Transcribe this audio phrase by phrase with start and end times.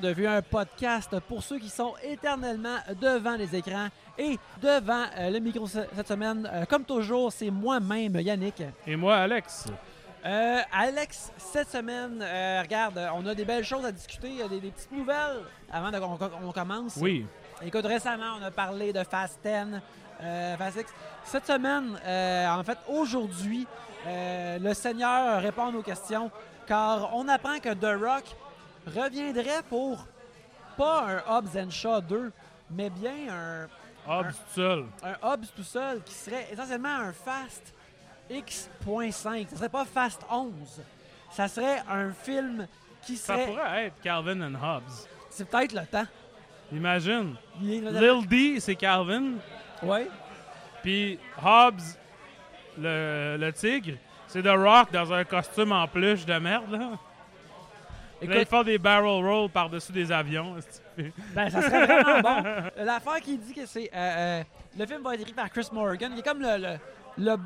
[0.00, 3.88] De Vue, un podcast pour ceux qui sont éternellement devant les écrans
[4.18, 6.48] et devant euh, le micro ce- cette semaine.
[6.52, 8.62] euh, comme toujours, c'est moi-même, Yannick.
[8.86, 9.66] Et moi, Alex.
[10.24, 14.70] Euh, Alex, cette semaine, euh, regarde, on a des belles choses à discuter, des, des
[14.70, 15.40] petites nouvelles
[15.72, 16.96] avant qu'on commence.
[17.00, 17.26] Oui.
[17.64, 19.80] Écoute, récemment, on a parlé de Fast 10,
[20.22, 20.94] euh, Fast X.
[21.24, 21.96] Cette semaine,
[22.48, 23.66] en fait, aujourd'hui,
[24.06, 26.30] le Seigneur répond à nos questions
[26.66, 28.24] car on apprend que The Rock
[28.86, 30.06] reviendrait pour
[30.76, 32.32] pas un Hobbs and Shaw 2,
[32.70, 33.68] mais bien un,
[34.08, 34.84] Hobbs tout seul.
[35.02, 37.74] un Hobbs tout seul qui serait essentiellement un Fast
[38.30, 39.48] X.5.
[39.50, 40.52] Ça serait pas Fast 11.
[41.30, 42.66] Ça serait un film
[43.02, 43.46] qui Ça serait.
[43.46, 45.06] pourrait être Calvin and Hobbs.
[45.30, 46.06] C'est peut-être le temps.
[46.72, 47.34] Imagine.
[47.62, 49.32] Est- Lil D, c'est Calvin.
[49.82, 50.08] Ouais.
[50.82, 51.82] Puis Hobbs,
[52.78, 53.96] le, le tigre,
[54.26, 56.70] c'est The Rock dans un costume en peluche de merde.
[56.70, 56.90] Là.
[58.22, 60.56] Écoute, font des barrel rolls par-dessus des avions.
[61.34, 62.44] Ben, ça serait vraiment bon.
[62.84, 63.90] L'affaire qui dit que c'est.
[63.94, 64.42] euh, euh,
[64.78, 66.12] le film va être écrit par Chris Morgan.
[66.14, 66.76] Il est comme le, le,
[67.18, 67.36] le,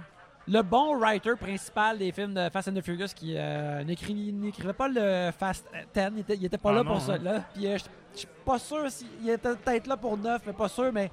[0.49, 4.73] le bon writer principal des films de Fast and the Furious qui euh, n'écrit- n'écrivait
[4.73, 6.03] pas le Fast 10.
[6.15, 7.13] Il était, il était pas Ah là non, pour ça.
[7.15, 7.19] hein?
[7.23, 7.43] Là.
[7.55, 7.79] Puis euh,
[8.13, 10.93] je suis pas sûr s'il il était peut-être là pour 9, mais pas sûr.
[10.93, 11.11] Mais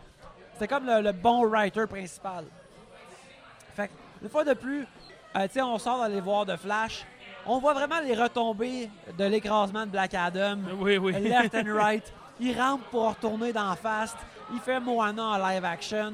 [0.54, 2.46] c'était comme le, le bon writer principal.
[3.76, 4.86] Fait que, une fois de plus,
[5.58, 7.06] on sort d'aller voir de Flash.
[7.46, 11.12] On voit vraiment les retombées de l'écrasement de Black Adam oui, oui.
[11.14, 12.14] left and right.
[12.40, 14.18] Il rampe pour retourner dans Fast.
[14.54, 16.14] Il fait Moana en live action.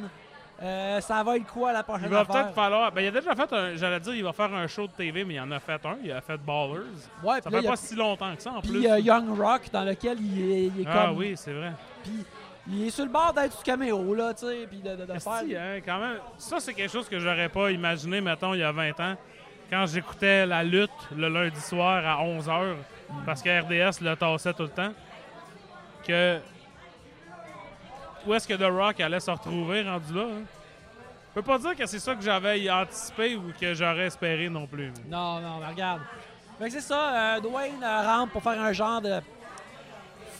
[0.61, 2.91] Euh, ça va être quoi la prochaine Il va peut-être falloir.
[2.91, 3.75] Ben, il a déjà fait un.
[3.75, 5.95] J'allais dire, il va faire un show de TV, mais il en a fait un.
[6.03, 6.81] Il a fait Ballers.
[7.23, 8.79] Ouais, Ça là, fait a- pas si longtemps que ça en puis plus.
[8.79, 11.17] il y a Young Rock dans lequel il est, il est ah comme.
[11.17, 11.71] oui, c'est vrai.
[12.03, 12.25] Puis
[12.67, 14.67] il est sur le bord d'être du caméo, là, tu sais.
[14.69, 15.33] Puis de, de, de faire.
[15.43, 16.17] hein, quand même.
[16.37, 19.15] Ça, c'est quelque chose que j'aurais pas imaginé, mettons, il y a 20 ans,
[19.69, 22.75] quand j'écoutais la lutte le lundi soir à 11h,
[23.25, 24.91] parce que RDS le tassait tout le temps,
[26.05, 26.39] que.
[28.27, 30.23] Où est-ce que The Rock allait se retrouver rendu là?
[30.23, 30.43] hein?
[31.29, 34.65] Je peux pas dire que c'est ça que j'avais anticipé ou que j'aurais espéré non
[34.67, 34.91] plus.
[35.07, 36.01] Non, non, mais regarde.
[36.59, 39.19] C'est ça, euh, Dwayne euh, rampe pour faire un genre de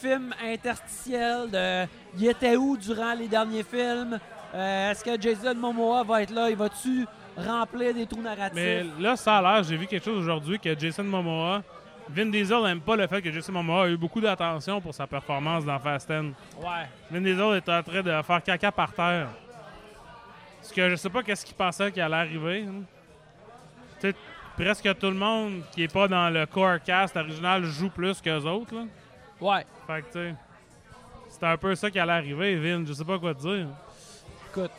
[0.00, 1.86] film interstitiel de
[2.18, 4.18] il était où durant les derniers films?
[4.54, 6.50] Euh, Est-ce que Jason Momoa va être là?
[6.50, 8.54] Il va-tu remplir des trous narratifs?
[8.54, 11.62] Mais là, ça a l'air, j'ai vu quelque chose aujourd'hui que Jason Momoa,
[12.08, 15.06] Vin Diesel n'aime pas le fait que Jason Momoa a eu beaucoup d'attention pour sa
[15.06, 16.32] performance dans Fast 10.
[16.60, 16.88] Ouais.
[17.10, 19.28] Vin Diesel est en train de faire caca par terre.
[20.60, 22.66] Parce que je sais pas qu'est-ce qu'il pensait qu'il allait arriver.
[22.68, 24.10] hein.
[24.56, 28.42] Presque tout le monde qui est pas dans le core cast original joue plus qu'eux
[28.42, 28.74] autres.
[28.74, 28.82] Là.
[29.40, 29.64] Ouais.
[29.86, 30.34] Fait que, tu sais,
[31.30, 32.84] c'était un peu ça qui allait arriver, Vin.
[32.84, 33.68] Je sais pas quoi te dire.
[34.50, 34.70] Écoute.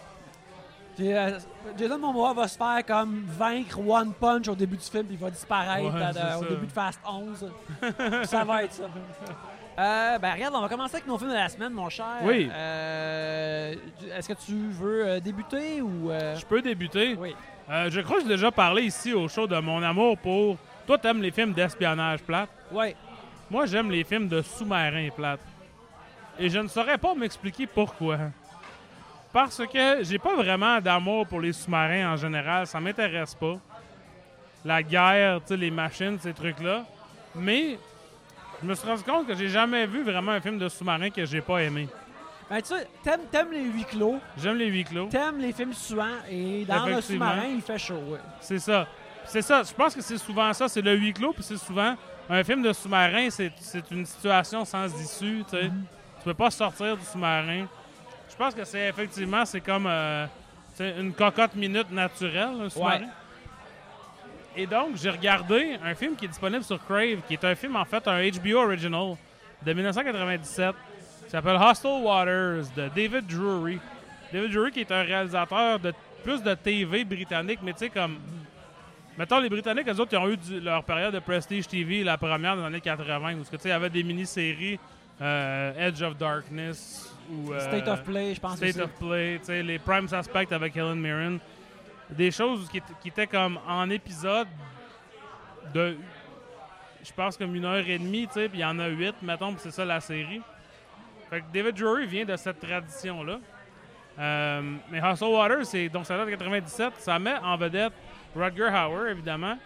[1.02, 1.32] Puis, euh,
[1.80, 5.20] Jason Momoa va se faire comme vaincre One Punch au début du film, puis il
[5.20, 7.52] va disparaître Ouais, à- au début de Fast 11.
[8.26, 8.84] ça va être ça.
[9.80, 12.06] Euh, ben regarde, on va commencer avec nos films de la semaine, mon cher.
[12.22, 12.48] Oui.
[12.54, 13.74] Euh,
[14.16, 16.12] Est-ce que tu veux euh, débuter ou...
[16.12, 17.16] euh, Je peux débuter.
[17.20, 17.36] Oui.
[17.70, 20.58] Euh, je crois que j'ai déjà parlé ici au show de mon amour pour.
[20.86, 22.50] Toi, t'aimes les films d'espionnage plate?
[22.72, 22.96] Ouais.
[23.50, 25.40] Moi, j'aime les films de sous-marins plates.
[26.38, 28.18] Et je ne saurais pas m'expliquer pourquoi.
[29.34, 32.68] Parce que j'ai pas vraiment d'amour pour les sous-marins en général.
[32.68, 33.56] Ça m'intéresse pas.
[34.66, 36.84] La guerre, tu sais, les machines, ces trucs-là.
[37.36, 37.80] Mais
[38.62, 41.26] je me suis rendu compte que j'ai jamais vu vraiment un film de sous-marin que
[41.26, 41.88] j'ai pas aimé.
[42.50, 45.08] Ben tu sais, t'aimes, t'aimes les huis clos, J'aime les huis clos.
[45.08, 48.02] t'aimes les films suants, et dans le sous-marin, il fait chaud.
[48.10, 48.20] ouais.
[48.42, 48.86] C'est ça.
[49.24, 49.64] C'est ça.
[49.64, 50.68] Je pense que c'est souvent ça.
[50.68, 51.96] C'est le huis clos, puis c'est souvent
[52.30, 53.30] un film de sous-marin.
[53.30, 55.44] C'est c'est une situation sans issue.
[55.50, 55.68] Tu sais.
[56.18, 57.68] Tu peux pas sortir du sous-marin.
[58.42, 60.26] Je pense que c'est effectivement c'est comme euh,
[60.80, 63.02] une cocotte minute naturelle, sous-marin.
[63.02, 63.06] Ouais.
[64.56, 67.76] Et donc j'ai regardé un film qui est disponible sur Crave, qui est un film
[67.76, 69.16] en fait un HBO original
[69.64, 70.74] de 1997.
[71.26, 73.80] qui s'appelle Hostile Waters de David Drury.
[74.34, 78.18] David Drury qui est un réalisateur de plus de TV britannique, mais tu sais comme
[79.20, 82.18] Mettons, les Britanniques, eux autres, ils ont eu du- leur période de Prestige TV, la
[82.18, 84.80] première dans les années 80, où ce il y avait des mini-séries
[85.22, 88.82] euh, Edge of Darkness ou euh, State of Play, je pense State aussi.
[88.82, 91.40] of Play, tu sais, les Prime Suspect avec Helen Mirren.
[92.10, 94.48] Des choses qui, étaient- qui étaient comme en épisode
[95.74, 95.96] de,
[97.04, 99.16] je pense, comme une heure et demie, tu sais, puis il y en a huit,
[99.22, 100.42] mettons, c'est ça la série.
[101.30, 103.40] Fait que David Drury vient de cette tradition-là.
[104.20, 106.94] Euh, mais Hustle Water, c'est donc ça date de 97.
[106.98, 107.94] Ça met en vedette
[108.36, 109.58] Rutger Hauer, évidemment,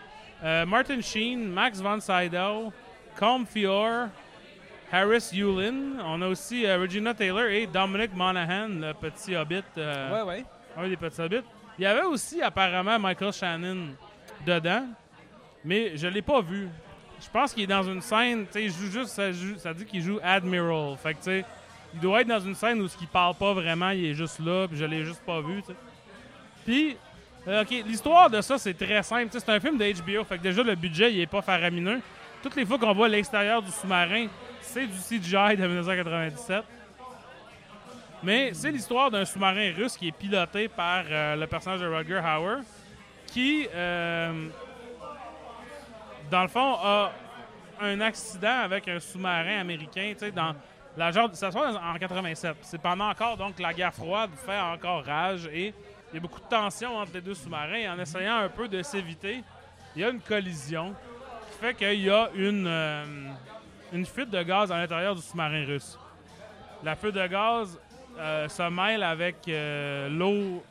[0.44, 2.72] euh, Martin Sheen, Max von Sydow,
[3.18, 4.08] Colm Fior,
[4.92, 6.00] Harris Yulin.
[6.04, 9.64] On a aussi euh, Regina Taylor et Dominic Monaghan, le petit hobbit.
[9.78, 10.46] euh, Ouais, ouais.
[10.78, 11.42] un des petits hobbits.
[11.78, 13.88] Il y avait aussi apparemment Michael Shannon
[14.46, 14.86] dedans,
[15.64, 16.70] mais je l'ai pas vu.
[17.22, 19.86] je pense qu'il est dans une scène, tu sais, joue juste, ça, joue- ça dit
[19.86, 20.96] qu'il joue Admiral.
[20.98, 21.46] Fait que, tu sais,
[21.94, 24.40] il doit être dans une scène où ce qu'il parle pas vraiment, il est juste
[24.40, 25.76] là, puis je l'ai juste pas vu, tu sais.
[26.66, 26.98] Puis,
[27.48, 29.30] euh, OK, l'histoire de ça, c'est très simple.
[29.32, 32.00] C'est un film de HBO, fait que déjà, le budget, il est pas faramineux.
[32.44, 34.28] Toutes les fois qu'on voit l'extérieur du sous-marin,
[34.66, 36.64] c'est du CGI de 1997.
[38.24, 42.20] Mais c'est l'histoire d'un sous-marin russe qui est piloté par euh, le personnage de Rutger
[42.20, 42.62] Hauer,
[43.28, 44.48] qui, euh,
[46.32, 47.12] dans le fond, a
[47.82, 50.56] un accident avec un sous-marin américain, dans
[50.98, 52.56] la genre, ça se passe en 87.
[52.62, 55.74] C'est pendant encore, donc, la guerre froide fait encore rage et
[56.12, 57.94] il y a beaucoup de tension entre les deux sous-marins.
[57.94, 59.44] En essayant un peu de s'éviter,
[59.96, 60.96] il y a une collision
[61.52, 63.06] qui fait qu'il y a une, euh,
[63.94, 65.98] une fuite de gaz à l'intérieur du sous-marin russe.
[66.84, 67.80] La fuite de gaz
[68.18, 70.64] euh, se mêle avec euh, l'eau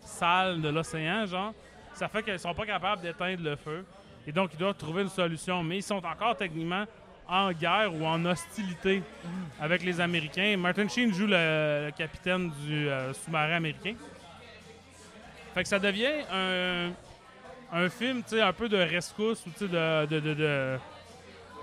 [0.00, 1.52] sale de l'océan, genre.
[1.94, 3.84] Ça fait qu'ils sont pas capables d'éteindre le feu.
[4.26, 5.62] Et donc, ils doivent trouver une solution.
[5.62, 6.84] Mais ils sont encore techniquement
[7.28, 9.02] en guerre ou en hostilité
[9.60, 10.56] avec les Américains.
[10.56, 13.94] Martin Sheen joue le, capitaine du euh, sous-marin américain.
[15.54, 16.24] Fait que ça devient
[17.72, 20.78] un, film, tu sais, un peu de rescousse ou tu sais, de, de- de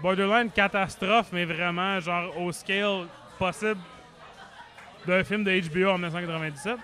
[0.01, 3.05] borderline catastrophe, mais vraiment genre au scale
[3.37, 3.79] possible
[5.05, 6.77] d'un film de HBO en 1997.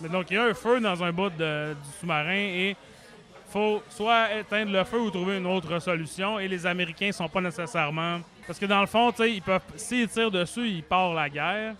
[0.00, 2.76] Mais donc, il y a un feu dans un bout de- du sous-marin et
[3.48, 6.38] faut soit éteindre le feu ou trouver une autre solution.
[6.40, 8.20] Et les Américains sont pas nécessairement.
[8.46, 9.60] Parce que dans le fond, ils peuvent.
[9.76, 11.74] S'ils tirent dessus, ils partent la guerre.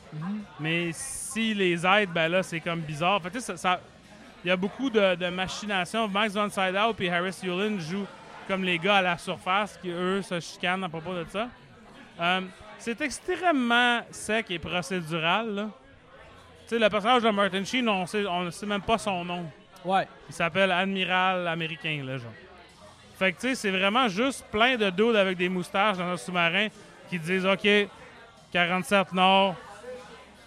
[0.60, 3.20] Mais s'ils les aident, ben là, c'est comme bizarre.
[3.20, 3.80] Fait ça- ça-
[4.44, 6.06] il y a beaucoup de, de machination.
[6.06, 8.06] Max von Sydow et Harris Yulin jouent
[8.46, 11.48] comme les gars à la surface qui, eux, se chicanent à propos de ça.
[12.20, 12.40] Euh,
[12.78, 15.68] c'est extrêmement sec et procédural.
[16.62, 19.24] Tu sais, le personnage de Martin Sheen, on sait, on ne sait même pas son
[19.24, 19.44] nom.
[19.84, 20.06] Ouais.
[20.28, 22.32] Il s'appelle Admiral américain, là, genre.
[23.18, 26.16] Fait que, tu sais, c'est vraiment juste plein de dudes avec des moustaches dans un
[26.16, 26.68] sous-marin
[27.08, 27.68] qui disent OK,
[28.52, 29.54] 47 Nord,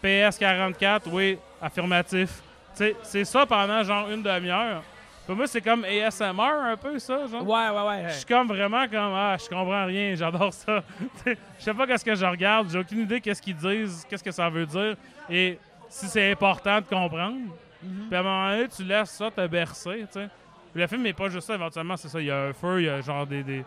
[0.01, 2.41] PS 44, oui, affirmatif.
[2.75, 4.83] Tu sais, c'est ça pendant genre une demi-heure.
[5.27, 7.45] Pour moi, c'est comme ASMR un peu, ça, genre.
[7.45, 8.09] Ouais, ouais, ouais.
[8.09, 10.81] Je suis comme vraiment comme ah je comprends rien, j'adore ça.
[11.25, 14.31] je sais pas qu'est-ce que je regarde, j'ai aucune idée qu'est-ce qu'ils disent, qu'est-ce que
[14.31, 14.95] ça veut dire
[15.29, 15.59] et
[15.89, 17.39] si c'est important de comprendre.
[17.81, 20.29] Puis à un moment donné, tu laisses ça te bercer, tu sais.
[20.73, 22.85] Le film n'est pas juste ça, éventuellement, c'est ça, il y a un feu, il
[22.85, 23.65] y a genre des des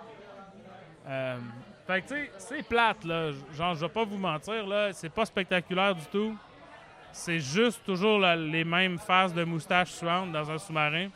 [1.08, 1.36] euh,
[1.86, 5.08] fait que tu sais, c'est plate là, genre je vais pas vous mentir là, c'est
[5.08, 6.36] pas spectaculaire du tout.
[7.12, 11.08] C'est juste toujours les mêmes faces de moustaches suantes dans un sous-marin.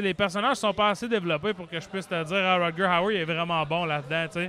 [0.00, 3.14] Les personnages sont pas assez développés pour que je puisse te dire ah, Rutger Hauer
[3.14, 4.48] il est vraiment bon là-dedans.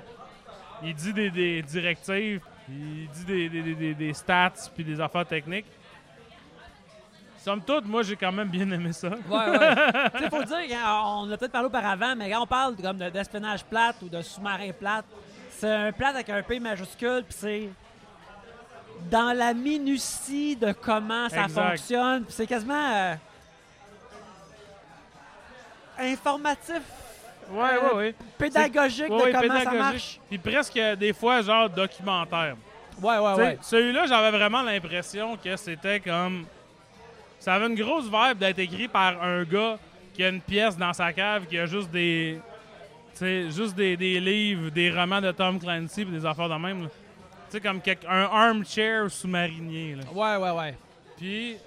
[0.84, 5.66] Il dit des, des directives, il dit des, stats puis des affaires techniques.
[7.38, 9.10] Somme toute, moi j'ai quand même bien aimé ça.
[9.10, 9.60] Ouais, ouais.
[10.20, 13.66] sais, faut dire, on l'a peut-être parlé auparavant, mais quand on parle comme de- d'espionnage
[13.66, 15.06] plate ou de sous-marin plate,
[15.50, 17.70] c'est un plate avec un P majuscule, puis c'est
[19.12, 21.70] dans la minutie de comment ça Exact.
[21.70, 23.16] fonctionne, c'est quasiment euh,
[26.00, 26.82] informatif,
[27.52, 28.16] Ouais, Euh, ouais, ouais.
[28.38, 29.80] pédagogique de comment ça pédagogique.
[29.80, 30.20] marche.
[30.30, 32.56] Puis presque euh, des fois, genre documentaire.
[33.02, 33.58] Ouais, ouais, Tu sais, ouais.
[33.62, 36.46] Celui-là, j'avais vraiment l'impression que c'était comme.
[37.40, 39.78] Ça avait une grosse vibe d'être écrit par un gars
[40.14, 42.40] qui a une pièce dans sa cave, qui a juste des.
[43.12, 46.56] Tu sais, juste des, des livres, des romans de Tom Clancy, puis des affaires de
[46.56, 46.88] même.
[46.88, 46.90] Tu
[47.50, 49.98] sais, comme quelque- un armchair sous-marinier.
[50.14, 50.78] Ouais, ouais, ouais.
[51.18, 51.58] Puis,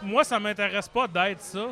[0.00, 1.66] moi, ça m'intéresse pas d'être ça.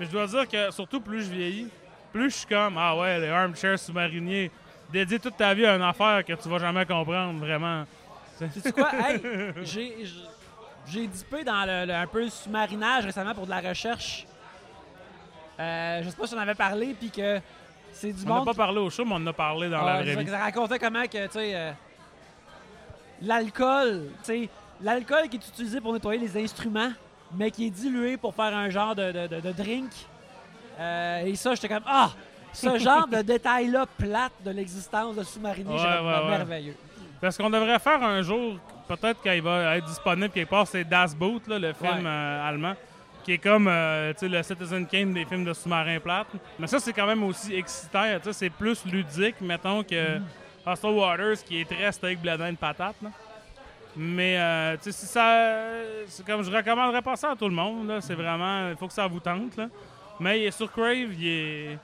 [0.00, 1.68] Mais je dois dire que, surtout plus je vieillis,
[2.10, 4.50] plus je suis comme, ah ouais, les armchairs sous-mariniers,
[4.90, 7.84] dédier toute ta vie à une affaire que tu vas jamais comprendre, vraiment.
[8.38, 8.90] Sais-tu quoi?
[9.06, 9.20] Hey,
[9.62, 9.94] j'ai,
[10.88, 14.26] j'ai- dippé dans le, le- un peu le sous-marinage récemment pour de la recherche.
[15.60, 17.38] Euh, je sais pas si on avait parlé, puis que
[17.92, 18.46] c'est du On n'a monde.
[18.46, 20.30] pas parlé au show, mais on en a parlé dans Ah, la c'est vraie vie.
[20.30, 21.72] ça racontait comment que, tu sais, euh,
[23.20, 24.48] l'alcool, tu sais,
[24.80, 26.92] l'alcool qui est utilisé pour nettoyer les instruments,
[27.36, 29.90] mais qui est dilué pour faire un genre de, de- de- de drink.
[30.78, 32.10] Euh, et ça, j'étais comme, ah,
[32.52, 36.76] ce genre de détail-là plate de l'existence de sous-marinier, Ouais, ouais, merveilleux.
[37.20, 38.56] Parce qu'on devrait faire un jour,
[38.88, 42.74] peut-être qu'il va être disponible quelque part, c'est Das Boot, là, le film euh, allemand,
[43.24, 46.28] qui est comme euh, le Citizen Kane des films de sous-marins plates.
[46.58, 48.04] Mais ça, c'est quand même aussi excitant.
[48.32, 50.18] C'est plus ludique, mettons, que.
[50.66, 52.94] Hostel Waters, qui est très steak, bledin, patate.
[53.02, 53.08] là.
[53.96, 55.48] Mais euh, tu sais, si ça.
[56.06, 57.88] C'est comme je recommanderais pas ça à tout le monde.
[57.88, 58.00] là.
[58.00, 58.68] C'est vraiment.
[58.70, 59.56] Il faut que ça vous tente.
[59.56, 59.68] Là.
[60.20, 61.78] Mais il est sur Crave, il est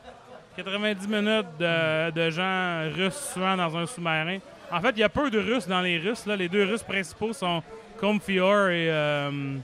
[0.57, 4.39] 90 minutes de, de gens russes souvent dans un sous-marin.
[4.71, 6.27] En fait, il y a peu de Russes dans les Russes.
[6.27, 6.37] Là.
[6.37, 7.63] Les deux Russes principaux sont
[7.99, 9.57] Comfior et, euh,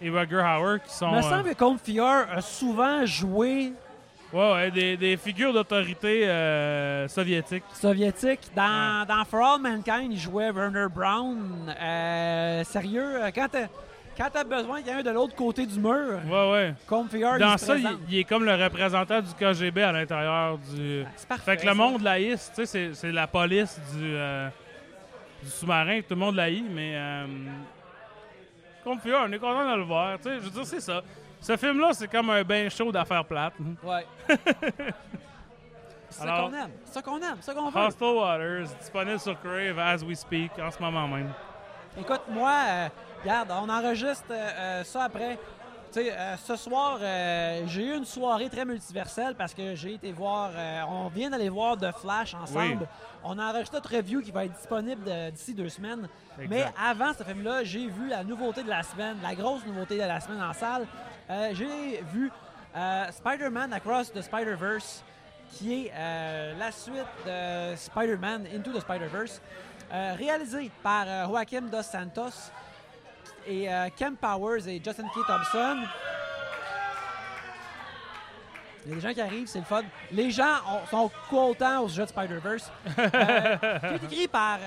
[0.00, 1.10] et Rutger Hauer, qui sont.
[1.10, 3.72] Me euh, semble que Comte Fior a souvent joué
[4.34, 7.62] Ouais, ouais, des, des figures d'autorité euh, soviétiques.
[7.72, 8.40] soviétique.
[8.56, 11.72] Dans, dans For All Mankind, il jouait Werner Brown.
[11.80, 13.66] Euh, sérieux, euh, quand t'as
[14.16, 16.74] quand t'as besoin qu'il y ait un de l'autre côté du mur, Ouais, ouais.
[16.86, 17.74] Configure, Dans il ça,
[18.08, 21.04] il, est comme le représentant du KGB à l'intérieur du.
[21.16, 21.56] C'est parfait.
[21.56, 24.48] Fait que le monde laïs, tu sais, c'est- c'est la police du, euh,
[25.42, 26.92] du sous-marin, tout le monde laït, mais.
[26.96, 27.26] Euh,
[28.84, 30.34] Confure, on est content de le voir, tu sais.
[30.36, 31.02] Je veux dire, c'est ça.
[31.44, 33.52] Ce film-là, c'est comme un bain chaud d'affaires plates.
[33.82, 34.06] Ouais.
[36.08, 36.70] c'est ça qu'on aime.
[36.86, 37.36] C'est ça qu'on aime.
[37.40, 37.80] C'est ça qu'on veut.
[37.80, 41.30] Hostile Waters, disponible sur Crave as we speak, en ce moment même.
[42.00, 42.88] Écoute, moi, euh,
[43.22, 45.38] regarde, on enregistre euh, euh, ça après.
[45.92, 49.92] Tu sais, euh, ce soir, euh, j'ai eu une soirée très multiverselle parce que j'ai
[49.92, 52.78] été voir, euh, on vient d'aller voir The Flash ensemble.
[52.80, 52.86] Oui.
[53.22, 56.08] On a enregistré notre review qui va être disponible de- d'ici deux semaines.
[56.40, 56.48] Exact.
[56.50, 60.00] Mais avant ce film-là, j'ai vu la nouveauté de la semaine, la grosse nouveauté de
[60.02, 60.86] la semaine en salle.
[61.30, 62.30] Euh, j'ai vu
[62.76, 65.02] euh, Spider-Man Across the Spider-Verse,
[65.52, 66.94] qui est euh, la suite
[67.26, 69.40] de Spider-Man Into the Spider-Verse,
[70.18, 72.50] réalisé par Joaquim Dos Santos
[73.46, 75.14] et Ken Powers et Justin K.
[75.26, 75.76] Thompson.
[78.86, 79.82] Il y a des gens qui arrivent, c'est le fun.
[80.10, 82.70] Les gens ont- sont contents au sujet de Spider-Verse.
[84.00, 84.58] Qui écrit par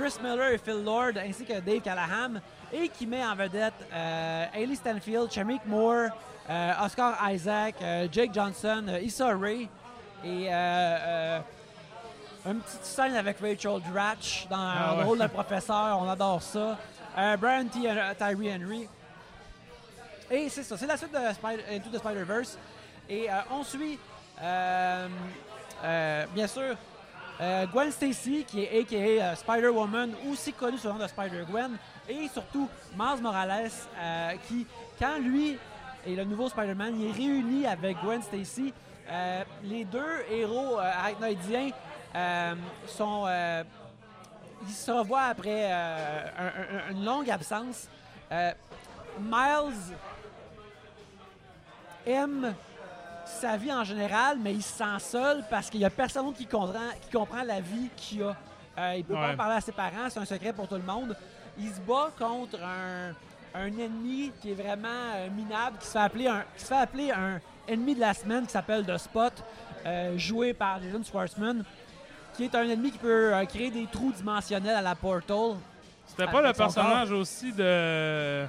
[0.00, 2.40] Chris Miller et Phil Lord, ainsi que Dave Callahan,
[2.72, 6.08] et qui met en vedette euh, Stanfield, Shamik Moore,
[6.48, 9.68] euh, Oscar Isaac, euh, Jake Johnson, euh, Issa Rae,
[10.24, 10.48] et
[12.46, 15.04] une petite scène avec Rachel Dratch dans Ah le ouais.
[15.04, 16.78] rôle d'un professeur, on adore ça.
[17.38, 17.80] Brian T.
[18.16, 18.88] Tyree Henry.
[20.30, 22.56] Et c'est ça, c'est la suite de Spider- Into the Spider-Verse.
[23.10, 23.98] Et on suit,
[24.40, 25.08] bien
[26.46, 26.74] sûr,
[27.40, 28.96] euh, Gwen Stacy, qui est a.k.a.
[28.96, 31.76] euh, Spider-Woman, aussi connue sous le nom de Spider-Gwen,
[32.08, 32.68] et surtout
[32.98, 34.66] Miles Morales, euh, qui,
[34.98, 35.58] quand lui
[36.06, 38.72] et le nouveau Spider-Man, il est réuni avec Gwen Stacy,
[39.64, 41.70] les deux héros arachnoïdiens
[42.86, 43.26] sont...
[44.66, 47.88] ils se revoient après un- un- une longue absence.
[48.30, 49.94] Miles
[52.06, 52.54] aime
[53.40, 56.46] sa vie en général, mais il se sent seul parce qu'il n'y a personne qui
[56.46, 58.36] comprend, qui comprend la vie qu'il a.
[58.78, 59.32] Euh, il peut pas Ouais.
[59.34, 61.16] en parler à ses parents, c'est un secret pour tout le monde.
[61.58, 63.12] Il se bat contre un,
[63.54, 66.76] un ennemi qui est vraiment euh, minable, qui se, fait appeler un, qui se fait
[66.76, 69.32] appeler un ennemi de la semaine qui s'appelle The Spot,
[69.86, 71.64] euh, joué par Jason Schwartzman,
[72.34, 75.56] qui est un ennemi qui peut euh, créer des trous dimensionnels à la Portal.
[76.06, 78.44] C'était pas le personnage aussi de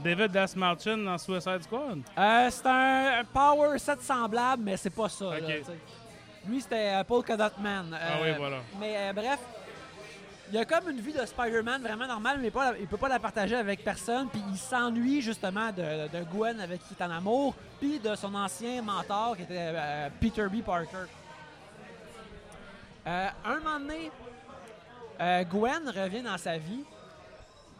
[0.00, 2.02] David Dasmalchin dans Suicide Squad?
[2.18, 5.38] Euh, c'est un, power set semblable, mais c'est pas ça.
[5.38, 5.48] là.
[6.46, 7.86] Lui, c'était euh, Paul Dot Man.
[7.92, 8.56] Ah Euh, oui, voilà.
[8.78, 9.38] Mais euh, bref,
[10.52, 13.18] il a comme une vie de Spider-Man vraiment normale, mais pas, il peut pas la
[13.18, 14.28] partager avec personne.
[14.28, 18.14] Puis il s'ennuie justement de, de Gwen avec qui il est en amour, puis de
[18.14, 20.62] son ancien mentor qui était euh, Peter B.
[20.62, 21.06] Parker.
[23.06, 24.10] Euh, un moment donné,
[25.20, 26.84] euh, Gwen revient dans sa vie.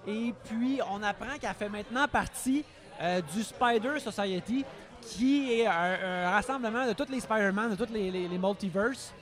[0.06, 2.64] Et puis, on apprend qu'elle fait maintenant partie
[3.00, 4.64] euh, du Spider Society,
[5.00, 9.12] qui est un, rassemblement de tous les Spider-Man, de tous les, multiverses,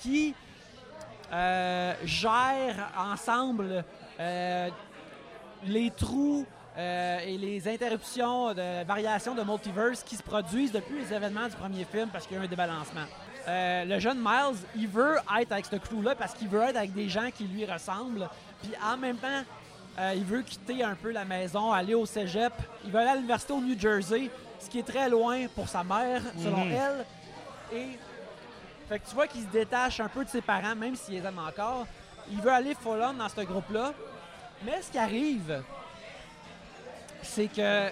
[0.00, 0.34] qui
[1.32, 3.84] euh, gèrent ensemble
[4.20, 4.68] euh,
[5.64, 11.12] les trous euh, et les interruptions de variations de multiverse qui se produisent depuis les
[11.12, 13.06] événements du premier film parce qu'il y a un débalancement.
[13.48, 17.08] Le jeune Miles, il veut être avec ce crew-là parce qu'il veut être avec des
[17.08, 18.28] gens qui lui ressemblent.
[18.60, 19.42] Puis en même temps,
[19.98, 22.52] euh, il veut quitter un peu la maison, aller au cégep.
[22.84, 25.82] Il veut aller à l'université au New Jersey, ce qui est très loin pour sa
[25.84, 26.72] mère, selon Mhm.
[26.72, 27.06] elle.
[27.72, 27.86] Et
[28.88, 31.26] fait que tu vois qu'il se détache un peu de ses parents, même s'il les
[31.26, 31.86] aime encore.
[32.30, 33.92] Il veut aller full on dans ce groupe-là.
[34.64, 35.62] Mais ce qui arrive,
[37.22, 37.88] c'est que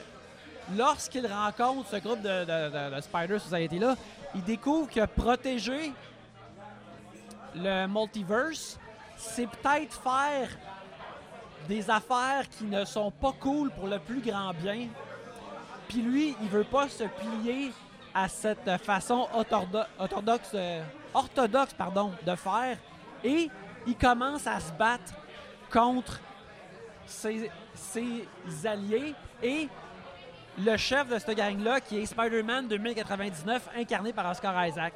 [0.77, 3.97] lorsqu'il rencontre ce groupe de, de- de- de Spider Society-là,
[4.35, 5.93] il découvre que protéger
[7.55, 8.79] le multiverse,
[9.17, 10.49] c'est peut-être faire
[11.69, 14.89] des affaires qui ne sont pas cool pour le plus grand bien.
[15.89, 17.73] Puis lui, il veut pas se plier
[18.15, 22.79] à cette façon orthodo- orthodoxe, euh, orthodoxe pardon, de faire.
[23.23, 23.49] Et
[23.87, 25.13] il commence à se battre
[25.73, 26.21] contre
[27.07, 28.27] ses, ses
[28.65, 29.69] alliés et
[30.59, 34.95] le chef de cette gang-là, qui est Spider-Man 2099, incarné par Oscar Isaac,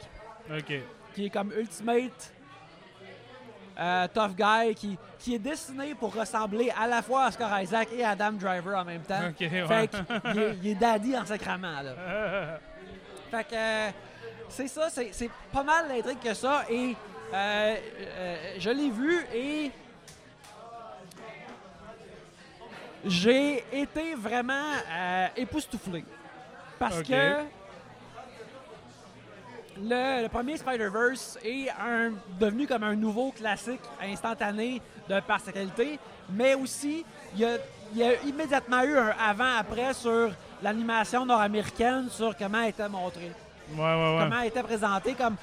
[0.51, 0.73] OK.
[1.15, 2.33] qui est comme Ultimate
[3.79, 7.89] euh, Tough Guy, qui, qui est dessiné pour ressembler à la fois à Oscar Isaac
[7.97, 9.21] et à Adam Driver en même temps.
[9.21, 9.49] Ouais.
[9.67, 11.93] Fait qu'il est, il est daddy en sacrament, là.
[13.31, 13.91] Fait que euh,
[14.49, 16.65] c'est ça, c'est c'est pas mal l'intrigue que ça.
[16.71, 16.97] Et
[17.35, 17.77] euh,
[18.59, 19.71] je l'ai vu et
[23.05, 24.73] j'ai été vraiment
[25.37, 26.05] époustouflé.
[26.79, 27.35] Parce que
[29.83, 35.53] le, le premier Spider-Verse est un, devenu comme un nouveau classique instantané de par sa
[35.53, 35.99] qualité,
[36.31, 37.05] mais aussi
[37.35, 37.57] il y a,
[37.93, 40.31] il y a immédiatement eu un avant-après sur
[40.63, 43.33] l'animation nord-américaine, sur comment elle était montrée,
[43.75, 44.17] Ouais, ouais, ouais.
[44.21, 45.15] comment elle était présentée.
[45.15, 45.37] Comme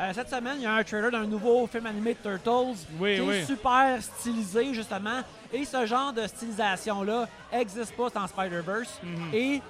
[0.00, 3.16] euh, cette semaine, il y a un trailer d'un nouveau film animé de Turtles Oui,
[3.16, 3.34] qui oui.
[3.36, 5.20] est super stylisé justement,
[5.52, 8.98] et ce genre de stylisation-là n'existe pas dans Spider-Verse.
[9.02, 9.34] Mhm.
[9.34, 9.62] Et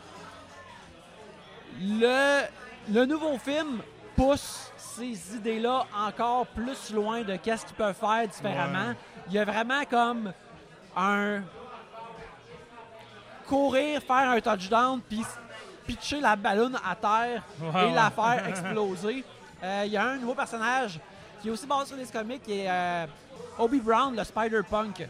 [1.81, 2.43] le,
[2.93, 3.81] le nouveau film
[4.17, 8.89] pousse ces idées-là encore plus loin de qu'est-ce qu'ils peuvent faire différemment.
[8.89, 8.97] Ouais.
[9.29, 10.33] Il y a vraiment comme
[10.97, 11.43] un
[13.47, 15.23] courir, faire un touchdown, puis
[15.87, 19.25] pitcher la ballonne à terre et la faire exploser.
[19.63, 20.99] Euh, Il y a un nouveau personnage
[21.41, 23.07] qui est aussi basé sur les comics, qui est euh,
[23.59, 25.09] Obi Brown, le Spider-Punk,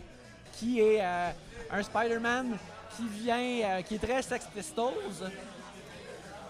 [0.55, 1.31] qui est euh,
[1.71, 2.57] un Spider-Man
[2.97, 4.93] qui vient, qui est très Sex Pistols,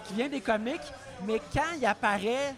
[0.04, 0.80] qui vient des comics,
[1.26, 2.54] mais quand il apparaît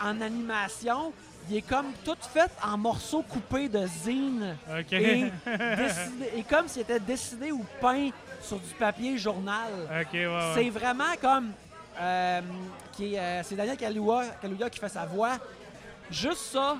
[0.00, 1.12] en animation,
[1.48, 4.92] il est comme tout fait en morceaux coupés de zine OK.
[4.92, 5.32] et,
[5.76, 9.72] dessiné- et comme s'il était dessiné ou peint sur du papier journal.
[10.00, 10.52] OK, ouais, ouais.
[10.54, 11.52] C'est vraiment comme.
[12.00, 12.40] euh,
[13.00, 15.38] euh, c'est Daniel Kaluuya, Kaluuya qui fait sa voix.
[16.10, 16.76] Juste ça,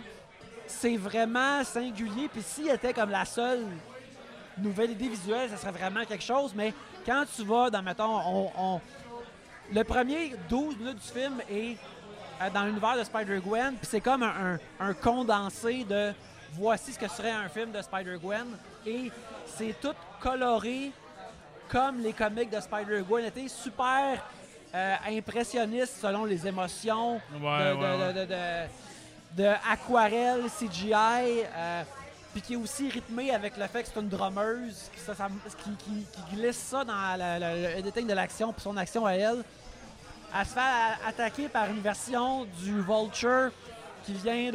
[0.67, 2.29] c'est vraiment singulier.
[2.29, 3.65] Puis s'il était comme la seule
[4.59, 6.53] nouvelle idée visuelle, ça serait vraiment quelque chose.
[6.55, 6.73] Mais
[7.07, 8.81] quand tu vas dans, mettons, on, on-
[9.71, 11.77] le premier 12 minutes du film est
[12.41, 13.75] euh, dans l'univers de Spider-Gwen.
[13.77, 16.13] Puis c'est comme un, un- un condensé de
[16.55, 18.47] voici ce que serait un film de Spider-Gwen.
[18.87, 19.11] Et
[19.47, 20.91] c'est tout coloré
[21.69, 24.19] comme les comics de Spider-Gwen étaient super
[24.75, 27.21] euh, impressionnistes selon les émotions Ouais,
[27.71, 28.13] de, de- ouais.
[28.13, 30.93] de- de- de- de aquarelle, CGI,
[31.55, 31.83] euh,
[32.33, 35.15] puis qui est aussi rythmé avec le fait que c'est une drummeuse qui, ça-
[35.63, 39.45] qui- glisse ça dans le editing de l'action, puis son action à elle.
[40.35, 40.61] Elle se fait
[41.07, 43.51] attaquer par une version du Vulture
[44.05, 44.51] qui vient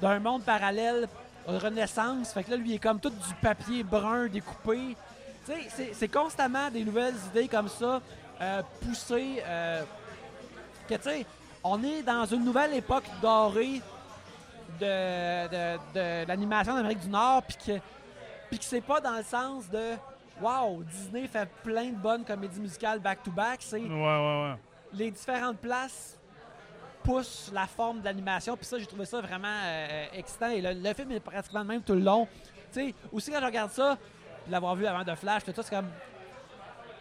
[0.00, 1.08] d'un monde parallèle,
[1.46, 2.32] renaissance.
[2.32, 4.96] Fait que là, lui, il est comme tout du papier brun découpé.
[5.46, 8.00] Tu sais, c'est- c'est constamment des nouvelles idées comme ça,
[8.40, 9.42] euh, poussées.
[9.44, 9.82] euh,
[10.88, 11.26] que tu sais,
[11.64, 13.80] on est dans une nouvelle époque dorée
[14.78, 17.80] de, de, de l'animation d'Amérique du Nord, puis que,
[18.48, 19.94] puis que c'est pas dans le sens de
[20.40, 23.58] Wow, Disney fait plein de bonnes comédies musicales back-to-back.
[23.60, 24.54] C'est Ouais, ouais, ouais.
[24.94, 26.18] les différentes places
[27.02, 28.56] poussent la forme de l'animation.
[28.56, 30.48] Puis ça, j'ai trouvé ça vraiment euh, excitant.
[30.48, 32.26] Et le, le film est pratiquement le même tout le long.
[32.72, 33.98] Tu sais, aussi quand je regarde ça,
[34.44, 35.88] puis l'avoir vu avant de Flash, tout ça, c'est comme.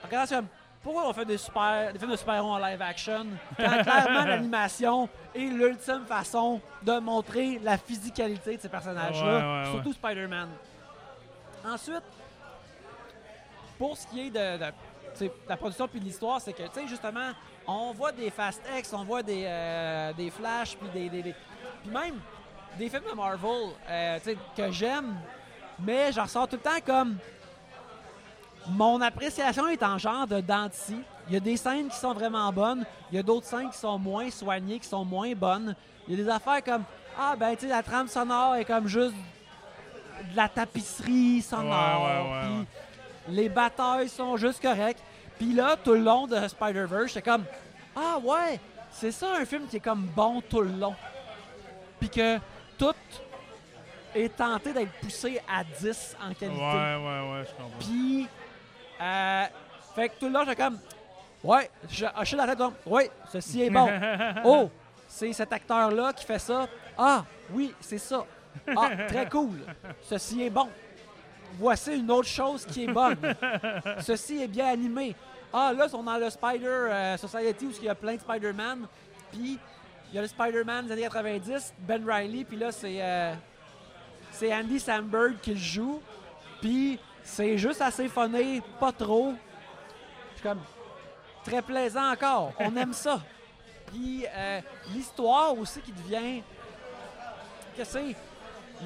[0.09, 0.47] C'est comme.
[0.81, 3.25] Pourquoi on fait des, super, des films de super-héros en live action
[3.57, 9.65] quand clairement l'animation est l'ultime façon de montrer la physicalité de ces personnages-là, Ouais, ouais,
[9.65, 9.71] ouais.
[9.73, 10.49] surtout Spider-Man.
[11.65, 12.03] Ensuite,
[13.77, 14.57] pour ce qui est de,
[15.49, 17.31] la production puis de l'histoire, c'est que, tu sais, justement,
[17.67, 21.35] on voit des Fast X, on voit des, euh, des Flash, puis des, des- des-
[21.83, 22.15] Puis même
[22.77, 24.19] des films de Marvel, euh,
[24.55, 25.17] que j'aime,
[25.79, 27.17] mais j'en ressors tout le temps comme...
[28.69, 30.95] Mon appréciation est en genre de denti.
[31.27, 33.77] Il y a des scènes qui sont vraiment bonnes, il y a d'autres scènes qui
[33.77, 35.75] sont moins soignées, qui sont moins bonnes.
[36.07, 36.83] Il y a des affaires comme...
[37.17, 39.13] Ah, ben, tu sais, la trame sonore est comme juste
[40.31, 42.01] de la tapisserie sonore.
[42.01, 42.51] Ouais, ouais, ouais, puis
[43.35, 43.41] ouais.
[43.41, 45.01] les batailles sont juste correctes.
[45.37, 47.43] Puis là, tout le long de Spider-Verse, c'est comme
[47.95, 48.59] Ah ouais,
[48.91, 50.95] c'est ça un film qui est comme bon tout le long.
[51.99, 52.37] Puis que
[52.77, 52.93] tout
[54.15, 56.61] est tenté d'être poussé à 10 en Ouais, qualité.
[56.61, 57.79] ouais, ouais, je comprends.
[57.79, 58.27] Puis,
[59.01, 59.43] euh,
[59.95, 60.79] fait que tout le long, j'étais comme,
[61.43, 63.89] ouais, je hochais la tête, comme, ouais, ceci est bon.
[64.45, 64.69] oh,
[65.07, 66.67] c'est cet acteur-là qui fait ça.
[66.97, 68.25] Ah, oui, c'est ça.
[68.75, 69.59] Ah, très cool.
[70.03, 70.69] Ceci est bon.
[71.57, 73.17] Voici une autre chose qui est bonne.
[74.01, 75.15] Ceci est bien animé.
[75.51, 78.85] Ah, là, sont dans le Spider euh, Society où il y a plein de Spider-Man.
[79.31, 79.57] Puis,
[80.11, 83.33] il y a le Spider-Man des années 90, Ben Riley, puis là, c'est euh,
[84.31, 86.01] c'est Andy Samberg qui le joue.
[86.61, 89.33] Puis, c'est juste assez funné, pas trop.
[90.33, 90.59] Suis comme,
[91.45, 92.53] très plaisant encore.
[92.59, 93.21] On aime ça.
[93.87, 94.61] Puis, euh,
[94.93, 96.41] l'histoire aussi qui devient,
[97.77, 98.15] que c'est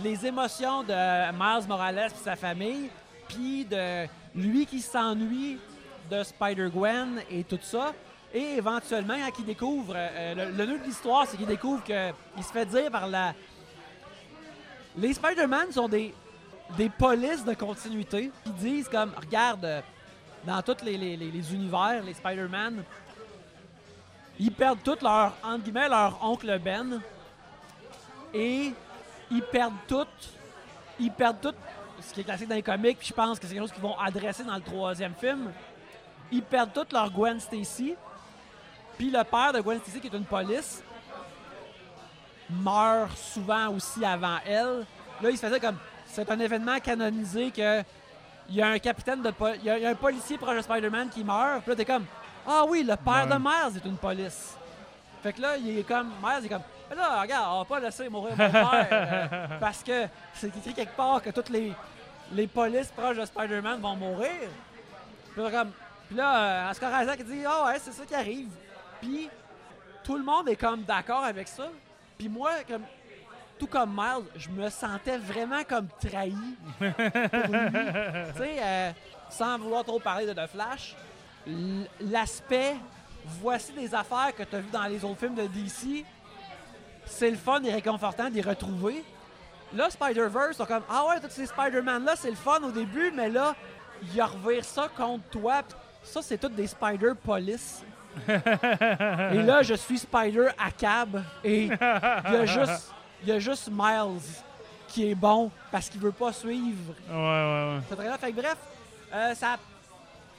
[0.04, 2.90] les émotions de Miles Morales et sa famille,
[3.28, 5.58] puis de lui qui s'ennuie
[6.12, 7.94] de Spider-Gwen et tout ça.
[8.34, 12.44] Et éventuellement, quand il découvre, euh, le, le nœud de l'histoire, c'est qu'il découvre qu'il
[12.44, 13.34] se fait dire par la...
[14.98, 16.14] Les Spider-Man sont des,
[16.78, 18.32] des polices de continuité.
[18.46, 19.82] Ils disent comme, regarde, euh,
[20.46, 22.84] dans tous les, les- univers, les Spider-Man,
[24.40, 27.00] ils perdent tout leur, entre guillemets, leur oncle Ben.
[28.34, 28.74] Et
[29.30, 30.08] ils perdent tout.
[31.00, 31.54] Ils perdent tout.
[32.02, 33.82] Ce qui est classique dans les comics, puis je pense que c'est quelque chose qu'ils
[33.82, 35.52] vont adresser dans le troisième film.
[36.32, 37.96] Ils perdent toute leur Gwen Stacy.
[38.98, 40.84] Puis le père de Gwen Stacy, qui est une police,
[42.50, 44.86] meurt souvent aussi avant elle.
[45.22, 45.78] Là, il se faisait comme.
[46.14, 47.82] C'est un événement canonisé que.
[48.50, 49.34] Il y a un capitaine de.
[49.60, 51.62] Il y a, il y a un policier proche de Spider-Man qui meurt.
[51.62, 52.06] Puis là, t'es comme.
[52.48, 53.34] Ah oui, le père Ouais.
[53.34, 54.56] de Miles est une police.
[55.24, 56.08] Fait que là, il est comme.
[56.22, 56.62] Miles il est comme.
[56.90, 58.88] Mais là, regarde, on va pas laisser mourir mon père.
[58.92, 61.72] euh, parce que c'est écrit quelque part que toutes les,
[62.34, 64.50] les polices proches de Spider-Man vont mourir.
[65.34, 65.72] Puis là, comme,
[66.08, 68.50] puis là euh, Isaac dit Ah ouais, c'est ça qui arrive.
[69.02, 69.30] Puis
[70.04, 71.70] tout le monde est comme d'accord avec ça.
[72.18, 72.84] Puis moi, comme,
[73.60, 76.36] tout comme Miles, je me sentais vraiment comme trahi
[76.78, 76.94] pour lui.
[78.34, 78.92] tu sais, euh,
[79.30, 80.96] sans vouloir trop parler de The Flash,
[82.00, 82.76] l'aspect
[83.26, 86.06] voici des affaires que tu as vues dans les autres films de DC,
[87.06, 89.04] c'est le fun et réconfortant d'y retrouver.
[89.74, 93.30] Là, Spider-Verse, sont comme Ah ouais, tous ces Spider-Man-là, c'est le fun au début, mais
[93.30, 93.56] là,
[94.14, 95.62] il revire ça contre toi.
[96.04, 97.84] Ça, c'est toutes des Spider-Police.
[98.28, 103.40] et là, je suis Spider à cab et il y a juste, il y a
[103.40, 104.20] juste Miles
[104.88, 107.82] qui est bon parce qu'il veut pas suivre Ouais, ouais, ouais.
[107.90, 108.18] ce train-là.
[108.18, 108.58] Fait que bref,
[109.14, 109.58] euh, ça,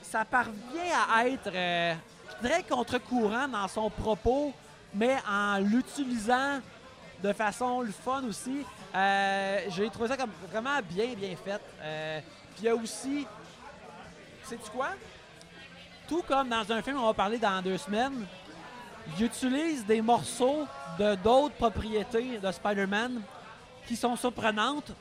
[0.02, 0.52] ça parvient
[1.12, 1.94] à être euh,
[2.42, 4.52] très contre-courant dans son propos,
[4.94, 6.60] mais en l'utilisant
[7.22, 8.64] de façon le fun aussi.
[8.94, 11.60] Euh, J'ai trouvé ça comme vraiment bien, bien fait.
[12.54, 13.26] Puis il y a aussi,
[14.44, 14.90] sais-tu quoi?
[16.06, 18.26] Tout comme dans un film, on va parler dans deux semaines,
[19.18, 20.66] il utilise des morceaux
[20.98, 23.20] de d'autres propriétés de Spider-Man
[23.86, 24.92] qui sont surprenantes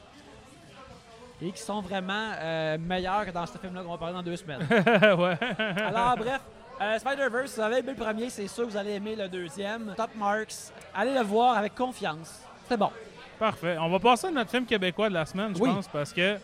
[1.41, 4.35] et qui sont vraiment euh, meilleures que dans ce film-là qu'on va parler dans deux
[4.37, 4.65] semaines.
[4.69, 5.37] ouais.
[5.77, 6.41] Alors, bref,
[6.81, 9.27] euh, Spider-Verse, si vous avez aimé le premier, c'est sûr que vous allez aimer le
[9.27, 9.93] deuxième.
[9.97, 12.41] Top Marks, allez le voir avec confiance.
[12.69, 12.91] C'est bon.
[13.39, 13.77] Parfait.
[13.79, 15.69] On va passer à notre film québécois de la semaine, je Oui.
[15.69, 16.37] pense, parce que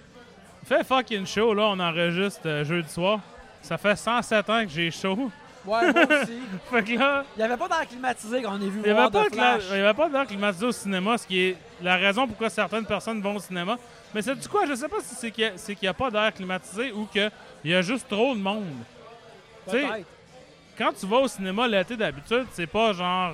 [0.65, 3.19] fait fucking chaud, là, on enregistre euh, jeudi soir.
[3.61, 5.31] Ça fait 107 ans que j'ai chaud.
[5.65, 6.39] Ouais, moi aussi.
[6.71, 9.09] fait que là, Il n'y avait pas d'air climatisé qu'on ait vu il n'y avait,
[9.11, 13.35] pas avait d'air climatisé au cinéma, ce qui est la raison pourquoi certaines personnes vont
[13.35, 13.77] au cinéma.
[14.13, 14.65] Mais c'est du quoi?
[14.65, 17.31] Je sais pas si c'est qu'il n'y a, pas d'air climatisé ou qu'il
[17.65, 18.65] y a juste trop de monde.
[19.65, 20.05] tu sais.
[20.77, 23.33] Quand tu vas au cinéma l'été d'habitude, c'est pas genre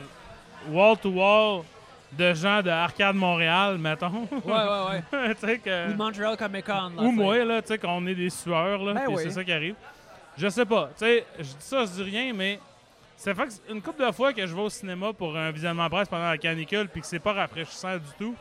[0.69, 1.63] wall-to-wall
[2.11, 4.27] de gens de Arcade Montréal, mettons.
[4.31, 5.57] Ouais, ouais, ouais.
[5.63, 5.91] que...
[5.91, 6.91] Ou Montreal Comic Con.
[6.95, 9.23] là, Ou moi, là, tu sais, qu'on est des sueurs, là, Ben oui.
[9.23, 9.75] c'est ça qui arrive.
[10.37, 12.59] Je sais pas, tu sais, je dis ça, je dis rien, mais
[13.15, 16.09] ça fait une couple de fois que je vais au cinéma pour un visionnement presse
[16.09, 18.35] pendant la canicule, puis que c'est pas rafraîchissant du tout.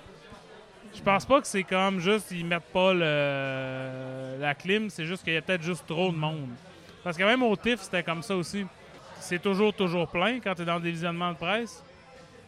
[0.92, 5.24] Je pense pas que c'est comme juste, ils mettent pas le, la clim, c'est juste
[5.24, 6.50] qu'il y a peut-être juste trop de monde.
[7.02, 8.66] Parce que même au TIFF, c'était comme ça aussi.
[9.20, 11.82] C'est toujours, toujours plein quand t'es dans des visionnements de presse.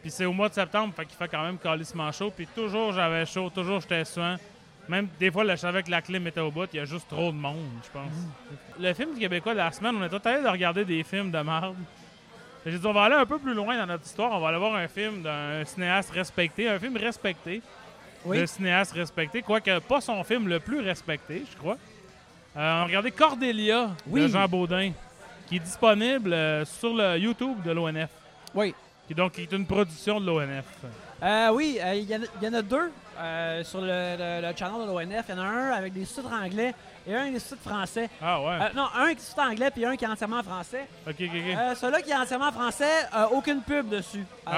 [0.02, 2.32] Puis c'est au mois de septembre, fait qu'il fait quand même calissement chaud.
[2.34, 4.36] Puis toujours j'avais chaud, toujours j'étais suant.
[4.88, 6.84] Même des fois, là, je savais que la clim était au bout, il y a
[6.84, 8.12] juste trop de monde, je pense.
[8.78, 11.38] Le film québécois de la semaine, on est tout allé de regarder des films de
[11.38, 11.74] merde.
[12.64, 14.32] J'ai dit, on va aller un peu plus loin dans notre histoire.
[14.32, 17.62] On va aller voir un film d'un cinéaste respecté, un film respecté,
[18.24, 18.40] Oui.
[18.40, 21.76] de cinéaste respecté, quoique pas son film le plus respecté, je crois.
[22.56, 24.22] Euh, on a regardé Cordelia Oui.
[24.22, 24.92] de Jean Baudin,
[25.48, 28.10] qui est disponible euh, sur le YouTube de l'ONF,
[28.54, 28.74] Oui.
[29.06, 30.64] qui donc qui est une production de l'ONF.
[31.22, 34.80] Euh, oui, euh, y, il y en a deux euh, sur le, le- le channel
[34.82, 35.24] de l'ONF.
[35.28, 36.74] Il y en a un avec des sous-titres anglais
[37.06, 38.08] et un avec des sous-titres français.
[38.22, 38.46] Ah ouais.
[38.62, 40.86] Euh, non, un qui est anglais puis un qui est entièrement français.
[41.06, 41.56] ok, ok, ok.
[41.58, 44.24] Euh, Celui-là qui est entièrement français, aucune pub dessus.
[44.44, 44.52] Ah.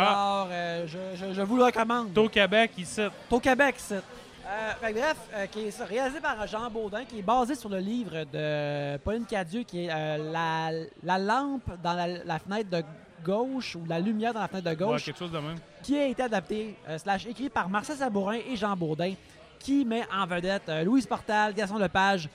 [0.46, 0.48] Alors,
[0.86, 2.16] je, je- je vous le recommande.
[2.16, 3.02] Au Québec, ici.
[3.30, 3.76] Au Québec.
[3.90, 5.16] Euh, fait bref,
[5.50, 9.26] qui est ça, réalisé par Jean Baudin, qui est basé sur le livre de Pauline
[9.26, 10.70] Cadieux, qui est la,
[11.02, 12.82] la lampe dans la, la fenêtre de
[13.24, 15.56] gauche, ou la lumière dans la fenêtre de Ouais, gauche, quelque chose de même.
[15.82, 19.14] qui a été adapté, euh, slash écrit par Marcel Sabourin et Jean Baudin,
[19.58, 22.28] qui met en vedette euh, Louise Portal, Gaston Lepage,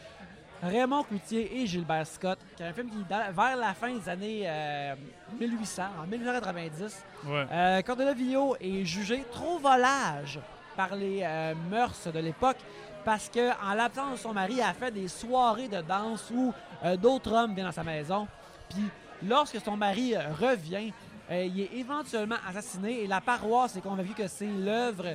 [0.62, 4.08] Raymond Cloutier et Gilbert Scott, qui est un film qui, dans- vers la fin des
[4.08, 4.96] années euh,
[5.40, 7.46] 1800, en 1890, Ouais.
[7.52, 10.40] euh, Cordelia Villot est jugé trop volage
[10.76, 12.58] par les euh, mœurs de l'époque
[13.06, 16.54] parce que en l'absence de son mari, elle a fait des soirées de danse où
[16.86, 18.26] euh, d'autres hommes viennent dans sa maison.
[18.70, 18.84] Puis
[19.28, 20.92] lorsque son mari euh, revient,
[21.32, 25.06] euh, il est éventuellement assassiné et la paroisse est convaincue que c'est l'œuvre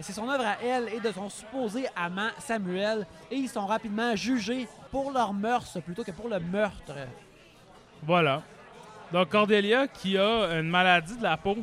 [0.00, 4.14] c'est son œuvre à elle et de son supposé amant Samuel et ils sont rapidement
[4.14, 6.92] jugés pour leur mœurs plutôt que pour le meurtre.
[8.04, 8.42] Voilà.
[9.12, 11.56] Donc Cordelia qui a une maladie de la peau.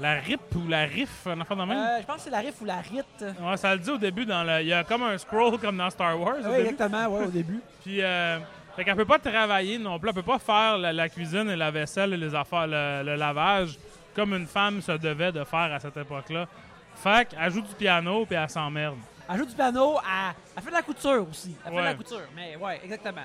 [0.00, 1.76] La rip ou la rif, un enfant de même?
[1.76, 3.24] Euh, je pense que c'est la riff ou la rite.
[3.42, 4.60] Ouais, ça le dit au début dans le.
[4.60, 6.68] Il y a comme un scroll comme dans Star Wars au Oui, début.
[6.68, 7.60] exactement, ouais, au début.
[7.84, 8.38] Puis euh,
[8.78, 11.56] fait qu'elle peut pas travailler non plus, elle peut pas faire la, la cuisine et
[11.56, 13.76] la vaisselle et les affaires, le, le lavage
[14.14, 16.46] comme une femme se devait de faire à cette époque-là.
[16.96, 18.96] Fait qu'elle joue du piano puis elle s'emmerde.
[19.30, 21.54] Elle joue du piano, elle, elle fait de la couture aussi.
[21.64, 23.22] Elle fait de la couture, mais ouais, exactement.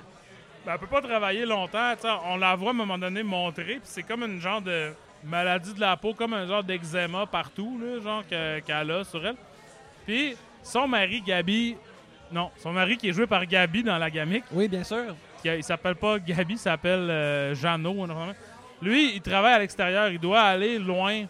[0.65, 1.93] Ben, elle peut pas travailler longtemps.
[2.25, 4.91] On la voit à un moment donné montrer, puis c'est comme une genre de
[5.23, 9.25] maladie de la peau, comme un genre d'eczéma partout, là, genre que- qu'elle a sur
[9.25, 9.35] elle.
[10.05, 11.75] Puis son mari, Gabi,
[12.31, 15.15] non, son mari qui est joué par Gabi dans la gamique, Oui, bien sûr.
[15.43, 18.07] Qui il s'appelle pas Gabi, il s'appelle euh, Jeannot.
[18.81, 21.25] Lui, il travaille à l'extérieur, il doit aller loin,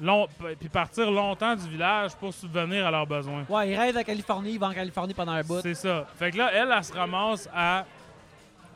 [0.00, 0.26] long,
[0.58, 3.44] puis partir longtemps du village pour subvenir à leurs besoins.
[3.48, 5.60] Ouais, il rêve à Californie, il va en Californie pendant un bout.
[5.60, 6.06] C'est ça.
[6.18, 7.84] Fait que là, elle, elle se ramasse à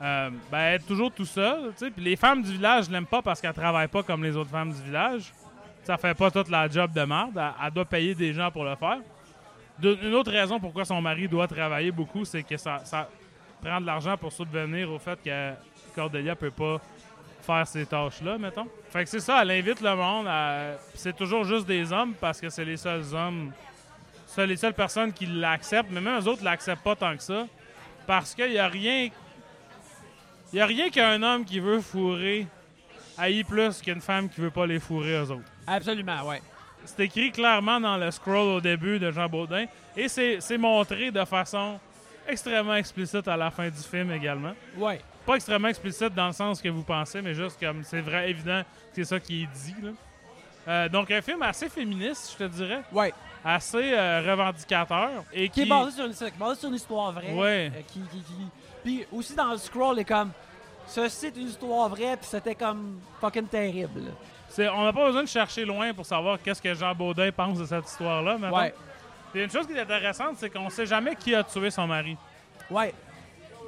[0.02, 1.72] euh, ben, être toujours tout seul.
[1.78, 4.72] Puis les femmes du village l'aiment pas parce qu'elle travaille pas comme les autres femmes
[4.72, 5.32] du village.
[5.82, 7.32] Ça fait pas toute la job de merde.
[7.36, 8.98] Elle, elle doit payer des gens pour le faire.
[9.78, 13.08] De- une autre raison pourquoi son mari doit travailler beaucoup, c'est que ça, ça
[13.64, 15.52] prend de l'argent pour subvenir au fait que
[15.94, 16.80] Cordelia peut pas
[17.42, 18.66] faire ces tâches-là, mettons.
[18.90, 20.26] Fait que c'est ça, elle invite le monde.
[20.28, 23.52] à- C'est toujours juste des hommes parce que c'est les seuls hommes
[24.26, 27.46] c'est les seules personnes qui l'acceptent, mais même eux autres l'acceptent pas tant que ça.
[28.04, 29.08] Parce qu'il n'y a rien.
[30.52, 32.46] Il y a rien qu'un homme qui veut fourrer
[33.16, 35.48] haït plus qu'une femme qui veut pas les fourrer eux autres.
[35.68, 36.42] Absolument, ouais.
[36.84, 41.24] C'est écrit clairement dans le scroll au début de Jean Baudin et c'est montré de
[41.24, 41.78] façon
[42.28, 44.52] extrêmement explicite à la fin du film également.
[44.76, 45.00] Ouais.
[45.26, 48.62] Pas extrêmement explicite dans le sens que vous pensez, mais juste comme c'est vrai, évident
[48.62, 49.74] que c'est ça qui est dit.
[49.82, 49.90] là.
[50.66, 53.12] Euh, donc un film assez féministe, je te dirais, Ouais.
[53.44, 57.12] assez euh, revendicateur et Qui est basé sur, une- qui est basé sur une histoire
[57.12, 57.32] vraie.
[57.32, 57.72] Ouais.
[57.74, 58.48] euh, qui, qui, qui-
[58.82, 60.30] Puis aussi dans le scroll, il est comme.
[60.86, 64.02] Ceci est une histoire vraie, puis c'était comme fucking terrible.
[64.58, 67.64] On n'a pas besoin de chercher loin pour savoir qu'est-ce que Jean Baudin pense de
[67.64, 68.36] cette histoire-là.
[69.34, 69.38] Mettons.
[69.38, 69.40] Ouais.
[69.40, 72.16] Puis une chose qui est intéressante, c'est qu'on sait jamais qui a tué son mari.
[72.70, 72.94] Ouais.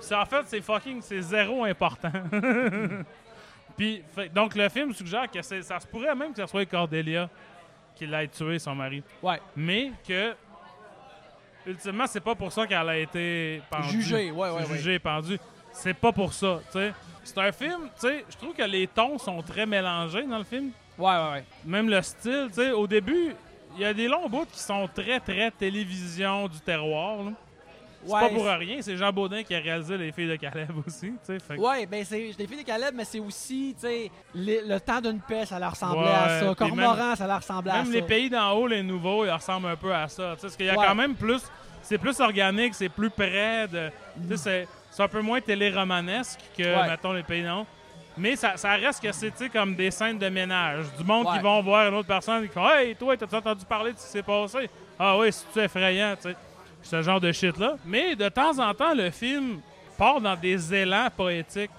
[0.01, 2.13] C'est en fait, c'est fucking, c'est zéro important.
[3.77, 6.65] Puis, fait- donc le film suggère que c'est- ça se pourrait même que ce soit
[6.67, 7.29] Cordelia
[7.95, 9.41] qui l'ait tué son mari, Ouais.
[9.55, 10.35] mais que
[11.67, 13.89] ultimement c'est pas pour ça qu'elle a été pendue.
[14.03, 14.67] Jugé, ouais, ouais, ouais.
[14.77, 15.39] Jugée pendue.
[15.73, 16.93] C'est pas pour ça, tu sais.
[17.25, 20.45] C'est un film, tu sais, je trouve que les tons sont très mélangés dans le
[20.45, 20.71] film.
[20.97, 21.45] Ouais, ouais, ouais.
[21.67, 23.35] Même le style, tu sais, au début,
[23.77, 27.19] il y a des longs bouts qui sont très, très télévision du terroir.
[27.25, 27.33] là.
[28.05, 30.71] C'est Ouais, pas pour rien, c'est Jean Baudin qui a réalisé Les Filles de Caleb
[30.87, 32.31] aussi, fait Ouais, ben c'est.
[32.39, 33.75] L'ai fait des Caleb, mais c'est aussi,
[34.35, 36.55] le, temps d'une paix, ça leur ressemblait Ouais, à ça.
[36.55, 37.93] Cormoran, ça leur ressemblait à Même ça.
[37.93, 40.37] les pays d'en haut, les nouveaux, ils ressemblent un peu à ça.
[40.41, 40.87] Parce qu'il y a Ouais.
[40.87, 41.43] quand même plus.
[41.83, 43.91] C'est plus organique, c'est plus près de.
[44.37, 47.67] c'est- C'est un peu moins téléromanesque que, mettons, les pays d'en haut.
[48.19, 50.87] Mais ça, ça reste que c'est comme des scènes de ménage.
[50.99, 53.65] Du monde qui vont voir une autre personne et qui font Hey, toi, t'as-tu entendu
[53.65, 54.71] parler de ce qui s'est passé?
[54.99, 56.37] Ah oui, c'est effrayant, tu sais?
[56.83, 57.77] Ce genre de shit-là.
[57.85, 59.61] Mais de temps en temps, le film
[59.99, 61.71] part dans des élans poétiques.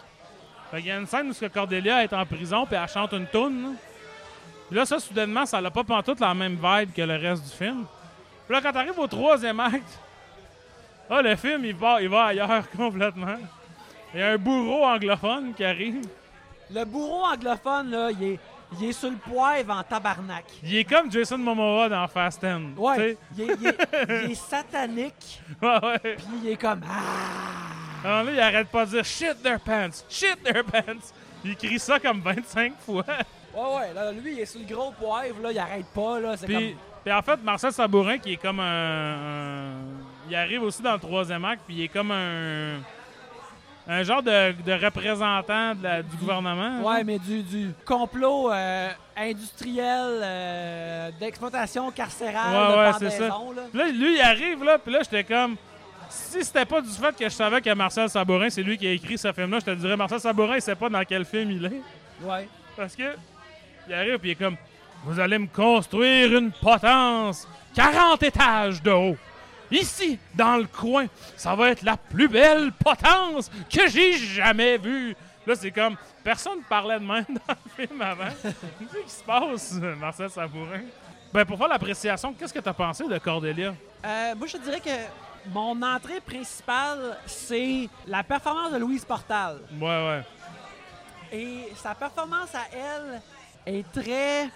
[0.70, 3.28] Fait qu'il y a une scène où Cordelia est en prison puis elle chante une
[3.28, 3.76] toune.
[4.70, 7.86] là, ça, soudainement, ça n'a pas pantoute la même vibe que le reste du film.
[8.46, 10.00] Puis là, quand t'arrives au troisième acte,
[11.10, 13.38] ah, le film, il va, il va ailleurs complètement.
[14.14, 16.02] Il y a un bourreau anglophone qui arrive.
[16.74, 18.40] Le bourreau anglophone, là, il est,
[18.80, 20.44] il est sur le poivre en tabarnak.
[20.64, 22.78] Il est comme Jason Momoa dans Fast 10.
[22.78, 23.18] Ouais.
[23.38, 25.42] Il est, il est- il est satanique.
[25.62, 26.00] Ouais, ouais.
[26.18, 26.82] puis il est comme.
[26.90, 28.06] Ah!
[28.08, 31.02] Alors là, il arrête pas de dire shit their pants, shit their pants.
[31.46, 33.04] Il crie ça comme 25 fois.
[33.56, 36.36] Ouais, ouais, là, lui, il est sur le gros poivre, là, il arrête pas, là.
[36.38, 36.80] C'est Puis, comme.
[37.04, 39.14] puis en fait, Marcel Sabourin, qui est comme un,
[39.74, 39.74] un-
[40.30, 42.76] Il arrive aussi dans le troisième acte, puis il est comme un.
[43.90, 46.82] Un genre de, de représentant de la- du gouvernement.
[46.82, 53.28] Ouais, mais du, du complot euh, industriel euh, d'exploitation carcérale Ouais, de ouais, c'est ça.
[53.30, 53.38] là.
[53.72, 55.56] Puis là, lui, il arrive, là, puis là, j'étais comme.
[56.10, 58.92] Si c'était pas du fait que je savais que Marcel Sabourin, c'est lui qui a
[58.92, 61.66] écrit ce film-là, je te dirais, Marcel Sabourin, il sait pas dans quel film il
[61.66, 61.82] est.
[62.24, 62.48] Ouais.
[62.76, 63.04] Parce que.
[63.88, 64.56] Il arrive, puis il est comme.
[65.06, 69.18] Vous allez me construire une potence 40 étages de haut.
[69.72, 75.16] Ici, dans le coin, ça va être la plus belle potence que j'ai jamais vue.
[75.46, 75.96] Là, c'est comme.
[76.24, 78.30] Personne parlait de même dans le film avant.
[78.42, 80.82] Qu'est-ce qui se passe, Marcel Sabourin?
[81.34, 83.74] Ben, pour faire l'appréciation, qu'est-ce que tu as pensé de Cordelia?
[84.06, 84.90] Euh, moi, je dirais que
[85.54, 89.60] mon entrée principale, c'est la performance de Louise Portal.
[89.80, 90.24] Ouais, ouais.
[91.32, 93.22] Et sa performance à elle
[93.66, 94.50] est très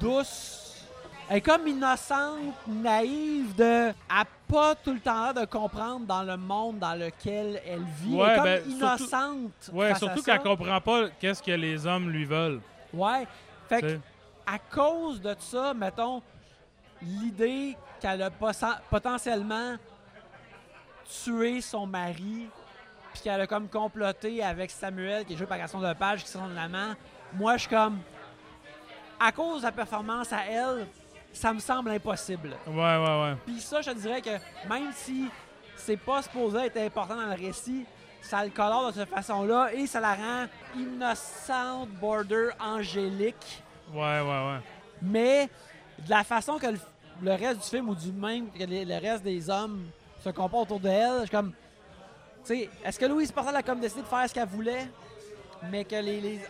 [0.00, 0.84] douce.
[1.28, 3.88] Elle est comme innocente, naïve, de.
[3.88, 8.14] Elle pas tout le temps de comprendre dans le monde dans lequel elle vit.
[8.14, 9.70] Ouais, elle est comme ben, surtout- innocente.
[9.72, 12.60] Ouais, face à surtout qu'elle comprend pas qu'est-ce que les hommes lui veulent.
[12.92, 13.26] Ouais.
[13.68, 13.98] Fait que,
[14.46, 16.22] à cause de ça, mettons,
[17.02, 18.30] l'idée qu'elle a
[18.90, 19.76] potentiellement
[21.24, 22.48] tué son mari,
[23.12, 26.46] puis qu'elle a comme comploté avec Samuel, qui est joué par Gaston Lepage, qui sont
[26.46, 26.94] de l'amant,
[27.32, 27.98] moi, je suis comme.
[29.18, 30.86] À cause de la performance à elle,
[31.36, 32.56] ça me semble impossible.
[32.66, 33.34] Ouais, ouais, ouais.
[33.46, 34.30] Puis ça, je te dirais que
[34.68, 35.28] même si
[35.76, 37.84] c'est pas supposé être important dans le récit,
[38.22, 40.46] ça le colore de cette façon-là et ça la rend
[40.76, 43.62] innocente, border, angélique.
[43.92, 44.58] Ouais, ouais, ouais.
[45.02, 45.48] Mais
[46.04, 46.78] de la façon que le,
[47.22, 49.86] le reste du film, ou du même que les- le reste des hommes
[50.24, 51.52] se comportent autour de elle, je suis comme.
[52.44, 54.88] Tu sais, est-ce que Louise Portal a comme décidé de faire ce qu'elle voulait,
[55.70, 56.20] mais que les.
[56.20, 56.40] les-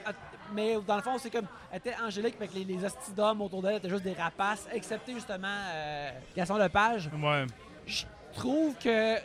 [0.52, 1.46] mais dans le fond, c'est comme.
[1.70, 2.78] Elle était angélique, mais que les, les
[3.14, 7.11] d'hommes autour d'elle étaient juste des rapaces, excepté justement euh, Gaston Lepage.
[7.22, 7.46] Ouais.
[7.87, 8.04] Je
[8.35, 9.16] trouve que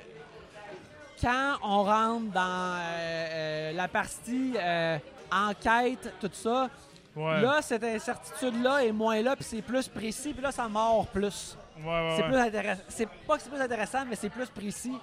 [1.21, 4.97] quand on rentre dans euh, euh, la partie euh,
[5.31, 6.69] enquête, tout ça,
[7.13, 7.41] Ouais.
[7.41, 11.57] là, cette incertitude-là est moins là, puis c'est plus précis, puis là, ça mord plus.
[11.77, 12.13] ouais, ouais.
[12.15, 12.81] C'est plus intéressant.
[12.87, 14.93] C'est pas que c'est plus intéressant, mais c'est plus précis.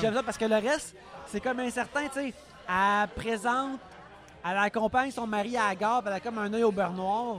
[0.00, 2.34] J'aime ça parce que le reste, c'est comme incertain, tu sais.
[2.66, 3.78] Elle présente,
[4.48, 6.92] elle accompagne son mari à la gare, puis elle a comme un œil au beurre
[6.92, 7.38] noir.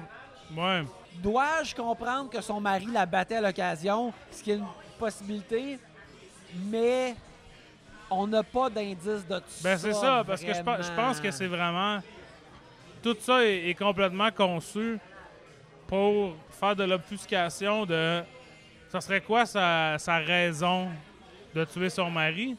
[0.56, 0.84] Ouais.
[1.16, 4.66] Dois-je comprendre que son mari la battait à l'occasion, ce qui est une
[5.00, 5.80] possibilité,
[6.66, 7.16] mais
[8.10, 11.20] on n'a pas d'indice de tout Ben c'est ça, parce que je pense, je pense
[11.20, 12.00] que c'est vraiment.
[13.02, 14.98] Tout ça est, est complètement conçu
[15.88, 18.22] pour faire de l'obfuscation de.
[18.90, 20.88] Ça serait quoi sa, sa raison
[21.54, 22.56] de tuer son mari?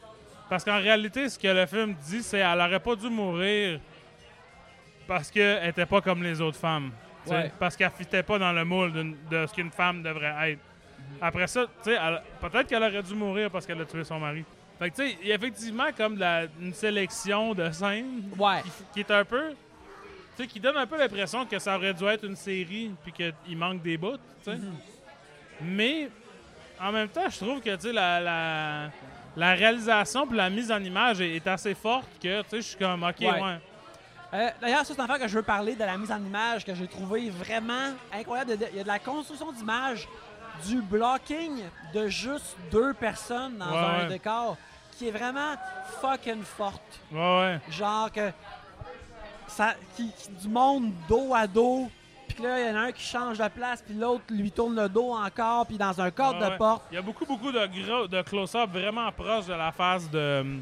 [0.49, 3.79] Parce qu'en réalité, ce que le film dit, c'est qu'elle aurait pas dû mourir
[5.09, 6.91] parce qu'elle était pas comme les autres femmes.
[7.27, 7.51] Ouais.
[7.59, 8.93] Parce qu'elle fitait pas dans le moule
[9.29, 10.59] de ce qu'une femme devrait être.
[11.21, 14.19] Après ça, tu sais, elle- peut-être qu'elle aurait dû mourir parce qu'elle a tué son
[14.19, 14.45] mari.
[14.77, 18.29] Fait que, tu sais, il y a effectivement comme de la- une sélection de scènes
[18.37, 18.61] Ouais.
[18.63, 19.49] qui, qui est un peu.
[20.37, 23.11] Tu sais, qui donne un peu l'impression que ça aurait dû être une série puis
[23.11, 24.57] qu'il manque des bouts, tu sais.
[25.61, 26.09] Mais
[26.79, 28.89] en même temps, je trouve que, tu sais, la, la,
[29.35, 32.67] la réalisation puis la mise en image est, est assez forte que, tu sais, je
[32.67, 33.41] suis comme, OK, ouais.
[33.41, 33.57] Ouais.
[34.33, 36.63] Euh, D'ailleurs, ça, c'est une affaire que je veux parler de la mise en image
[36.65, 38.57] que j'ai trouvé vraiment incroyable.
[38.71, 40.07] Il y a de la construction d'image,
[40.67, 41.63] du blocking
[41.93, 44.57] de juste deux personnes dans Ouais, un décor
[44.97, 45.55] qui est vraiment
[46.01, 46.99] fucking forte.
[47.11, 47.59] Ouais, ouais.
[47.69, 48.31] Genre que
[49.47, 51.89] ça, qui, qui- du monde dos à dos,
[52.27, 54.75] puis là, il y en a un qui change de place, puis l'autre lui tourne
[54.75, 56.83] le dos encore, puis dans un cadre de porte.
[56.91, 60.59] Il y a beaucoup, beaucoup de, gros, de close-up vraiment proches de la face de,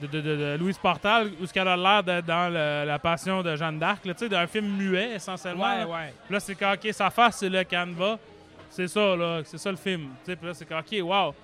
[0.00, 2.98] de, de, de- de Louise Portal, où ce qu'elle a l'air d'être dans le- la
[2.98, 5.66] passion de Jeanne d'Arc, là, tu sais, d'un film muet essentiellement.
[5.76, 5.86] là.
[5.86, 6.14] ouais.
[6.26, 8.18] Puis Là, c'est quand, OK, sa face, c'est le canevas.
[8.70, 9.40] C'est ça, là.
[9.44, 10.10] C'est ça le film.
[10.24, 11.34] Tu sais, Puis là, c'est quand, OK, wow.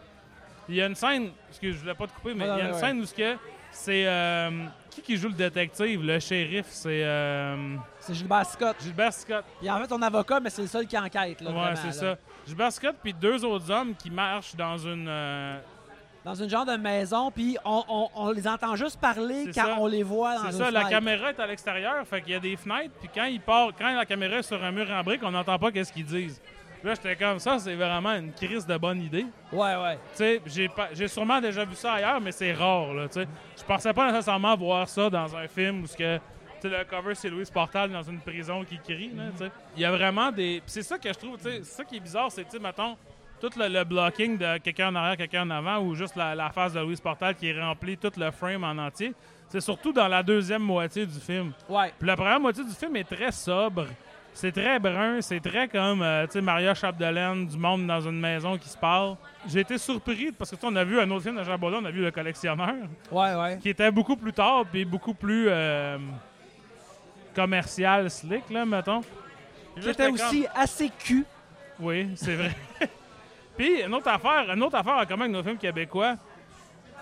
[0.69, 2.61] Il y a une scène, excuse, je voulais pas te couper, mais Ouais, il y
[2.62, 2.81] a une ouais.
[2.81, 3.37] scène où ce que
[3.71, 4.07] c'est.
[4.07, 4.51] euh,
[4.91, 6.67] qui qui joue le détective, le shérif?
[6.69, 8.77] C'est euh, C'est Gilbert Scott.
[8.83, 9.45] Gilbert Scott.
[9.62, 11.41] Il est en fait son avocat, mais c'est le seul qui enquête.
[11.41, 11.93] Là, ouais, c'est là.
[12.15, 12.17] ça.
[12.47, 15.07] Gilbert Scott, puis deux autres hommes qui marchent dans une.
[15.09, 15.59] euh,
[16.25, 19.77] Dans une genre de maison, puis on, on- on les entend juste parler quand ça.
[19.81, 22.41] on les voit dans C'est ça, la caméra est à l'extérieur, fait qu'il y a
[22.41, 25.21] des fenêtres, puis quand il part, quand la caméra est sur un mur en brique,
[25.25, 26.41] on n'entend pas qu'est-ce qu'ils disent.
[26.85, 29.27] Là, j'étais comme ça, c'est vraiment une crise de bonne idée.
[29.53, 29.95] Ouais, ouais.
[29.97, 33.29] Tu sais, j'ai j'ai sûrement déjà vu ça ailleurs, mais c'est rare, là, tu sais.
[33.57, 36.23] Je pensais pas nécessairement voir ça dans un film où ce que, tu
[36.63, 39.51] sais, le cover, c'est Louise Portal dans une prison qui crie, là, tu sais.
[39.77, 40.61] Il y a vraiment des...
[40.67, 42.59] c'est ça que je trouve, tu sais, c'est ça qui est bizarre, c'est, tu sais,
[42.59, 42.97] mettons,
[43.42, 46.48] tout le, le blocking de quelqu'un en arrière, quelqu'un en avant, ou juste la, la
[46.50, 49.12] face de Louise Portal qui remplit tout le frame en entier.
[49.48, 51.52] C'est surtout dans la deuxième moitié du film.
[51.68, 51.92] Ouais.
[51.98, 53.87] Puis la première moitié du film est très sobre.
[54.35, 58.18] C'est très brun, c'est très comme, euh, tu sais, Maria Chapdelaine, du monde dans une
[58.18, 59.16] maison qui se parle.
[59.46, 61.59] J'ai été surpris parce que, tu sais, on a vu un autre film de Jean
[61.59, 62.72] Baudin, on a vu Le Collectionneur,
[63.11, 63.59] Ouais, ouais.
[63.61, 65.98] qui était beaucoup plus tard puis beaucoup plus euh,
[67.35, 69.02] commercial, slick, là, mettons.
[69.76, 71.24] C'était j'étais aussi assez cul.
[71.81, 72.52] Oui, c'est vrai.
[73.57, 76.15] puis, une autre affaire, une autre affaire en commun avec nos films québécois.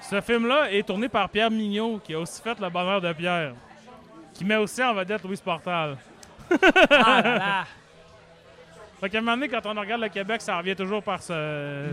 [0.02, 3.52] Ce film-là est tourné par Pierre Mignot, qui a aussi fait Le Bonheur de Pierre,
[4.34, 5.96] qui met aussi en vedette Louise Portal.
[6.90, 7.64] Ah là là.
[9.00, 11.86] Fait qu'à un moment donné, quand on regarde le Québec, ça revient toujours par se,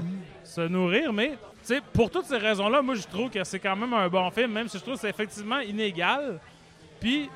[0.43, 1.13] se nourrir.
[1.13, 4.09] Mais, tu sais, pour toutes ces raisons-là, moi, je trouve que c'est quand même un
[4.09, 6.37] bon film, même si je trouve que c'est effectivement inégal.
[6.99, 7.31] Puis, tu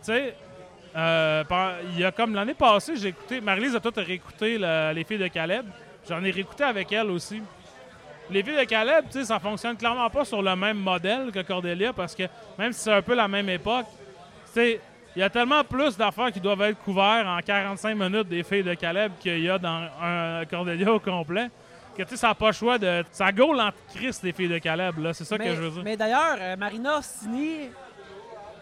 [0.00, 0.34] sais,
[0.96, 1.44] euh,
[1.92, 5.18] il y a comme l'année passée, j'ai écouté, Marie-Lise a tout réécouté le- Les filles
[5.18, 5.66] de Caleb.
[6.10, 7.40] J'en ai réécouté avec elle aussi.
[8.30, 11.40] Les filles de Caleb, tu sais, ça fonctionne clairement pas sur le même modèle que
[11.40, 12.24] Cordelia parce que
[12.58, 13.86] même si c'est un peu la même époque,
[14.46, 14.80] tu sais,
[15.14, 18.64] il y a tellement plus d'affaires qui doivent être couvertes en 45 minutes des filles
[18.64, 21.48] de Caleb qu'il y a dans un Cordelia au complet.
[21.96, 23.04] Que tu sais, ça n'a pas le choix de.
[23.12, 25.12] Ça gaule en Christ, les filles de Caleb, là.
[25.12, 25.82] C'est ça mais, que je veux dire.
[25.84, 27.68] mais d'ailleurs, euh, Marina Orsini,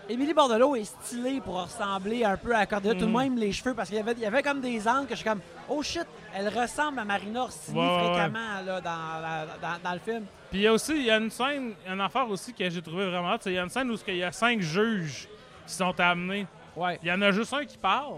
[0.08, 3.16] Émilie Bordelot est stylée pour ressembler un peu à Cordelia, tout de Mhm.
[3.18, 5.16] même les cheveux, parce qu'il y avait, il y avait comme des angles que je
[5.20, 9.82] suis comme, oh shit, elle ressemble à Marina Orsini Ouais, fréquemment là, dans, la- dans-
[9.84, 10.24] dans le film.
[10.50, 12.80] Puis il y a aussi, il y a une scène, une affaire aussi que j'ai
[12.80, 15.28] trouvé vraiment c'est il y a une scène où il y a cinq juges
[15.66, 16.46] qui sont amenés.
[16.74, 16.98] Ouais.
[17.02, 18.14] Il y en a juste un qui parle.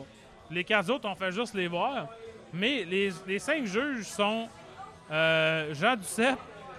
[0.48, 2.06] Les quatre autres, on fait juste les voir.
[2.52, 4.46] Mais les, les cinq juges sont
[5.10, 6.38] euh, Jean Duceppe,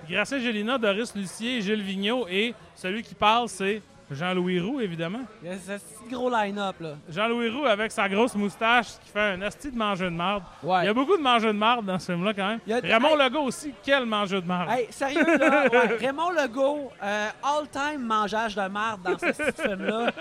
[0.09, 3.81] Gracien Gélina, Doris Lucier, Gilles Vigneault et celui qui parle, c'est
[4.11, 5.21] Jean-Louis Roux, évidemment.
[5.41, 6.95] Il y a ce gros line-up, là.
[7.09, 10.43] Jean-Louis Roux avec sa grosse moustache qui fait un asti de mangeur de marde.
[10.61, 10.83] Ouais.
[10.83, 12.59] Il y a beaucoup de mangeurs de marde dans ce film-là, quand même.
[12.67, 13.23] Il y a- Raymond Hey.
[13.29, 14.69] Legault aussi, quel mangeur de marde.
[14.71, 19.31] Hey, sérieux, là, ouais, Raymond Legault, euh, all-time mangeage de marde dans ce
[19.61, 20.11] film-là.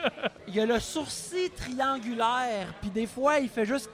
[0.47, 3.91] Il a le sourcil triangulaire, puis des fois, il fait juste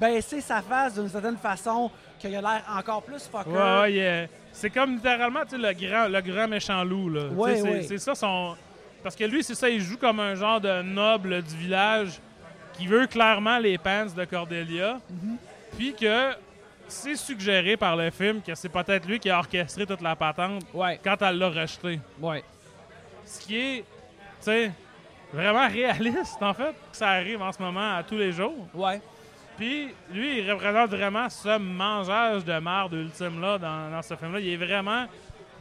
[0.00, 3.50] baisser sa face d'une certaine façon qu'il a l'air encore plus fucker.
[3.50, 7.08] Ouais, ouais, c'est comme littéralement tu sais, le grand, le grand méchant loup.
[7.08, 7.26] Là.
[7.28, 7.82] Ouais, ouais.
[7.82, 8.54] c'est ça son.
[9.02, 12.20] Parce que lui, c'est ça, il joue comme un genre de noble du village
[12.74, 14.98] qui veut clairement les pants de Cordelia.
[15.10, 15.36] Mhm.
[15.76, 16.30] Puis que
[16.88, 20.62] c'est suggéré par le film que c'est peut-être lui qui a orchestré toute la patente
[20.74, 21.98] Ouais, quand elle l'a rejeté.
[22.20, 22.44] ouais.
[23.24, 23.84] Ce qui est, tu
[24.40, 24.72] sais,
[25.32, 26.72] vraiment réaliste en fait.
[26.90, 28.66] que Ça arrive en ce moment à tous les jours.
[28.74, 29.00] Ouais.
[29.56, 34.40] Puis lui, il représente vraiment ce mangeage de marde ultime-là dans, dans ce film-là.
[34.40, 35.06] Il est vraiment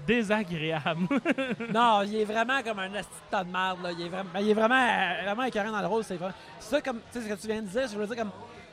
[0.08, 1.08] désagréable.
[1.74, 3.80] Non, il est vraiment comme un asti de tas de merde.
[3.84, 3.92] Là.
[3.92, 6.04] Il est vraiment, il est vraiment, euh, vraiment écœurant dans le rôle.
[6.04, 6.32] C'est vrai.
[6.60, 7.88] C'est ça, comme, tu sais, ce que tu viens de dire.
[7.92, 8.32] Je veux dire, comme,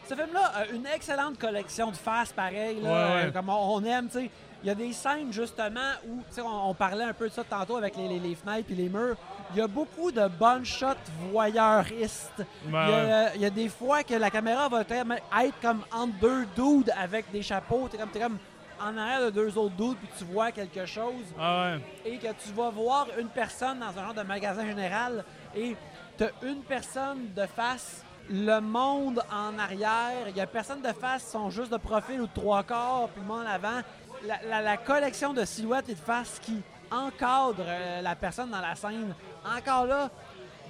[0.08, 2.80] ce film-là a une excellente collection de faces, pareil.
[2.80, 3.26] Là, Ouais, ouais.
[3.26, 4.30] euh, comme on, aime, tu sais.
[4.64, 7.32] Il y a des scènes, justement, où, tu sais, on, on parlait un peu de
[7.32, 9.14] ça tantôt avec les, les- les fenêtres et les murs.
[9.52, 10.94] Il y a beaucoup de bonnes shots
[11.30, 12.42] voyeuristes.
[12.66, 13.12] Ben il, y a, ouais.
[13.12, 16.92] euh, il y a des fois que la caméra va être comme entre deux dudes
[17.00, 17.88] avec des chapeaux.
[17.88, 18.38] T'es comme, t'es comme
[18.80, 21.80] en arrière de deux autres dudes, puis tu vois quelque chose Ah ouais.
[22.04, 25.24] et que tu vas voir une personne dans un genre de magasin général
[25.54, 25.76] et
[26.16, 30.92] tu as une personne de face, le monde en arrière, il y a personne de
[30.92, 33.80] face, sont juste de profil ou de trois quarts, puis le monde en avant.
[34.26, 36.60] La, la- la collection de silhouettes et de faces qui
[36.90, 39.14] encadre euh, la personne dans la scène.
[39.56, 40.10] Encore là,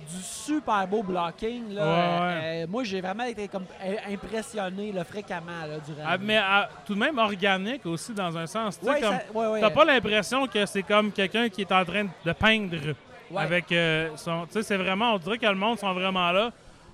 [0.08, 1.74] du super beau blocking.
[1.74, 1.82] Là.
[1.82, 2.62] Ouais, Euh, ouais.
[2.64, 3.66] euh, moi, j'ai vraiment été comme
[4.08, 6.04] impressionné là, fréquemment là, durant.
[6.06, 8.78] Ah, mais ah, tout de même organique aussi dans un sens.
[8.80, 12.94] Tu Ouais, pas l'impression que c'est comme quelqu'un qui est en train de peindre
[13.36, 14.46] avec euh, son.
[14.46, 15.14] Tu sais, c'est vraiment.
[15.14, 16.50] On dirait que le monde sont vraiment là.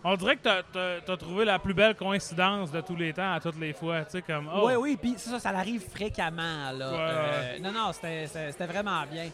[0.07, 3.33] On dirait que t'as- t'as t'as trouvé la plus belle coïncidence de tous les temps
[3.33, 4.05] à toutes les fois.
[4.05, 4.51] Tu sais, comme.
[4.55, 6.73] Oh, Oui, oui, puis ça, ça arrive fréquemment.
[6.77, 6.87] Là.
[6.93, 9.29] Euh, non, non, c'était vraiment bien.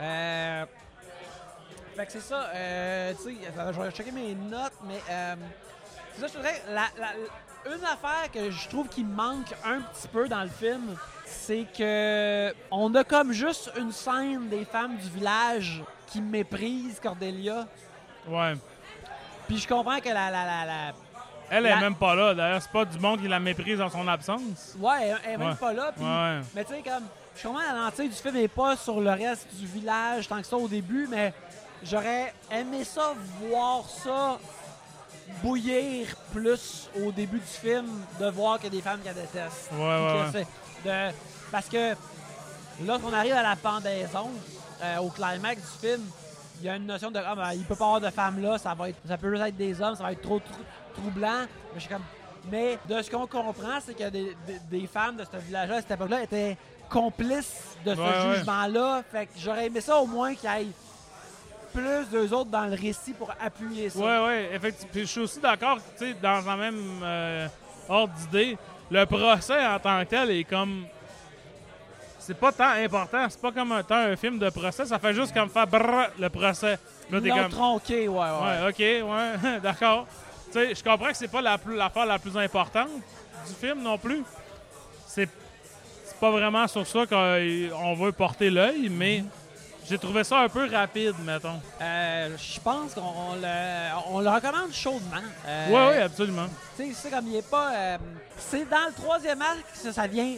[0.00, 0.64] Euh,
[1.96, 5.34] fait que c'est ça, euh, tu sais, attends, je vais checker mes notes, mais euh,
[6.14, 9.80] c'est ça, je te dirais, la, la- une affaire que je trouve qui manque un
[9.80, 14.96] petit peu dans le film, c'est que on a comme juste une scène des femmes
[14.96, 17.66] du village qui méprisent Cordelia.
[18.28, 18.54] Ouais.
[19.48, 20.92] Puis je comprends que la, la, la, la-
[21.50, 22.34] Elle est même pas là.
[22.34, 24.74] D'ailleurs, c'est pas du monde qui la méprise en son absence.
[24.78, 25.54] Ouais, elle, elle est même Ouais.
[25.56, 25.92] pas là.
[25.94, 26.40] puis- Ouais.
[26.54, 27.04] Mais tu sais, comme,
[27.36, 30.46] je comprends la lentille du film n'est pas sur le reste du village tant que
[30.46, 31.32] ça au début, mais
[31.88, 34.38] j'aurais aimé ça, voir ça
[35.42, 37.86] bouillir plus au début du film,
[38.20, 39.70] de voir qu'il y a des femmes qu'elle déteste.
[39.72, 39.78] Ouais,
[40.32, 40.46] Puis ouais,
[40.84, 41.10] ouais.
[41.10, 41.14] de-
[41.50, 41.94] parce que
[42.84, 44.30] lorsqu'on arrive à la pendaison,
[44.82, 46.02] euh, au climax du film,
[46.60, 48.40] il y a une notion de ah, ben, il peut pas y avoir de femmes
[48.42, 50.62] là, ça va être ça peut juste être des hommes, ça va être trop trou-
[50.94, 51.40] troublant.
[51.42, 52.02] Mais je suis comme
[52.50, 55.80] mais de ce qu'on comprend, c'est que des, des- des femmes de ce village-là à
[55.80, 56.56] cette époque-là étaient
[56.88, 58.36] complices de ce ouais.
[58.36, 59.02] jugement-là.
[59.10, 60.66] Fait que j'aurais aimé ça au moins qu'il y ait
[61.76, 63.98] plus d'eux autres dans le récit pour appuyer ça.
[63.98, 64.90] Ouais, ouais, effectivement.
[64.92, 67.48] Puis je suis aussi d'accord, tu sais, dans la même euh,
[67.88, 68.56] ordre d'idée,
[68.90, 70.86] le procès en tant que tel est comme.
[72.18, 75.14] C'est pas tant important, c'est pas comme un, tant un film de procès, ça fait
[75.14, 76.76] juste comme faire brrr, le procès.
[77.10, 77.48] Là, t'es comme.
[77.50, 78.68] tronqué, ouais, ouais.
[78.68, 80.06] Ouais, ok, ouais, d'accord.
[80.46, 82.88] Tu sais, je comprends que c'est pas la plus- l'affaire la plus importante
[83.46, 84.24] du film non plus.
[85.06, 85.28] C'est
[86.04, 89.22] c'est pas vraiment sur ça qu'on veut porter l'œil, mais
[89.88, 91.60] j'ai trouvé ça un peu rapide, mettons.
[91.80, 95.22] Euh, je pense qu'on on le, on le recommande chaudement.
[95.46, 96.46] Euh, Ouais, ouais, absolument.
[96.76, 97.72] Tu sais, c'est comme il est pas.
[97.74, 97.98] euh,
[98.38, 100.34] c'est dans le troisième acte que ça, ça vient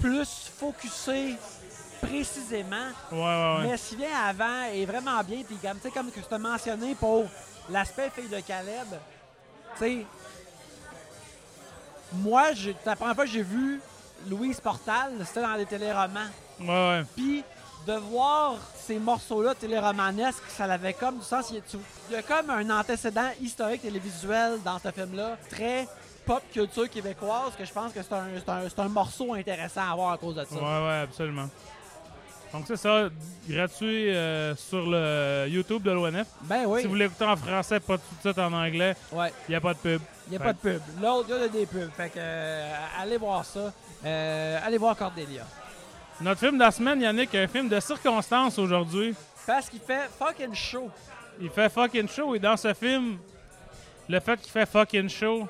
[0.00, 1.36] plus focusé
[2.02, 2.88] précisément.
[3.12, 3.68] Ouais, ouais, ouais.
[3.70, 5.42] Mais ce qui vient avant est vraiment bien.
[5.46, 7.24] Puis comme, tu comme que je t'ai mentionné pour
[7.70, 8.86] l'aspect fille de Caleb,
[9.78, 10.06] tu sais,
[12.12, 12.44] moi,
[12.84, 13.80] la première fois que j'ai vu
[14.28, 16.30] Louise Portal, c'était dans des téléromans.
[16.60, 17.04] Ouais, ouais.
[17.16, 17.44] Puis
[17.86, 21.50] de voir ces morceaux-là téléromanesques, ça avait comme du sens.
[21.50, 21.76] Il y a, tu-
[22.10, 25.86] il y a comme un antécédent historique télévisuel dans ce film-là, très
[26.24, 30.34] pop culture québécoise, que je pense que c'est un, morceau intéressant à voir à cause
[30.34, 30.54] de ça.
[30.56, 31.48] Ouais, ouais, absolument.
[32.52, 33.08] Donc c'est ça,
[33.48, 36.26] gratuit euh, sur le YouTube de l'ONF.
[36.42, 39.32] Ben oui, Si vous l'écoutez en français, pas tout de suite en anglais, ouais.
[39.48, 40.00] il n'y a pas de pub.
[40.26, 40.80] il n'y a pas de pub.
[41.00, 41.90] L'autre, il y a des pubs.
[41.96, 43.72] Fait que euh, allez voir ça.
[44.04, 45.44] Euh, allez voir Cordelia.
[46.20, 49.14] Notre film de la semaine, Yannick, un film de circonstance aujourd'hui.
[49.46, 50.90] Parce qu'il fait fucking chaud.
[51.40, 53.18] Il fait fucking show et dans ce film,
[54.08, 55.46] le fait qu'il fait fucking show,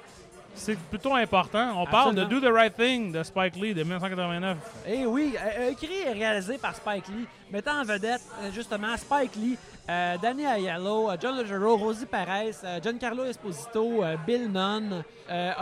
[0.57, 1.81] c'est plutôt important.
[1.81, 4.59] On parle de Do the Right Thing de Spike Lee de 1989.
[4.89, 7.27] Eh oui, euh, écrit et réalisé par Spike Lee.
[7.53, 9.57] mettant en vedette euh, justement Spike Lee,
[9.89, 15.05] euh, Danny Aiello, euh, John Legero, Rosie Perez, euh, Giancarlo Esposito, euh, Bill Nunn,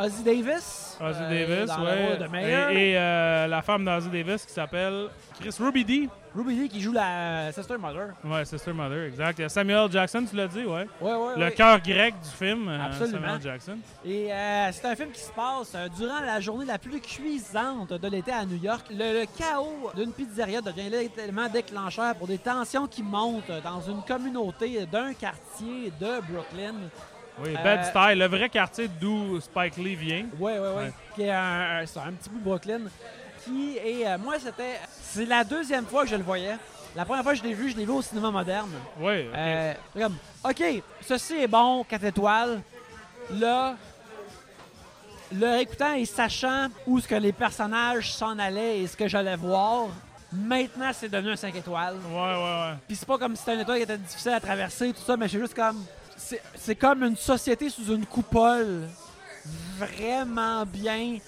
[0.01, 0.97] Ozzy Davis.
[1.01, 1.71] Ozzy Davis,
[2.31, 2.71] Mayor.
[2.71, 2.95] Et, et,
[3.49, 5.09] la femme d'Ozzy Davis qui s'appelle
[5.39, 6.09] Chris Ruby D.
[6.37, 8.09] Ruby Lee qui joue la Sister Mother.
[8.25, 9.39] Ouais, Sister Mother, exact.
[9.39, 10.89] Il y a Samuel Jackson, tu l'as dit, ouais.
[11.01, 11.53] Ouais, ouais, Le ouais.
[11.53, 13.21] cœur grec du film, euh, Absolument.
[13.21, 13.79] Samuel Jackson.
[14.05, 17.93] Et euh, c'est un film qui se passe euh, durant la journée la plus cuisante
[17.93, 18.87] de l'été à New York.
[18.91, 24.03] Le, le chaos d'une pizzeria devient littéralement déclencheur pour des tensions qui montent dans une
[24.03, 26.75] communauté d'un quartier de Brooklyn.
[27.43, 30.27] Oui, Euh, Bed Style, le vrai quartier d'où Spike Lee vient.
[30.39, 30.75] Ouais, ouais, ouais.
[30.77, 30.93] Ouais.
[31.15, 32.81] Qui est un, un petit bout de Brooklyn.
[33.49, 36.57] Est, euh, moi, c'était, c'est la deuxième fois que je le voyais.
[36.97, 38.71] La première fois que je l'ai vu, je l'ai vu au cinéma moderne.
[39.01, 39.35] Oui, ok.
[39.37, 40.17] Euh, comme,
[40.49, 40.63] OK,
[41.01, 42.61] ceci est bon, 4 étoiles.
[43.33, 43.75] Là,
[45.33, 49.37] le réécoutant et sachant où ce que les personnages s'en allaient et ce que j'allais
[49.37, 49.89] voir,
[50.33, 51.97] maintenant, c'est devenu un 5 étoiles.
[52.09, 52.75] Ouais, ouais, ouais.
[52.87, 55.17] Puis c'est pas comme si c'était une étoile qui était difficile à traverser, tout ça,
[55.17, 55.85] mais c'est juste comme.
[56.55, 58.89] C'est comme une société sous une coupole
[59.77, 61.19] vraiment bien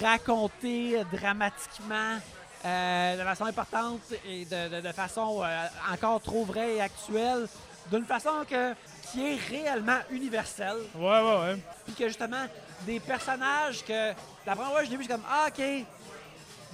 [0.00, 2.18] racontée dramatiquement,
[2.64, 7.48] euh, de façon importante et de, de- de façon euh, encore trop vraie et actuelle,
[7.90, 8.74] d'une façon que,
[9.10, 10.76] qui est réellement universelle.
[10.94, 11.56] Ouais, ouais, ouais.
[11.84, 12.46] Puis que justement,
[12.82, 14.12] des personnages que
[14.46, 15.62] la première fois que je l'ai vu, je suis comme Ah, ok,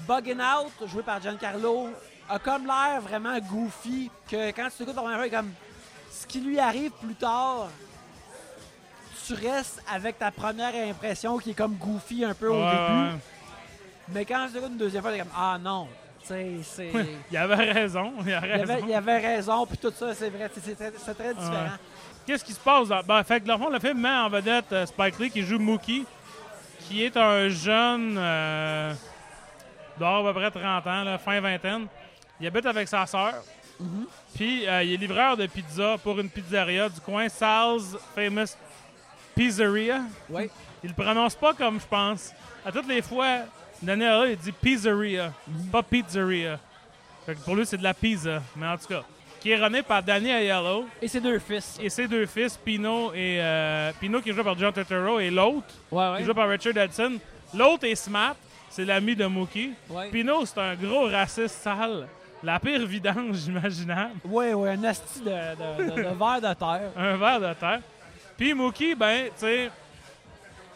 [0.07, 1.89] Bugging Out, joué par Giancarlo,
[2.29, 5.53] a comme l'air vraiment goofy que quand tu écoutes la première fois, il est comme
[6.11, 7.69] ce qui lui arrive plus tard,
[9.29, 13.01] tu restes avec ta première impression qui est comme goofy un peu au Ouais, début.
[13.01, 13.19] ouais.
[14.11, 15.87] Mais quand tu écoutes une deuxième fois, t'es comme Ah non,
[16.25, 16.91] c'est.
[17.31, 18.13] Il avait raison.
[18.27, 18.73] Il avait Il raison.
[18.73, 20.91] avait, il avait raison, puis tout ça, c'est vrai, c'est- très,
[21.35, 21.53] différent.
[21.53, 21.71] Ouais.
[22.27, 22.89] Qu'est-ce qui se passe?
[22.89, 23.03] Dans...
[23.03, 25.59] Ben, fait que, dans fond, le film met en vedette euh, Spike Lee qui joue
[25.59, 26.05] Mookie,
[26.81, 28.93] qui est un jeune euh,
[29.99, 31.87] d'à peu près 30 ans, là, fin vingtaine.
[32.41, 33.35] Il habite avec sa sœur.
[33.81, 34.07] Mhm.
[34.35, 38.55] Puis, euh, il est livreur de pizza pour une pizzeria du coin Sal's Famous
[39.39, 40.01] Pizzeria.
[40.29, 40.51] Oui.
[40.83, 42.33] Il le prononce pas comme je pense.
[42.67, 43.39] À toutes les fois,
[43.81, 45.33] Daniel, il dit pizzeria,
[45.71, 46.59] pas pizzeria.
[47.25, 48.43] Fait que pour lui, c'est de la pizza.
[48.57, 49.03] Mais en tout cas,
[49.41, 51.79] qui est runné par Danny Aiello Et ses deux fils.
[51.81, 55.31] et ses deux fils, Pino et euh, Pino qui est joué par John Turturro et
[55.31, 57.13] l'autre Ouais, qui est joué par Richard Edson.
[57.55, 58.35] L'autre est Smart,
[58.71, 59.73] c'est l'ami de Mookie.
[59.89, 60.11] Ouais.
[60.11, 62.09] Pino, c'est un gros raciste sale.
[62.43, 64.15] La pire vidange imaginable.
[64.25, 66.91] Ouais, ouais, un asti de, de, de, de verre de terre.
[66.97, 67.81] Un verre de terre.
[68.39, 69.71] Puis Mookie, ben, tu sais,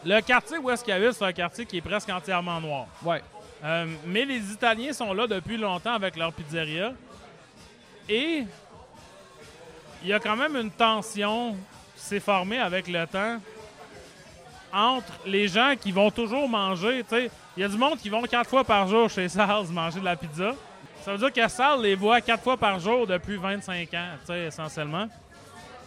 [0.04, 2.86] le quartier où est-ce qu'il habite, c'est un quartier qui est presque entièrement noir.
[3.02, 3.22] Ouais.
[3.62, 6.92] Euh, mais les Italiens sont là depuis longtemps avec leur pizzeria.
[8.08, 8.44] Et
[10.02, 11.52] il y a quand même une tension
[11.94, 13.38] qui s'est formée avec le temps
[14.72, 17.04] entre les gens qui vont toujours manger.
[17.56, 20.04] Il y a du monde qui vont quatre fois par jour chez Sal's manger de
[20.04, 20.52] la pizza.
[21.02, 25.08] Ça veut dire que Sal les voit quatre fois par jour depuis 25 ans, essentiellement.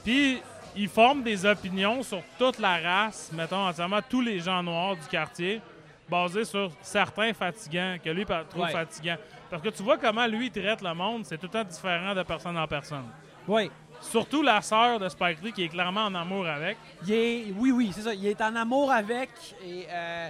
[0.06, 0.42] Puis,
[0.76, 5.08] ils forment des opinions sur toute la race, mettons entièrement tous les gens noirs du
[5.08, 5.62] quartier,
[6.10, 8.72] basés sur certains fatigants, que lui trouve Ouais.
[8.72, 9.18] fatigants.
[9.50, 12.24] Parce que tu vois comment lui traite le monde, c'est tout le temps différent de
[12.24, 13.06] personne en personne.
[13.48, 13.70] Ouais.
[14.02, 16.78] Surtout la sœur de Spike Lee qui est clairement en amour avec.
[17.06, 18.14] Il est, oui, oui, c'est ça.
[18.14, 19.30] Il est en amour avec.
[19.64, 20.30] Et, euh,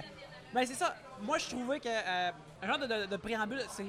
[0.54, 0.94] ben, c'est ça.
[1.22, 1.88] Moi, je trouvais que.
[1.88, 2.30] euh,
[2.62, 3.86] un genre de, de- de préambule, c'est.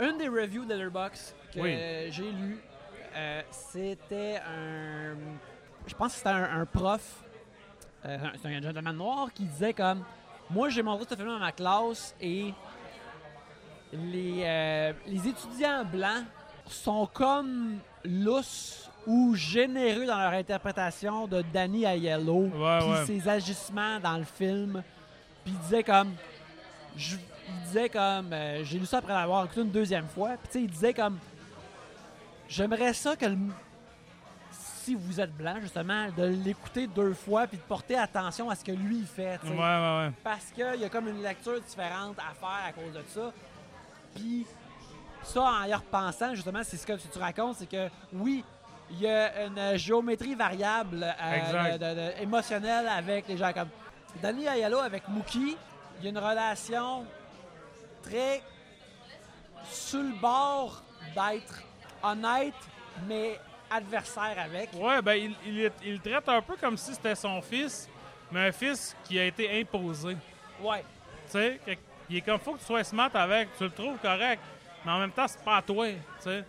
[0.00, 1.76] Une des reviews de Letterboxd que Oui.
[2.12, 2.58] j'ai lu,
[3.14, 5.14] euh, c'était un.
[5.88, 7.24] Je pense que c'était un, un prof.
[8.04, 10.04] euh, un- c'est un gentleman noir qui disait comme.
[10.50, 12.52] Moi, j'ai montré ce film à ma classe et.
[13.92, 16.24] Les, euh, les étudiants blancs
[16.66, 22.60] sont comme lousses ou généreux dans leur interprétation de Danny Aiello puis
[22.90, 23.06] ouais.
[23.06, 24.82] ses agissements dans le film.
[25.42, 26.12] Puis il disait comme
[26.98, 30.32] je- il disait comme euh, j'ai lu ça après l'avoir écouté une deuxième fois.
[30.36, 31.16] Puis tu sais il disait comme
[32.46, 33.38] j'aimerais ça que le-
[34.88, 38.64] si vous êtes blanc justement de l'écouter deux fois puis de porter attention à ce
[38.64, 39.38] que lui fait.
[39.38, 40.10] tu sais Ouais, ouais, ouais.
[40.24, 43.30] parce qu'il y a comme une lecture différente à faire à cause de ça.
[44.14, 44.46] Puis
[45.24, 48.42] ça, en y repensant, justement, c'est ce que tu racontes, c'est que oui,
[48.90, 51.72] il y a une géométrie variable euh, Exact.
[51.78, 53.68] de- de- de- émotionnelle avec les gens comme
[54.22, 55.54] Danny Ayalo avec Mookie.
[55.98, 57.04] Il y a une relation
[58.02, 58.40] très
[59.70, 60.82] sur le bord
[61.14, 61.62] d'être
[62.02, 62.54] honnête,
[63.06, 63.38] mais
[63.70, 64.70] adversaire avec.
[64.74, 65.14] Ouais, ben
[65.46, 67.88] il, il, traite un peu comme si c'était son fils,
[68.30, 70.16] mais un fils qui a été imposé.
[70.62, 70.84] Ouais.
[71.26, 71.60] Tu sais,
[72.08, 74.40] il est comme faut que tu sois smart avec, tu le trouves correct,
[74.84, 76.44] mais en même temps, c'est pas à toi, tu sais.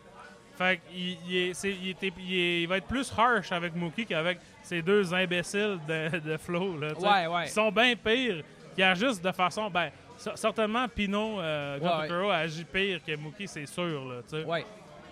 [0.57, 4.05] Fait qu'il il est- il était- il est- il va être plus harsh avec Mookie
[4.05, 6.93] qu'avec ces deux imbéciles de, de Flo, là.
[6.99, 7.45] Ouais, ouais.
[7.45, 8.43] Ils sont bien pires,
[8.75, 13.65] qui agissent de façon, ben, cer- certainement, Pino, euh, Ouais, agit pire que Mookie, c'est
[13.65, 14.43] sûr, là, tu sais.
[14.43, 14.65] Ouais.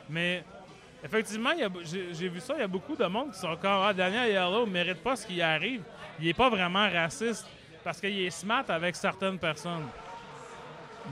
[0.09, 0.43] Mais
[1.03, 1.51] effectivement,
[1.85, 4.65] j'ai vu ça, il y a beaucoup de monde qui sont comme Ah, Daniel Yellow
[4.65, 5.81] ne mérite pas ce qui arrive.
[6.19, 7.45] Il est pas vraiment raciste
[7.83, 9.85] parce qu'il est smart avec certaines personnes.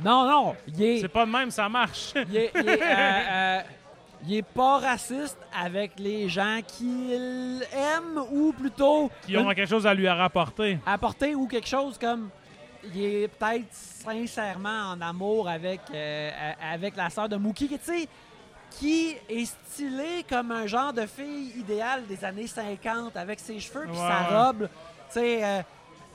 [0.04, 2.14] Non, non, est, C'est pas de même, ça marche.
[2.16, 2.86] il est, il est, euh,
[3.32, 3.62] euh,
[4.28, 9.88] il est pas raciste avec les gens qu'il aime ou plutôt Qui ont quelque chose
[9.88, 10.80] à lui rapporter.
[10.86, 12.30] apporter ou quelque chose comme
[12.94, 16.30] il est peut-être sincèrement en amour avec, euh,
[16.74, 18.08] avec la sœur de Mookie, qui, tu sais,
[18.80, 23.84] qui est stylée comme un genre de fille idéale des années 50 avec ses cheveux
[23.84, 24.68] puis Ouais, sa robe.
[25.08, 25.62] Tu sais, euh,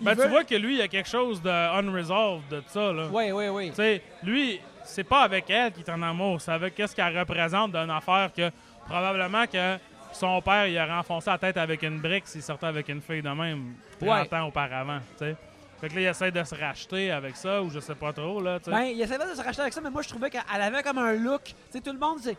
[0.01, 2.93] Ben, veut- tu vois que lui, il y a quelque chose de unresolved de ça.
[2.93, 3.07] Là.
[3.13, 3.69] Oui, oui, oui.
[3.71, 7.19] Tu sais, lui, c'est pas avec elle qu'il est en amour, c'est avec qu'est-ce qu'elle
[7.19, 8.51] représente d'une affaire que
[8.87, 9.77] probablement que
[10.13, 13.23] son père il aurait enfoncé la tête avec une brique s'il sortait avec une fille
[13.23, 14.39] de même 30 Ouais.
[14.39, 14.99] ans auparavant.
[15.19, 15.37] tu sais.
[15.81, 18.41] Fait que là, il essaie de se racheter avec ça, ou je sais pas trop.
[18.41, 18.59] Là.
[18.67, 20.99] Ben, il essayait de se racheter avec ça, mais moi, je trouvais qu'elle avait comme
[20.99, 21.45] un look.
[21.45, 22.37] Tu sais, tout le monde, c'est.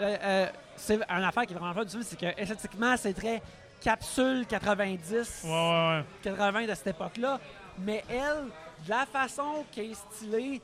[0.00, 3.14] euh, euh, c'est une affaire qui est vraiment fun du film, c'est que esthétiquement, c'est
[3.14, 3.42] très
[3.82, 6.04] capsule 90, Ouais, ouais, ouais.
[6.22, 7.40] 80 de cette époque-là.
[7.78, 8.44] Mais elle,
[8.84, 10.60] de la façon qu'elle est stylée,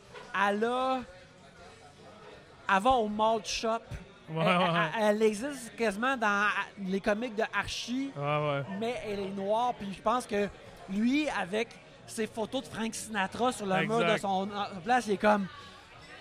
[0.48, 1.00] elle a.
[2.80, 3.68] Va au malt shop.
[4.30, 4.64] Ouais, elle, ouais,
[4.98, 6.46] elle- elle existe quasiment dans
[6.86, 8.62] les comics de Archie, ouais.
[8.80, 9.74] mais elle est noire.
[9.78, 10.48] Puis je pense que
[10.88, 11.68] lui, avec
[12.12, 15.46] ses photos de Frank Sinatra sur le mur de son son place, il est comme.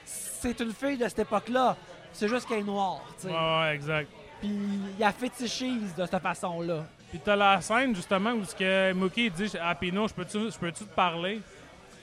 [0.05, 1.75] C'est une fille de cette époque-là.
[2.13, 3.01] C'est juste qu'elle est noire.
[3.19, 3.33] tu sais.
[3.33, 4.09] Ouais, ouais, exact.
[4.41, 4.49] Puis
[4.97, 6.83] il a fétichise de cette façon-là.
[7.09, 10.57] Puis t'as la scène justement où ce que Mookie dit à Pino, je peux-tu je
[10.57, 11.39] peux-tu te parler?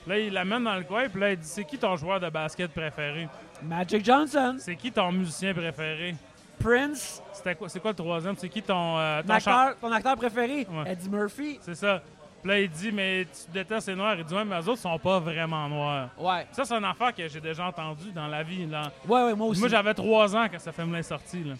[0.07, 2.29] Là, il l'amène dans le coin, puis là, il dit C'est qui ton joueur de
[2.29, 3.27] basket préféré?
[3.61, 6.15] Magic Johnson, C'est qui ton musicien préféré?
[6.59, 8.35] Prince, C'était quoi, c'est quoi le troisième?
[8.37, 10.91] C'est qui ton, euh, ton acteur, ton acteur préféré, Ouais.
[10.91, 11.59] Eddie Murphy.
[11.61, 12.01] C'est ça.
[12.41, 14.15] Puis là, il dit, mais tu détestes les noirs.
[14.17, 16.09] Il dit, ouais, mais eux autres sont pas vraiment noirs.
[16.17, 16.47] Ouais.
[16.51, 18.65] Ça, c'est une affaire que j'ai déjà entendue dans la vie.
[18.65, 18.91] Là.
[19.07, 19.59] Ouais, ouais, moi aussi.
[19.59, 21.43] Moi, j'avais trois ans quand ce film-là est sorti.
[21.43, 21.55] Là.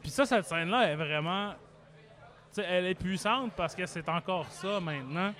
[0.00, 1.50] Puis ça, cette scène-là est vraiment.
[2.54, 5.32] tu sais, elle est puissante parce que c'est encore ça maintenant.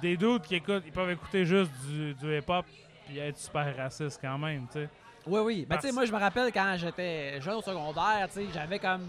[0.00, 2.64] Des doutes qui écoutent, ils peuvent écouter juste du, du hip-hop
[3.06, 4.88] puis être super raciste quand même, tu sais.
[5.26, 5.60] Oui, oui.
[5.62, 8.46] Ben, Parce- tu sais, moi, je me rappelle quand j'étais jeune au secondaire, tu sais,
[8.54, 9.06] j'avais comme.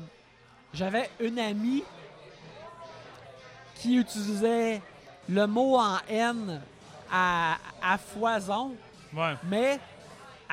[0.73, 1.83] J'avais une amie
[3.79, 4.81] qui utilisait
[5.27, 6.61] le mot en haine
[7.11, 8.75] à, à foison,
[9.13, 9.33] Ouais.
[9.43, 9.79] mais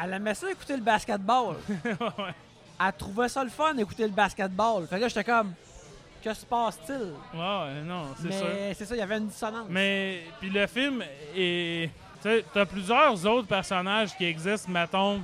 [0.03, 1.57] elle aimait ça écouter le basketball.
[1.85, 2.35] Ouais.
[2.79, 4.87] Elle trouvait ça le fun d'écouter le basketball.
[4.87, 5.53] Fait que là, j'étais comme.
[6.22, 7.12] Que se passe-t-il?
[7.39, 8.47] Ouais, non, c'est sûr.
[8.53, 9.66] Mais c'est ça, il y avait une dissonance.
[9.70, 11.03] Mais puis le film
[11.35, 11.91] est.
[12.22, 15.22] Tu t'as plusieurs autres personnages qui existent, mettons.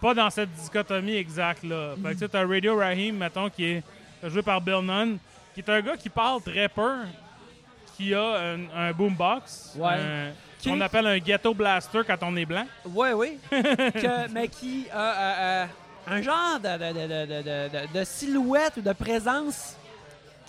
[0.00, 1.94] Pas dans cette dichotomie exacte là.
[2.02, 3.82] Fait que tu t'as Radio Raheem, mettons, qui est
[4.24, 5.18] joué par Bill Nunn,
[5.56, 6.96] qui est un gars qui parle très peu,
[7.96, 9.72] qui a un, un boombox.
[9.76, 9.94] Ouais.
[9.94, 12.66] un- Qui- qu'on appelle un ghetto blaster quand on est blanc.
[12.86, 13.38] Oui, oui.
[13.50, 15.66] Que- mais qui a euh, euh,
[16.08, 19.76] un genre de, silhouette ou de présence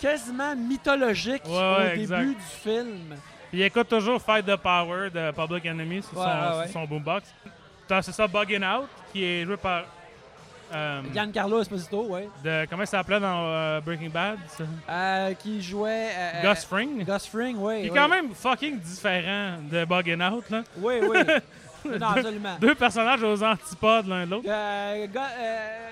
[0.00, 3.16] quasiment mythologique Ouais, au début du film.
[3.52, 6.26] Il écoute toujours Fight the Power de Public Enemy sur, Ouais,
[6.66, 7.26] son, sur boombox.
[7.88, 9.84] C'est ça Bugging Out, qui est joué par.
[10.72, 12.22] Euh, Giancarlo Esposito, oui.
[12.44, 14.64] de, comment il s'appelait dans euh, Breaking Bad ça?
[14.88, 16.10] Euh, qui jouait...
[16.16, 17.04] euh, Gus Fring?
[17.04, 17.80] Gus Fring, oui.
[17.82, 17.96] Qui est oui.
[17.98, 20.50] quand même fucking différent de Bugging Out.
[20.50, 20.62] Là.
[20.78, 21.18] Oui, oui.
[21.98, 22.56] non, absolument.
[22.60, 24.48] Deux personnages aux antipodes l'un de l'autre.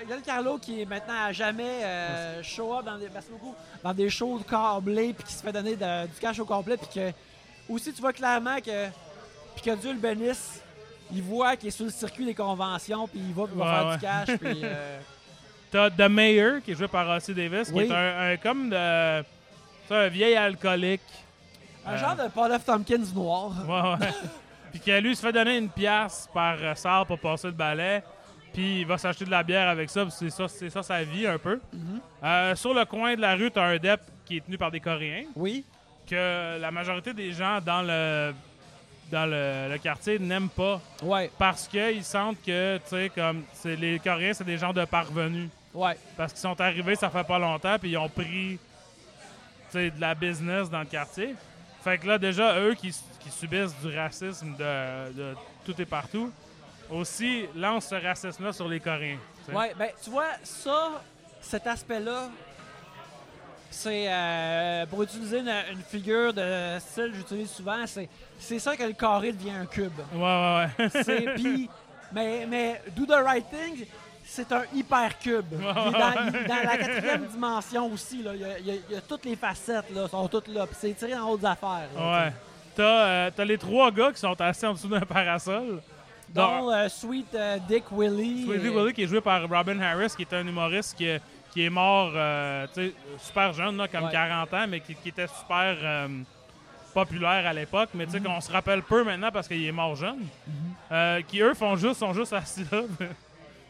[0.07, 4.09] Giancarlo qui est maintenant à jamais euh, show up dans des, merci beaucoup, dans des
[4.09, 7.11] shows câblés puis qui se fait donner de- du cash au complet puis que
[7.73, 8.87] aussi tu vois clairement que
[9.55, 10.61] puis que Dieu le bénisse,
[11.13, 13.93] il voit qu'il est sur le circuit des conventions puis il va, puis faire ouais.
[13.95, 14.99] du cash puis euh,
[15.69, 19.23] T'as The Mayor, qui est joué par Rossi Davis, qui est un, un comme de.
[19.87, 21.01] c'est un vieil alcoolique.
[21.85, 22.63] un Euh, genre de Paul F.
[22.63, 23.51] Tompkins noir.
[23.67, 24.11] Ouais, ouais.
[24.71, 28.01] Puis que lui, il se fait donner une pièce par euh, pour passer le balai.
[28.53, 30.05] Puis il va s'acheter de la bière avec ça.
[30.09, 31.59] C'est ça, c'est ça sa vie un peu.
[31.73, 31.99] Mhm.
[32.23, 34.79] Euh, sur le coin de la rue, t'as un DEP qui est tenu par des
[34.79, 35.25] Coréens.
[35.35, 35.65] Oui.
[36.09, 38.33] Que la majorité des gens dans le
[39.11, 43.99] dans le, le quartier n'aiment pas Ouais, parce qu'ils sentent que, tu sais, comme les
[43.99, 45.49] Coréens, c'est des gens de parvenus.
[45.73, 45.97] ouais.
[46.17, 48.59] Parce qu'ils sont arrivés, ça fait pas longtemps, puis ils ont pris,
[49.73, 51.35] de la business dans le quartier.
[51.83, 52.89] Fait que là, déjà, eux qui,
[53.19, 55.35] qui subissent du racisme de, de
[55.65, 56.31] tout et partout,
[56.89, 59.19] aussi lancent ce racisme-là sur les Coréens.
[59.53, 61.01] Ouais, ben tu vois, ça,
[61.41, 62.29] cet aspect-là,
[63.69, 68.09] c'est euh, pour utiliser une, une figure de style que j'utilise souvent, c'est
[68.39, 69.91] c'est ça que le carré devient un cube.
[70.13, 70.89] Ouais, ouais, ouais.
[71.03, 71.69] C'est puis
[72.11, 73.85] mais mais do the right thing,
[74.25, 75.45] c'est un hyper cube.
[75.51, 78.65] Il est dans, il est dans la quatrième dimension aussi là, il y a, il
[78.67, 81.31] y a- il y a toutes les facettes là, sont toutes là, c'est tiré dans
[81.31, 81.87] d'autres affaires.
[81.95, 82.33] là, ouais.
[82.75, 85.81] T'as euh, t'as les trois gars qui sont assis en dessous d'un parasol.
[86.29, 88.45] Dont euh, Sweet euh, Dick Willie.
[88.45, 91.07] Sweet Dick euh, Willie qui est joué par Robin Harris, qui est un humoriste qui,
[91.51, 94.11] qui est mort euh, tu sais, super jeune, là, comme Ouais.
[94.11, 96.07] 40 ans, mais qui, qui était super euh,
[96.93, 97.89] populaire à l'époque.
[97.93, 100.19] Mais tu sais, qu'on se rappelle peu maintenant parce qu'il est mort jeune.
[100.91, 102.81] Euh, qui eux font juste, sont juste assis là.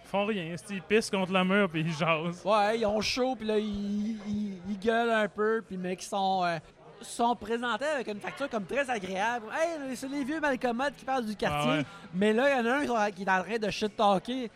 [0.05, 0.55] Ils font rien.
[0.69, 2.41] Ils pissent contre le mur puis ils jasent.
[2.45, 6.05] Ouais, ils ont chaud, puis là, ils, ils- ils gueulent un peu, puis mais qui
[6.05, 6.59] sont, euh,
[7.01, 9.47] sont présentés avec une facture comme très agréable.
[9.53, 11.71] Hey, c'est les vieux malcommodes qui parlent du quartier.
[11.73, 11.86] Ah ouais.
[12.13, 14.49] Mais là, il y en a un qui est en train de shit-talker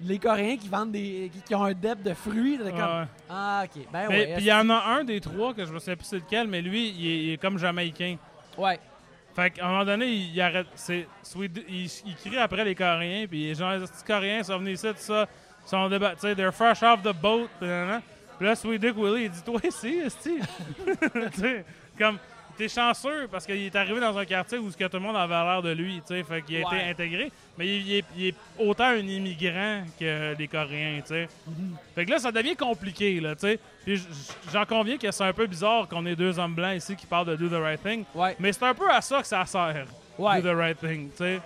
[0.00, 1.30] les Coréens qui vendent des.
[1.32, 2.58] qui, qui ont un dep de fruits.
[2.58, 3.04] comme, Ouais.
[3.30, 3.82] Ah, ok.
[3.92, 4.34] Ben Mais ouais.
[4.34, 6.48] puis il y en a un des trois que je me souviens plus c'est lequel,
[6.48, 8.16] mais lui, il est, il est comme jamaïcain.
[8.58, 8.78] Ouais.
[9.34, 10.66] Fait qu'à un moment donné, il, il arrête.
[10.74, 14.78] C'est, Sweet- il, il crie après les Coréens, puis les gens, les Coréens sont venus
[14.82, 15.26] ici, tout ça?
[15.64, 17.48] Ils sont débat, tu sais, they're fresh off the boat.
[17.58, 20.00] Puis, là, Sweet Dick Willie, il dit Toi, ici,
[21.32, 21.64] sais,
[21.98, 22.18] comme,
[22.56, 25.62] t'es chanceux parce qu'il est arrivé dans un quartier où tout le monde avait l'air
[25.62, 26.22] de lui, tu sais.
[26.22, 26.76] Fait qu'il a Ouais.
[26.76, 27.32] été intégré.
[27.58, 31.28] Mais il, il est, il est autant un immigrant que les Coréens, tu sais.
[31.94, 33.58] Fait que là, ça devient compliqué, là, tu sais.
[33.84, 34.02] Puis
[34.52, 37.26] j'en conviens que c'est un peu bizarre qu'on ait deux hommes blancs ici qui parlent
[37.26, 38.04] de Do the Right Thing.
[38.14, 38.34] Ouais.
[38.38, 39.86] Mais c'est un peu à ça que ça sert.
[40.18, 40.40] Ouais.
[40.42, 41.40] Do the right thing, tu sais.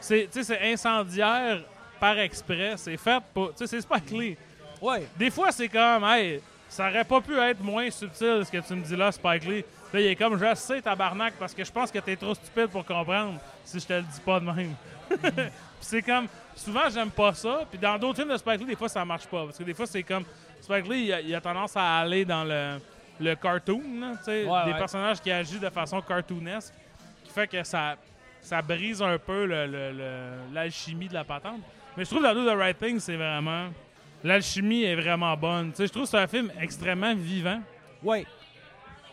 [0.00, 1.60] C'est, tu sais, c'est incendiaire
[2.00, 2.74] par exprès.
[2.76, 3.50] C'est fait pour.
[3.50, 4.36] Tu sais, c'est Spike Lee.
[4.80, 5.06] Ouais.
[5.16, 8.74] Des fois, c'est comme, hey, ça aurait pas pu être moins subtil ce que tu
[8.74, 9.64] me dis là, Spike Lee.
[9.96, 12.66] Là, il est comme, je sais, tabarnak, parce que je pense que t'es trop stupide
[12.66, 14.74] pour comprendre si je te le dis pas de même.
[15.80, 17.60] C'est comme, souvent, j'aime pas ça.
[17.70, 19.44] Puis dans d'autres films de Spike Lee, des fois, ça marche pas.
[19.46, 20.24] Parce que des fois, c'est comme,
[20.60, 22.78] Spike Lee, il a, il a tendance à aller dans le,
[23.20, 24.78] le cartoon, là, Ouais, des ouais.
[24.78, 26.74] personnages qui agissent de façon cartoonesque,
[27.24, 27.96] qui fait que ça,
[28.42, 31.60] ça brise un peu le- le- le- l'alchimie de la patente.
[31.96, 33.68] Mais je trouve dans Do the Right Thing, c'est vraiment.
[34.24, 35.70] L'alchimie est vraiment bonne.
[35.70, 37.60] Tu sais, je trouve que c'est un film extrêmement vivant.
[38.02, 38.26] Ouais.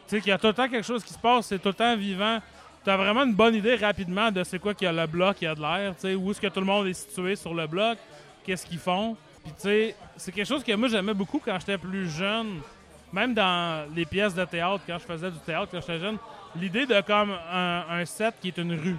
[0.08, 1.70] Tu sais, qu'il y a tout le temps quelque chose qui se passe, c'est tout
[1.70, 2.40] le temps vivant.
[2.84, 5.38] Tu as vraiment une bonne idée rapidement de c'est quoi qu'il y a le bloc,
[5.42, 7.36] il y a de l'air, tu sais, où est-ce que tout le monde est situé
[7.36, 7.98] sur le bloc,
[8.44, 9.16] qu'est-ce qu'ils font.
[9.44, 12.60] Puis tu sais, c'est quelque chose que moi j'aimais beaucoup quand j'étais plus jeune,
[13.12, 16.18] même dans les pièces de théâtre, quand je faisais du théâtre quand j'étais jeune,
[16.56, 18.98] l'idée de comme un, un set qui est une rue.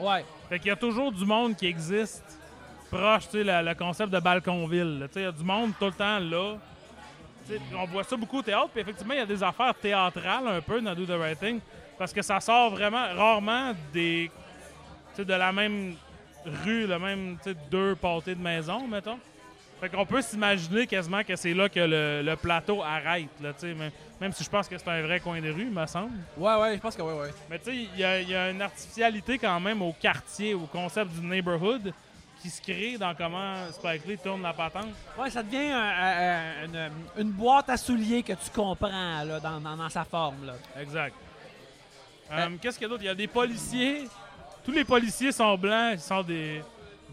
[0.00, 0.24] Ouais.
[0.48, 2.38] Fait qu'il y a toujours du monde qui existe
[2.90, 5.06] proche, tu sais, le, le concept de balconville.
[5.08, 6.56] Tu sais, il y a du monde tout le temps là.
[7.76, 10.60] On voit ça beaucoup au théâtre, puis effectivement, il y a des affaires théâtrales un
[10.60, 11.60] peu dans Do the Right Thing,
[11.98, 14.30] parce que ça sort vraiment rarement des,
[15.16, 15.94] de la même
[16.64, 17.36] rue, le même
[17.70, 19.18] deux pâtés de maison, mettons.
[19.80, 23.90] Fait qu'on peut s'imaginer quasiment que c'est là que le, le plateau arrête, là, même,
[24.20, 26.16] même si je pense que c'est un vrai coin de rue, me semble.
[26.36, 27.30] Ouais, ouais, je pense que ouais, ouais.
[27.48, 30.66] Mais tu sais, il y, il y a une artificialité quand même au quartier, au
[30.66, 31.92] concept du neighborhood
[32.40, 34.90] qui se crée dans comment Spike Lee tourne la patente?
[35.18, 36.90] Ouais, ça devient un- un- un- une,
[37.22, 40.46] une boîte à souliers que tu comprends là, dans, dans- dans sa forme.
[40.46, 40.54] Là.
[40.80, 41.14] Exact.
[42.30, 43.02] Euh, Euh, Qu'est-ce qu'il y a d'autre?
[43.02, 44.08] Il y a des policiers.
[44.64, 46.62] Tous les policiers sont blancs, ils sont des,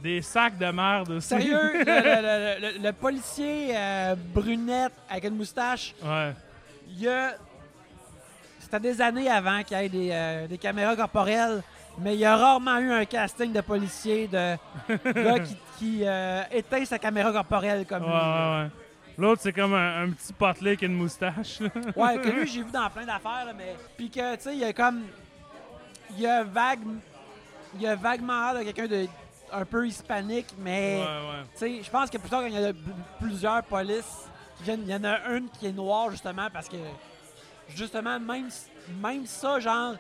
[0.04, 1.30] des sacs de merde aussi.
[1.30, 1.86] Sérieux, le, le-
[2.72, 6.34] le- le- le policier euh, brunette avec une moustache, ouais.
[6.90, 7.36] il y a.
[8.60, 11.62] C'était des années avant qu'il y ait des, des caméras corporelles,
[12.00, 14.56] mais il y a rarement eu un casting de policier de
[15.14, 18.16] gars qui, qui, euh, éteint sa caméra corporelle comme Ouais, lui.
[18.16, 18.70] ouais, ouais.
[19.18, 21.60] L'autre, c'est comme un, un petit potelet avec une moustache.
[21.96, 23.76] Ouais, que lui, j'ai vu dans plein d'affaires, là, mais.
[23.96, 25.04] Puis que, tu sais, il y a comme.
[26.12, 26.80] Il y a vague.
[27.76, 29.08] Il y a vaguement quelqu'un de.
[29.54, 30.98] un peu hispanique, mais.
[30.98, 31.44] ouais, ouais.
[31.54, 32.78] Tu sais, je pense que plutôt qu'il y a de-
[33.22, 34.28] plusieurs polices
[34.58, 36.76] qui viennent, il y en a une qui est noire, justement, parce que.
[37.70, 38.50] Justement, même,
[39.02, 39.94] même ça, genre.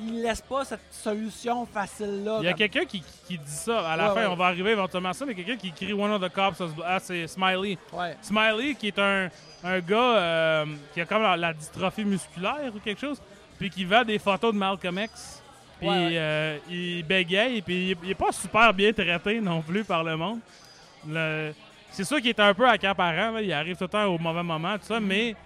[0.00, 2.38] Il laisse pas cette solution facile-là.
[2.40, 3.88] Il y a comme- quelqu'un qui, qui dit ça.
[3.90, 4.32] À la Ouais, fin, ouais.
[4.32, 6.62] on va arriver éventuellement à ça, mais quelqu'un qui écrit One of the Cops.
[6.84, 7.78] Ah, c'est Smiley.
[7.92, 8.16] Ouais.
[8.22, 9.28] Smiley, qui est un,
[9.62, 13.20] un gars euh, qui a comme la, la dystrophie musculaire ou quelque chose,
[13.58, 15.40] puis qui vend des photos de Malcolm X.
[15.78, 20.02] Puis euh, il bégaye, puis il, il est pas super bien traité non plus par
[20.04, 20.38] le monde.
[21.08, 21.52] Le-
[21.90, 24.42] c'est sûr qu'il est un peu accaparant, là, il arrive tout le temps au mauvais
[24.42, 25.04] moment, tout ça, Mm-hmm.
[25.04, 25.36] mais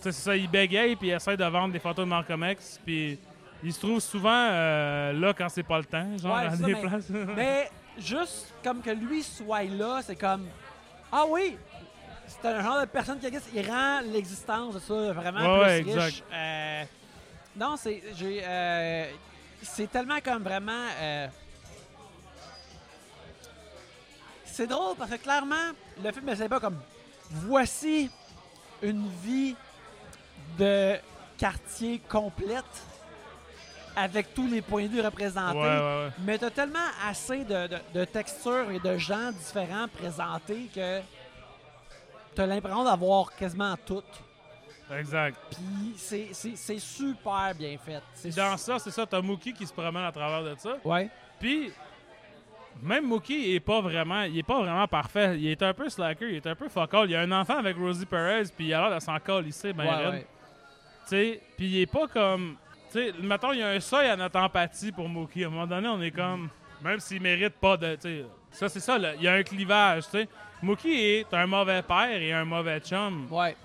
[0.00, 3.18] c'est ça, il bégaye, puis il essaie de vendre des photos de Malcolm X, puis
[3.62, 6.74] il se trouve souvent euh, là quand c'est pas le temps, genre Ouais, ça, des
[6.74, 7.08] mais- places.
[7.36, 10.46] Mais juste comme que lui soit là, c'est comme
[11.12, 11.56] Ah oui!
[12.26, 13.48] C'est un genre de personne qui existe.
[13.52, 16.22] Il rend l'existence de ça vraiment Ouais, plus ouais, riche.
[16.32, 16.84] Euh,
[17.56, 18.02] non, c'est.
[18.14, 19.10] j'ai, euh,
[19.62, 20.86] c'est tellement comme vraiment.
[24.44, 25.70] c'est drôle parce que clairement,
[26.02, 26.78] le film essaie pas comme
[27.30, 28.10] voici
[28.82, 29.56] une vie
[30.58, 30.96] de
[31.38, 32.64] quartier complète
[33.96, 35.58] avec tous les points de vue représentés.
[35.58, 36.10] Ouais, ouais, ouais.
[36.24, 36.78] Mais t'as tellement
[37.08, 41.00] assez de, de, de textures et de gens différents présentés que
[42.34, 44.02] t'as l'impression d'avoir quasiment tout.
[44.98, 45.38] Exact.
[45.50, 48.02] Puis c'est, super bien fait.
[48.36, 50.76] Dans ça, c'est ça, t'as Mookie qui se promène à travers de ça.
[50.84, 51.08] Ouais.
[51.38, 51.72] Puis,
[52.82, 55.38] même Mookie est pas vraiment, il est pas vraiment parfait.
[55.38, 57.08] Il est un peu slacker, il est un peu fuck all.
[57.08, 59.72] Il y a un enfant avec Rosie Perez, puis il a l'air de s'en ici,
[59.72, 60.26] ben Ouais, ouais.
[61.04, 62.56] Tu sais, puis il est pas comme,
[62.92, 65.44] tu sais, mettons il y a un seuil à notre empathie pour Mookie.
[65.44, 66.48] À un moment donné, on est comme,
[66.82, 67.98] même s'il mérite pas de,
[68.50, 70.28] ça c'est ça, là, il y a un clivage, tu sais.
[70.62, 73.26] Mookie est un mauvais père et un mauvais chum.
[73.30, 73.56] Ouais.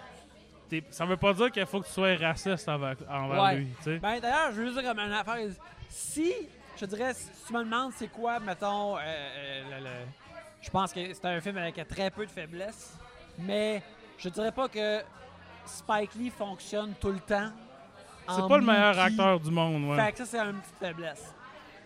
[0.69, 3.55] T'es- Ça veut pas dire qu'il faut que tu sois raciste envers, envers Ouais.
[3.57, 3.97] lui, tu sais.
[3.99, 5.37] Ben d'ailleurs, je veux dire comme une affaire.
[5.89, 6.33] Si,
[6.79, 10.05] je dirais, si tu me demandes c'est quoi, mettons, euh, euh, le- le-
[10.61, 12.97] je pense que c'est un film avec très peu de faiblesses,
[13.39, 13.83] mais
[14.17, 15.01] je dirais pas que
[15.65, 17.49] Spike Lee fonctionne tout le temps.
[18.27, 20.03] C'est pas le meilleur acteur du monde, ouais.
[20.05, 21.33] Fait que ça, c'est une petite faiblesse.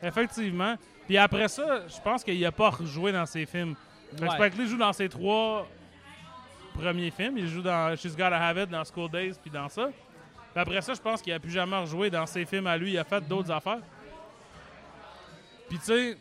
[0.01, 0.75] Effectivement.
[1.05, 3.75] Puis après ça, je pense qu'il a pas rejoué dans ses films.
[4.19, 4.29] Ouais.
[4.29, 5.67] Spike Lee joue dans ses trois
[6.73, 7.37] premiers films.
[7.37, 9.89] Il joue dans She's Gotta Have It, dans School Days, puis dans ça.
[10.53, 12.91] Puis après ça, je pense qu'il a plus jamais rejoué dans ses films à lui.
[12.91, 13.81] Il a fait d'autres affaires.
[15.67, 16.17] Puis tu sais,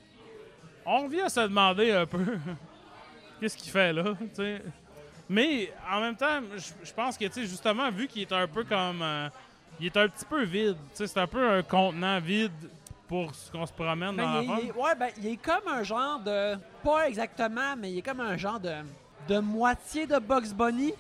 [0.85, 2.39] on vient se demander un peu
[3.41, 4.05] qu'est-ce qu'il fait là.
[5.29, 8.47] Mais en même temps, je je pense que tu sais justement vu qu'il est un
[8.47, 9.29] peu comme euh,
[9.81, 12.53] il est un petit peu vide, c'est un peu un contenant vide
[13.07, 15.83] pour ce qu'on se promène Mais dans la il, ouais, ben, il est comme un
[15.83, 16.57] genre de.
[16.85, 18.73] Pas exactement, mais il est comme un genre de.
[19.29, 20.93] De moitié de Bugs Bunny.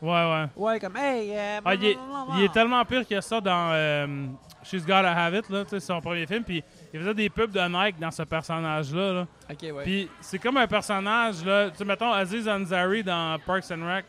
[0.00, 0.44] Ouais, ouais.
[0.54, 1.30] Ouais, comme, hey.
[1.34, 1.98] euh, Ah, il, est,
[2.36, 4.26] il est tellement pire que ça dans euh,
[4.62, 6.44] She's Gotta Have It, là, sais, son premier film.
[6.44, 9.12] Puis il faisait des pubs de Nike dans ce personnage-là.
[9.12, 9.26] là.
[9.50, 9.82] Ok, ouais.
[9.82, 14.04] Puis c'est comme un personnage, là, tu mettons Aziz Ansari dans Parks and Rec,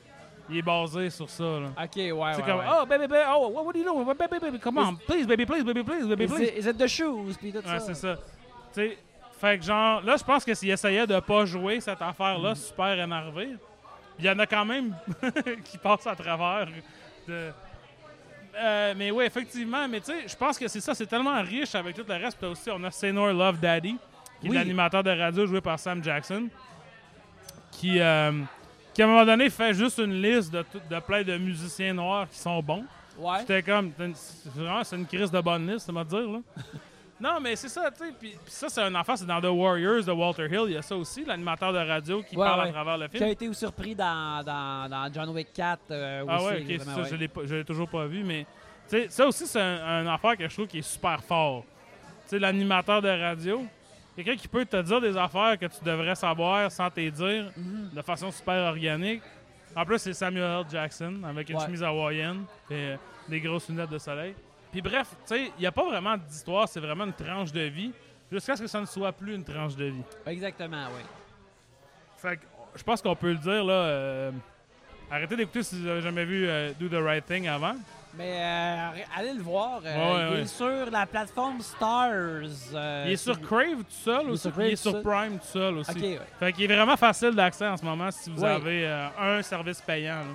[0.50, 1.43] il est basé sur ça.
[1.43, 1.68] Là.
[1.84, 2.34] ok, ouais, ouais.
[2.36, 2.66] c'est comme, ouais.
[2.82, 4.06] oh, baby, baby, oh, what, are you doing?
[4.06, 6.43] Baby, baby, come on, please, baby, please, baby, please, baby, Is please.
[6.50, 7.38] it, is it the shoes?
[7.38, 7.80] Puis tout Ouais, ça?
[7.80, 8.16] c'est ça.
[8.16, 8.22] Tu
[8.74, 8.97] sais,
[9.39, 13.00] fait que genre, là, je pense que s'il essayait de pas jouer cette affaire-là, super
[13.00, 13.56] énervé,
[14.18, 14.95] il y en a quand même
[15.64, 16.68] qui passent à travers.
[17.28, 17.52] de-
[18.62, 21.76] Euh, mais oui, effectivement, mais tu sais, je pense que c'est ça, c'est tellement riche
[21.76, 22.38] avec tout le reste.
[22.38, 23.95] Puis aussi, on a Senor Love Daddy,
[24.41, 24.56] qui est Oui.
[24.58, 26.50] l'animateur de radio joué par Sam Jackson,
[27.72, 28.32] qui, euh,
[29.02, 32.38] à un moment donné fait juste une liste de, de plein de musiciens noirs qui
[32.39, 32.84] sont bons.
[33.18, 33.39] Ouais.
[33.41, 33.91] C'était comme.
[34.14, 36.39] c'est Vraiment, c'est une crise de bonne liste, ça va dire, là.
[37.22, 38.14] non, mais c'est ça, tu sais.
[38.18, 40.64] Puis puis ça, c'est un enfant, c'est dans The Warriors de Walter Hill.
[40.68, 42.70] Il y a ça aussi, l'animateur de radio qui Ouais, parle ouais.
[42.70, 43.30] à travers le Qui a film.
[43.32, 46.45] été surpris dans, dans, dans John Wick 4 euh, Ah aussi.
[46.45, 47.08] ouais, ok, ça, ouais.
[47.10, 48.45] je l'ai pas- je l'ai toujours pas vu, mais.
[48.89, 51.64] Tu sais, ça aussi, c'est un, un affaire que je trouve qui est super fort.
[52.24, 53.64] Tu sais, l'animateur de radio,
[54.16, 57.89] quelqu'un qui peut te dire des affaires que tu devrais savoir sans te dire Mhm.
[57.93, 59.22] de façon super organique.
[59.76, 60.66] En plus, c'est Samuel L.
[60.72, 61.66] Jackson avec une Ouais.
[61.66, 62.95] chemise hawaïenne et euh,
[63.28, 64.34] des grosses lunettes de soleil.
[64.72, 67.62] Puis bref, tu sais, il n'y a pas vraiment d'histoire, c'est vraiment une tranche de
[67.62, 67.91] vie,
[68.32, 70.03] jusqu'à ce que ça ne soit plus une tranche de vie.
[70.26, 71.01] Exactement, oui.
[72.18, 72.41] Fait que
[72.76, 73.74] je pense qu'on peut le dire, là.
[73.74, 74.32] euh,
[75.10, 77.76] arrêtez d'écouter si vous n'avez jamais vu euh, Do the Right Thing avant.
[78.16, 79.82] Mais euh, allez le voir.
[79.86, 80.41] euh, Ouais, il ouais.
[80.41, 82.10] est sur la plateforme Stars.
[82.74, 84.41] euh, il est sur Crave tout seul il est aussi.
[84.51, 85.01] sur il est sur.
[85.03, 85.91] Prime tout seul aussi.
[85.91, 86.20] Ok, ouais.
[86.39, 89.80] Fait qu'il est vraiment facile d'accès en ce moment si vous avez euh, un service
[89.82, 90.16] payant.
[90.20, 90.26] là.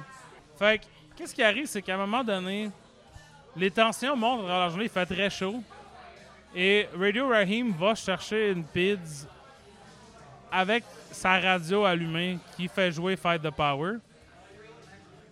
[0.56, 0.84] Fait que,
[1.16, 2.70] qu'est-ce qui arrive, c'est qu'à un moment donné,
[3.56, 5.60] les tensions montent dans la journée, il fait très chaud.
[6.54, 9.26] Et Radio Rahim va chercher une PIDS
[10.52, 13.94] avec sa radio allumée qui fait jouer Fight the Power.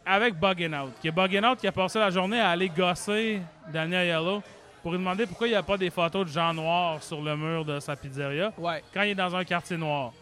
[0.05, 0.93] Avec Buggin' Out.
[1.01, 3.41] Qui est Buggin' Out qui a passé la journée à aller gosser
[3.73, 4.43] Daniel Yellow
[4.83, 7.37] pour lui demander pourquoi il n'y a pas des photos de gens noirs sur le
[7.37, 8.83] mur de sa pizzeria Ouais.
[8.93, 10.13] quand il est dans un quartier noir.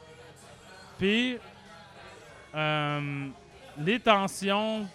[0.99, 1.39] Puis,
[2.55, 3.27] euh,
[3.79, 4.87] les tensions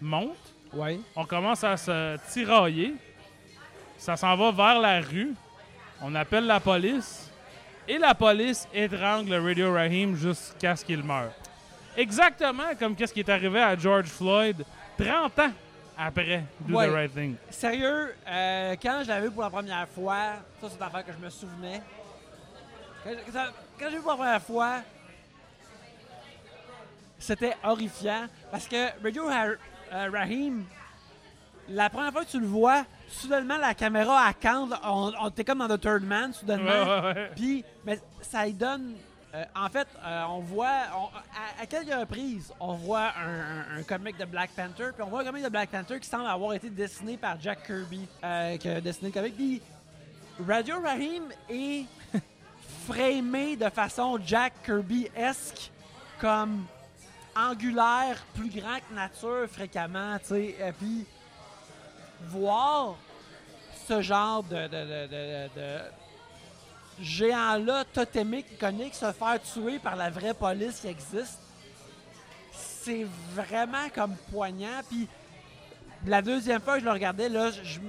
[0.00, 0.36] montent.
[0.72, 1.00] Ouais.
[1.16, 2.94] On commence à se tirailler.
[3.96, 5.32] Ça s'en va vers la rue.
[6.02, 7.30] On appelle la police.
[7.88, 11.32] Et la police étrangle Radio Rahim jusqu'à ce qu'il meure.
[11.96, 14.64] Exactement comme qu'est-ce qui est arrivé à George Floyd
[14.98, 15.50] 30 ans
[15.98, 16.88] après Do Ouais.
[16.88, 17.34] the Right Thing.
[17.50, 21.12] Sérieux, euh, quand je l'avais vu pour la première fois, ça c'est une affaire que
[21.12, 21.82] je me souvenais.
[23.04, 24.76] Quand, quand ça- quand j'ai vu pour la première fois,
[27.18, 29.56] c'était horrifiant parce que Radio euh,
[30.12, 30.64] Rahim,
[31.68, 35.44] la première fois que tu le vois, soudainement la caméra à campe, on, on t'es
[35.44, 36.70] comme dans The Third Man, soudainement.
[36.70, 37.30] Ouais, ouais, ouais.
[37.36, 38.94] Puis, mais ça donne.
[39.32, 40.86] Euh, en fait, euh, on voit.
[41.60, 43.12] à, quelques reprises, on voit
[43.76, 44.90] un, comic de Black Panther.
[44.92, 47.64] Puis on voit un comic de Black Panther qui semble avoir été dessiné par Jack
[47.66, 49.36] Kirby, euh, qui a dessiné le comic.
[49.36, 49.62] Puis
[50.46, 51.84] Radio Rahim est
[52.86, 55.70] framé de façon Jack Kirby-esque,
[56.20, 56.64] comme
[57.36, 60.56] angulaire, plus grand que nature fréquemment, tu sais.
[60.60, 61.06] Et Puis
[62.26, 62.96] voir
[63.86, 64.68] ce genre de
[67.00, 71.38] géant-là, totémique, iconique, se faire tuer par la vraie police qui existe,
[72.52, 74.80] c'est vraiment comme poignant.
[74.88, 75.06] Puis
[76.06, 77.80] la deuxième fois que je le regardais, là, je, je-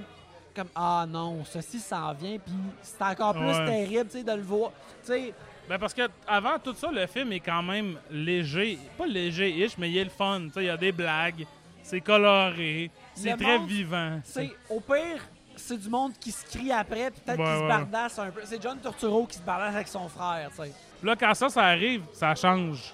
[0.54, 2.38] comme ah non, ceci s'en vient.
[2.38, 3.64] Puis c'est encore plus Ouais.
[3.66, 4.70] terrible, tu sais, de le voir.
[5.04, 5.34] Tu sais,
[5.68, 8.78] Ben parce que avant tout ça, le film est quand même léger.
[8.98, 10.40] Pas léger-ish, mais il est le fun.
[10.48, 11.46] Tu sais, Il y a des blagues,
[11.82, 14.20] c'est coloré, c'est très monde, vivant.
[14.24, 15.22] C'est, au pire,
[15.62, 17.68] c'est du monde qui se crie après, puis peut-être Ouais, qui se ouais.
[17.68, 18.40] bardasse un peu.
[18.44, 20.72] C'est John Turturro qui se bardasse avec son frère, tu sais.
[21.02, 22.92] Là, quand ça, ça arrive, ça change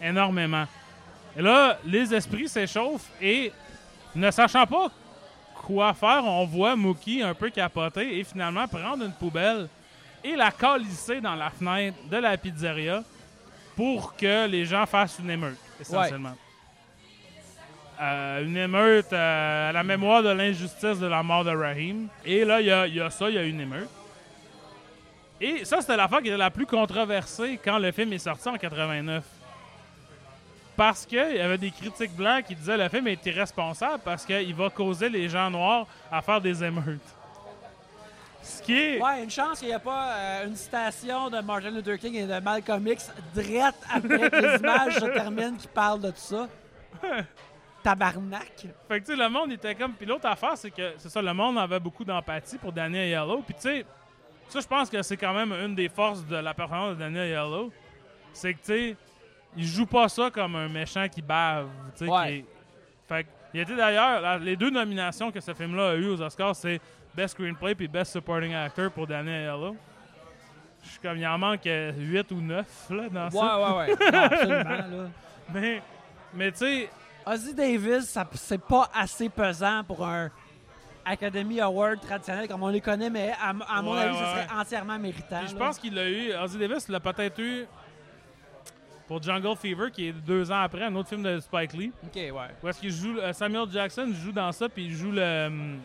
[0.00, 0.66] énormément.
[1.36, 3.52] Et là, les esprits s'échauffent et,
[4.14, 4.88] ne sachant pas
[5.54, 9.68] quoi faire, on voit Mookie un peu capoter et finalement prendre une poubelle
[10.24, 13.02] et la calisser dans la fenêtre de la pizzeria
[13.76, 16.34] pour que les gens fassent une émeute, essentiellement.
[18.00, 22.08] Euh, une émeute euh, à la mémoire de l'injustice de la mort de Rahim.
[22.24, 23.90] Et là, il y a, il y a ça, il y a une émeute.
[25.38, 28.56] Et ça, c'était l'affaire qui était la plus controversée quand le film est sorti en
[28.56, 29.22] 89.
[30.76, 34.24] Parce qu'il y avait des critiques blancs qui disaient que le film est irresponsable parce
[34.24, 37.00] qu'il va causer les gens noirs à faire des émeutes.
[38.42, 39.02] Ce qui est.
[39.02, 42.26] Ouais, une chance qu'il n'y a pas euh, une citation de Martin Luther King et
[42.26, 46.48] de Malcolm X drette après que les images se terminent qui parlent de tout ça.
[47.82, 48.66] Tabarnak.
[48.88, 49.92] Fait que, tu sais, le monde était comme.
[49.92, 53.42] Puis l'autre affaire, c'est que, c'est ça, le monde avait beaucoup d'empathie pour Daniel Yellow.
[53.42, 53.86] Puis, tu sais,
[54.48, 57.28] ça, je pense que c'est quand même une des forces de la performance de Daniel
[57.28, 57.72] Yellow.
[58.32, 58.96] C'est que, tu sais,
[59.56, 61.68] il joue pas ça comme un méchant qui bave.
[61.96, 62.26] Tu sais, Ouais.
[62.26, 62.44] qui est-
[63.08, 64.38] Fait que, il était d'ailleurs.
[64.38, 66.80] Les deux nominations que ce film-là a eu aux Oscars, c'est
[67.14, 69.76] Best Screenplay puis Best Supporting Actor pour Daniel Yellow.
[70.84, 73.60] Je suis comme, il en manque 8 ou 9 là, dans Ouais, ça.
[73.60, 74.12] ouais, ouais.
[74.12, 75.08] Non, absolument, là.
[75.52, 75.82] Mais,
[76.32, 76.90] mais tu sais,
[77.26, 80.30] Ozzy Davis, ça- c'est pas assez pesant pour un
[81.04, 84.58] Academy Award traditionnel comme on les connaît, mais à, mon Ouais, avis, ouais, ça serait
[84.60, 85.40] entièrement méritant.
[85.40, 86.32] Puis je pense qu'il l'a eu.
[86.34, 87.66] Ozzy Davis l'a peut-être eu
[89.06, 91.92] pour Jungle Fever, qui est deux ans après, un autre film de Spike Lee.
[92.04, 92.32] Ok, ouais.
[92.62, 93.16] Où est-ce qu'il joue.
[93.32, 95.46] Samuel Jackson joue dans ça, puis il joue le.
[95.46, 95.80] hum,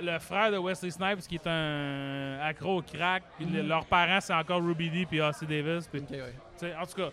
[0.00, 3.24] le frère de Wesley Snipes, qui est un accro au crack.
[3.36, 3.66] Puis Mhm.
[3.66, 5.88] leurs parents, c'est encore Ruby Dee puis Ozzy Davis.
[5.88, 6.74] Puis Ok, ouais.
[6.80, 7.08] en tout cas.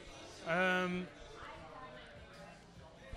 [0.50, 0.88] euh,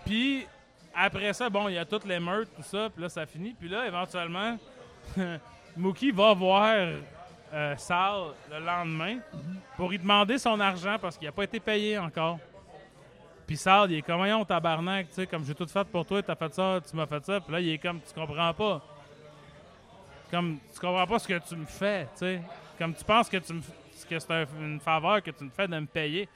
[0.05, 0.47] puis
[0.95, 3.55] après ça, bon, il y a toutes les meurtres, tout ça, puis là, ça finit.
[3.59, 4.59] Puis là, éventuellement,
[5.77, 6.75] Mookie va voir
[7.55, 9.19] euh, Sal le lendemain
[9.77, 12.39] pour lui demander son argent parce qu'il n'a pas été payé encore.
[13.47, 16.23] Puis Sal, il est comme, voyons, tabarnak, tu sais, comme j'ai tout fait pour toi,
[16.23, 17.41] t'as fait ça, tu m'as fait ça.
[17.41, 18.83] Puis là, il est comme, tu comprends pas.
[20.31, 22.43] Comme, tu comprends pas ce que tu me fais, tu sais.
[22.79, 23.53] Comme, tu penses que, tu
[24.09, 26.29] que c'est un- une faveur que tu me fais de me payer,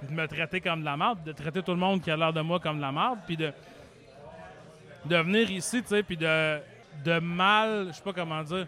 [0.00, 2.16] puis de me traiter comme de la merde, de traiter tout le monde qui a
[2.16, 3.52] l'air de moi comme de la merde, puis de,
[5.04, 6.60] de venir ici, tu sais, puis de,
[7.04, 8.66] de mal, je sais pas comment dire.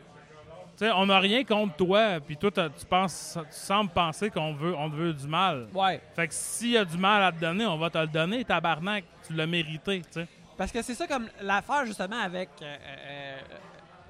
[0.76, 4.54] Tu sais, on n'a rien contre toi, puis toi, tu penses, tu sembles penser qu'on
[4.54, 5.68] veut, on te veut du mal.
[5.74, 6.00] Ouais.
[6.14, 8.44] Fait que s'il y a du mal à te donner, on va te le donner,
[8.44, 9.04] tabarnak.
[9.26, 10.28] Tu l'as mérité, tu sais.
[10.56, 13.38] Parce que c'est ça comme l'affaire justement avec, euh, euh,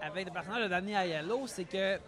[0.03, 1.99] avec le personnage de Danny Aiello, c'est que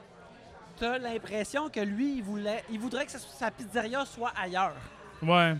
[0.76, 4.74] t'as l'impression que lui, il voulait, il voudrait que sa, sa pizzeria soit ailleurs.
[5.24, 5.54] Ouais.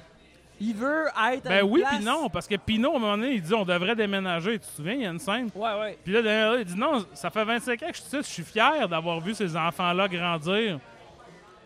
[0.60, 1.46] Il veut être.
[1.46, 3.42] à Ben une oui, place- puis non, parce que Pino, à un moment donné, il
[3.42, 4.52] dit on devrait déménager.
[4.52, 5.50] Tu te souviens, il y a une scène?
[5.54, 5.98] Ouais, ouais.
[6.04, 8.22] Puis là, derrière, il dit non, ça fait 25 ans que je suis ici, je
[8.34, 10.78] suis fier d'avoir vu ces enfants-là grandir.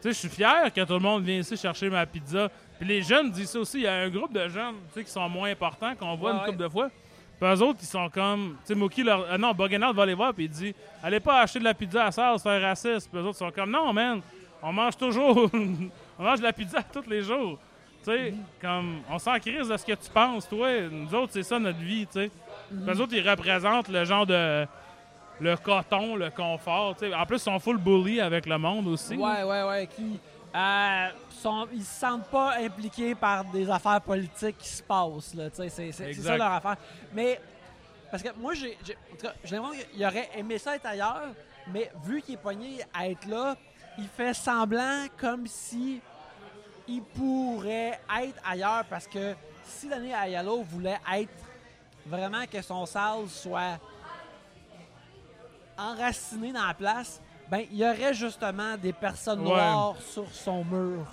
[0.01, 2.49] Tu sais, je suis fier que tout le monde vienne ici chercher ma pizza.
[2.79, 3.79] Puis les jeunes disent ça aussi.
[3.79, 6.31] Il y a un groupe de jeunes tu sais, qui sont moins importants, qu'on voit
[6.31, 6.47] Ouais, une ouais.
[6.53, 6.89] couple de fois.
[7.41, 8.57] Puis eux autres, ils sont comme.
[8.63, 9.27] Tu sais, Mookie, leur...
[9.31, 12.07] ah non, Boggenard va les voir, puis il dit Allez pas acheter de la pizza
[12.07, 13.11] à ça, c'est un raciste.
[13.13, 14.21] Puis eux autres sont comme Non, man,
[14.63, 15.51] on mange toujours.
[16.19, 17.59] on mange de la pizza tous les jours.
[18.05, 19.01] Tu sais, comme.
[19.11, 20.69] On s'en crise de ce que tu penses, toi.
[20.91, 22.31] Nous autres, c'est ça notre vie, tu sais.
[22.69, 24.67] Puis eux autres, ils représentent le genre de.
[25.41, 26.97] Le coton, le confort.
[26.97, 27.15] tu sais.
[27.15, 29.15] En plus, ils sont full bully avec le monde aussi.
[29.15, 29.87] Ouais, ouais, ouais.
[29.87, 30.19] Qui,
[30.55, 35.35] euh, sont, ils se sentent pas impliqués par des affaires politiques qui se passent.
[35.35, 36.77] Là, tu sais, c'est, ça leur affaire.
[37.13, 37.41] Mais,
[38.11, 40.87] parce que moi, j'ai, j'ai, en tout cas, j'ai l'impression qu'il aurait aimé ça être
[40.87, 41.29] ailleurs,
[41.73, 43.57] mais vu qu'il est pogné à être là,
[43.99, 46.01] il fait semblant comme si
[46.89, 49.35] il pourrait être ailleurs parce que
[49.65, 51.31] si l'année Ayalo voulait être
[52.07, 53.79] vraiment que son salle soit
[55.77, 57.21] enraciné dans la place,
[57.51, 59.49] ben il y aurait justement des personnes Ouais.
[59.49, 61.07] noires sur son mur.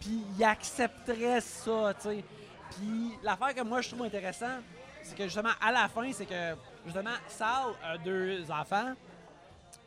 [0.00, 2.24] Puis il accepterait ça, tu sais.
[2.70, 4.58] Puis l'affaire que moi je trouve intéressant,
[5.02, 6.54] c'est que justement à la fin, c'est que
[6.84, 8.92] justement Sal a deux enfants.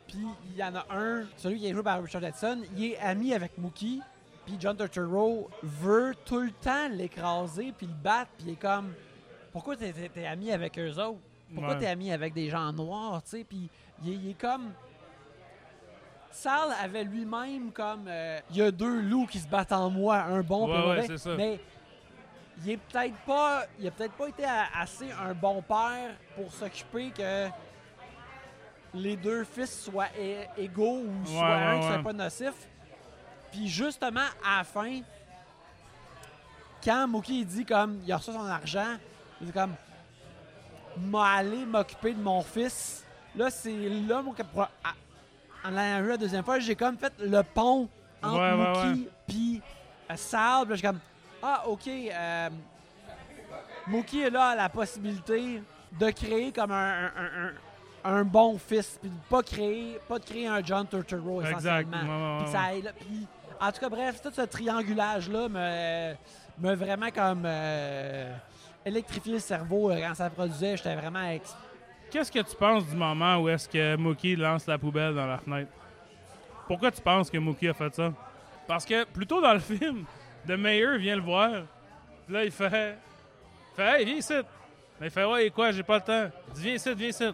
[0.06, 2.98] Puis il y en a un, celui qui est joué par Richard Edson, il est
[2.98, 4.00] ami avec Mookie.
[4.48, 8.30] Puis John Turturro veut tout le temps l'écraser puis le battre.
[8.38, 8.94] Puis il est comme,
[9.52, 11.18] pourquoi t'es, t'es- t'es ami avec eux autres?
[11.54, 11.80] Pourquoi Ouais.
[11.80, 13.44] t'es ami avec des gens noirs, tu sais?
[13.44, 13.68] Puis
[14.02, 14.72] il, est- il est comme...
[16.30, 18.06] Sal avait lui-même comme...
[18.08, 20.80] euh, Il y a deux loups qui se battent en moi, un bon et un
[20.80, 21.06] ouais, mauvais.
[21.08, 21.34] c'est ça.
[21.36, 21.60] Mais
[22.64, 23.64] il est peut-être pas...
[23.78, 24.44] Il a peut-être pas été
[24.74, 27.48] assez un bon père pour s'occuper que
[28.94, 32.54] les deux fils soient é- égaux ou soient ouais, un qui soit pas nocif.
[33.52, 35.00] Puis justement, à la fin,
[36.84, 38.96] quand Mookie dit comme il a reçu son argent,
[39.40, 39.74] il dit comme
[40.96, 43.04] m'a allé m'occuper de mon fils.
[43.36, 44.32] Là, c'est là mon
[45.64, 47.88] en allant vu la deuxième fois, j'ai comme fait le pont
[48.22, 49.62] entre Ouais, ouais, Mookie puis
[50.10, 50.16] euh,
[50.70, 51.00] là, j'ai comme
[51.42, 52.50] ah ok, euh,
[53.86, 57.52] Mookie est là à la possibilité de créer comme un, un- un- un-
[58.18, 61.58] un bon fils, puis de pas créer, pas de créer un John Turturro Exact.
[61.58, 62.02] essentiellement.
[62.02, 62.44] Ouais, ouais,
[62.92, 63.26] Puis
[63.60, 66.14] en tout cas, bref, tout ce triangulage-là me,
[66.58, 68.32] me vraiment comme euh,
[68.84, 70.76] électrifié le cerveau euh, quand ça produisait.
[70.76, 71.56] J'étais vraiment ex-
[72.10, 75.38] Qu'est-ce que tu penses du moment où est-ce que Mookie lance la poubelle dans la
[75.38, 75.70] fenêtre?
[76.66, 78.12] Pourquoi tu penses que Mookie a fait ça?
[78.66, 80.04] Parce que plus tôt dans le film,
[80.46, 81.50] The Mayor vient le voir.
[82.26, 82.96] Puis là, il fait...
[83.72, 84.34] il fait Hey, viens ici!
[85.00, 86.30] Mais il fait Ouais, et quoi, j'ai pas le temps.
[86.48, 87.24] Il dit Viens ici, viens ici.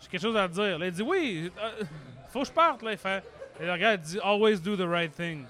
[0.00, 0.78] J'ai quelque chose à te dire.
[0.78, 1.84] Là, il dit Oui, euh,
[2.28, 2.82] faut que je parte.
[2.82, 3.22] Là, il fait.
[3.60, 5.44] Et le regarde, il dit Always do the right thing.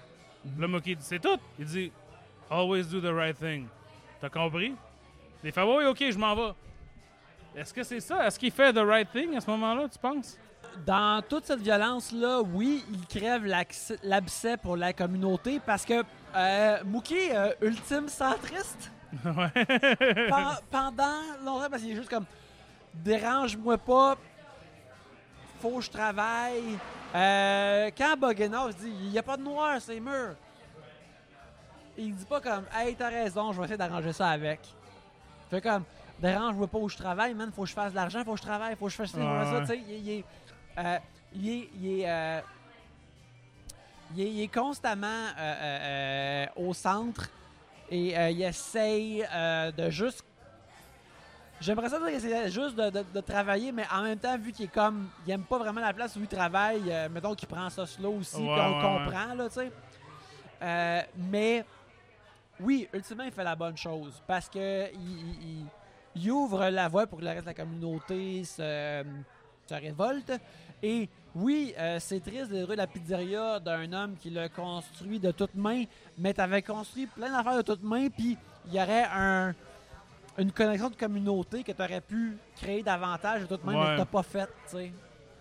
[0.59, 1.39] Là, Mookie dit C'est tout.
[1.59, 1.93] Il dit
[2.51, 3.67] Always do the right thing.
[4.21, 4.75] T'as compris?
[5.45, 6.53] Il fait Oui, ok, je m'en vais.
[7.57, 8.27] Est-ce que c'est ça?
[8.27, 10.39] Est-ce qu'il fait the right thing à ce moment-là, tu penses?
[10.87, 13.45] Dans toute cette violence-là, oui, il crève
[14.03, 16.03] l'abcès pour la communauté parce que
[16.35, 18.91] euh, Mookie, euh, ultime centriste,
[20.71, 22.25] pendant longtemps, parce qu'il est juste comme
[22.95, 24.17] dérange-moi pas,
[25.63, 26.77] faut que je travaille.
[27.15, 30.35] Euh, quand Bogdanov dit il n'y a pas de noir, c'est mûr.
[31.97, 34.61] Il dit pas comme Hey, t'as raison, je vais essayer d'arranger ça avec.
[35.51, 35.85] Fait comme
[36.19, 38.43] dérange-moi pas où je travaille, man, faut que je fasse de l'argent, faut que je
[38.47, 39.59] travaille, faut que je fasse ci, faut que je fasse ça.
[39.75, 40.25] Ouais, Tu sais, il, il est.
[40.79, 40.99] euh,
[41.35, 41.69] il est.
[41.81, 42.41] Il est, euh,
[44.15, 45.27] il est- il est constamment
[46.57, 47.29] au centre
[47.91, 49.25] et il essaye
[49.77, 50.25] de juste.
[51.63, 54.53] J'aimerais ça dire qu'il essaie juste de, de- de travailler, mais en même temps, vu
[54.53, 55.09] qu'il est comme.
[55.27, 58.15] Il aime pas vraiment la place où il travaille, euh, mettons qu'il prend ça slow
[58.19, 59.73] aussi, puis on ouais, comprend, là, tu sais.
[60.61, 61.65] Euh, mais
[62.61, 65.67] oui, ultimement, il fait la bonne chose parce que il, il- il-
[66.15, 69.03] il ouvre la voie pour que le reste de la communauté se,
[69.67, 70.33] se révolte.
[70.83, 75.31] Et oui, euh, c'est triste de détruire la pizzeria d'un homme qui l'a construit de
[75.31, 75.85] toutes mains,
[76.19, 78.37] mais tu avais construit plein d'affaires de toutes mains, puis
[78.67, 79.55] il y aurait un,
[80.39, 83.97] une connexion de communauté que tu aurais pu créer davantage de toutes mains, mais Ouais.
[83.97, 84.23] que tu pas
[84.67, 84.93] sais.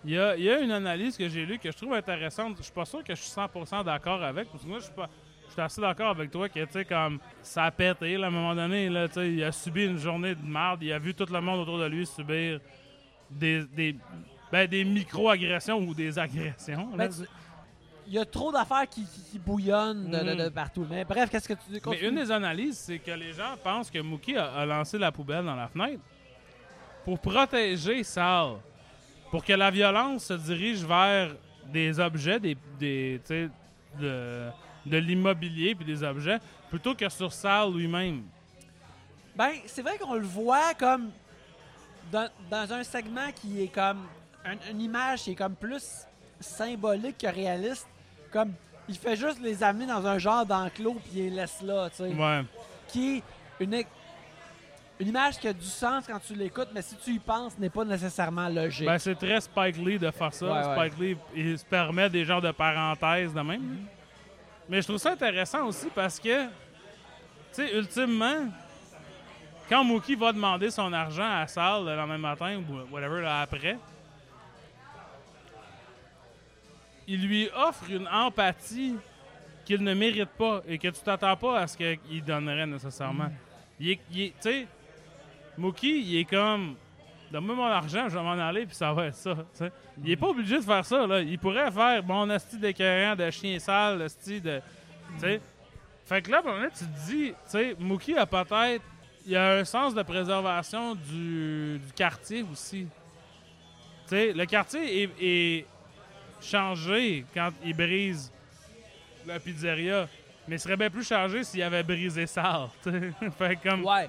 [0.04, 2.56] Il y, a, il y a une analyse que j'ai lue que je trouve intéressante.
[2.58, 4.50] Je suis pas sûr que je suis 100% d'accord avec.
[4.50, 5.08] Parce que moi, je suis pas.
[5.46, 8.28] Je suis assez d'accord avec toi que, tu sais, comme ça a pété, là, à
[8.28, 10.98] un moment donné, là, tu sais, il a subi une journée de merde, il a
[10.98, 12.58] vu tout le monde autour de lui subir
[13.30, 13.94] des, des,
[14.50, 16.90] ben, des micro-agressions ou des agressions.
[16.96, 16.96] là.
[16.96, 17.28] Ben, tu-
[18.06, 20.50] Il y a trop d'affaires qui, qui- qui bouillonnent de, de- de Mhm.
[20.50, 20.86] partout.
[20.90, 21.80] Mais bref, qu'est-ce que tu dis?
[21.86, 25.12] Mais une des analyses, c'est que les gens pensent que Mookie a, a lancé la
[25.12, 26.02] poubelle dans la fenêtre
[27.04, 28.54] pour protéger Sal.
[29.30, 31.34] Pour que la violence se dirige vers
[31.66, 33.20] des objets, des, des,
[33.98, 34.48] de,
[34.84, 36.38] de l'immobilier puis des objets,
[36.68, 38.24] plutôt que sur Sal lui-même.
[39.34, 41.10] Ben, c'est vrai qu'on le voit comme
[42.10, 44.06] dans, dans un segment qui est comme
[44.44, 46.06] un- une image qui est comme plus
[46.40, 47.86] symbolique que réaliste.
[48.32, 48.52] Comme
[48.88, 51.96] il fait juste les amener dans un genre d'enclos puis il les laisse là, tu
[51.96, 52.14] sais.
[52.14, 52.42] Ouais.
[52.88, 53.82] Qui est une,
[54.98, 57.70] une image qui a du sens quand tu l'écoutes, mais si tu y penses, n'est
[57.70, 58.86] pas nécessairement logique.
[58.86, 60.46] Ben, c'est très Spike Lee de faire ça.
[60.46, 60.88] Ouais, ouais.
[60.88, 63.86] Spike Lee, il se permet des genres de parenthèses de même.
[64.68, 66.50] Mais je trouve ça intéressant aussi parce que, tu
[67.52, 68.46] sais, ultimement,
[69.68, 73.76] quand Mookie va demander son argent à Sal le lendemain matin ou whatever là, après,
[77.08, 78.96] il lui offre une empathie
[79.64, 83.30] qu'il ne mérite pas et que tu t'attends pas à ce qu'il donnerait nécessairement.
[83.80, 84.66] Est, il est- tu sais,
[85.58, 86.76] Mookie, il est comme,
[87.30, 89.36] donne-moi mon argent, je vais m'en aller, puis ça va être ça.
[90.02, 91.06] Il est pas obligé de faire ça.
[91.06, 91.20] Là.
[91.20, 94.60] Il pourrait faire mon asti d'écœurant, de chien sale, asti de.
[95.14, 95.40] Tu sais.
[96.04, 96.42] Fait que là,
[96.76, 98.82] tu te dis, tu sais, Mookie a peut-être.
[99.24, 102.86] Il a un sens de préservation du, du quartier aussi.
[104.04, 105.66] Tu sais, le quartier est, est
[106.42, 108.32] changé quand il brise
[109.26, 110.08] la pizzeria.
[110.48, 112.68] Mais il serait bien plus changé s'il avait brisé ça.
[113.38, 114.08] fait comme ouais.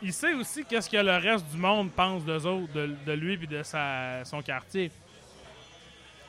[0.00, 3.34] il sait aussi qu'est-ce que le reste du monde pense d'eux autres, de, de lui
[3.34, 4.90] et de sa, son quartier.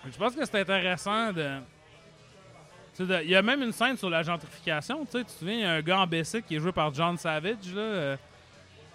[0.10, 1.60] Je pense que c'est intéressant de.
[3.00, 5.06] Il y a même une scène sur la gentrification.
[5.06, 6.72] Tu sais, tu te souviens, il y a un gars en Bessic qui est joué
[6.72, 7.72] par John Savage.
[7.74, 8.18] Là, euh,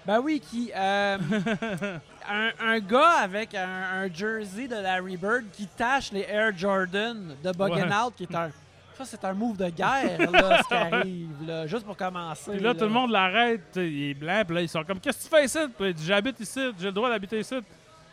[0.04, 0.72] Ben oui, qui.
[0.74, 1.18] euh,
[2.28, 7.34] un, un gars avec un, un jersey de Larry Bird qui tâche les Air Jordan
[7.42, 8.50] de Buggenhout, qui est un.
[8.94, 12.52] Ça, c'est un move de guerre, là, ce qui arrive, là, juste pour commencer.
[12.52, 13.62] Puis là, tout le monde l'arrête.
[13.72, 14.42] tu Il est blanc.
[14.46, 15.58] Puis là, ils sont comme Qu'est-ce que tu fais ici?
[15.76, 16.60] Puis il dit J'habite ici.
[16.78, 17.56] J'ai le droit d'habiter ici.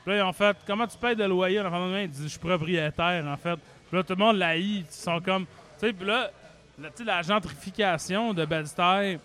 [0.04, 1.60] Puis là, ils ont fait Comment tu payes de loyer?
[1.60, 3.58] De main, il dit Je suis propriétaire, en fait.
[3.90, 4.86] Puis là, tout le monde l'haït.
[4.90, 5.46] Ils sont comme
[5.80, 6.30] sais, puis là,
[6.78, 9.20] la, tu sais, la gentrification de Bed-Stuy,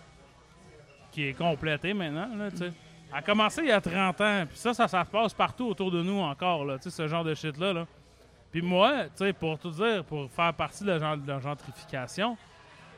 [1.13, 2.73] qui est complétée maintenant, là, tu sais,
[3.15, 4.45] a commencé il y a 30 ans.
[4.49, 7.73] Puis ça, ça, se passe partout autour de nous encore, là, ce genre de shit-là.
[7.73, 7.87] Là.
[8.51, 9.05] Puis moi,
[9.39, 12.37] pour tout dire, pour faire partie de la, gentrification,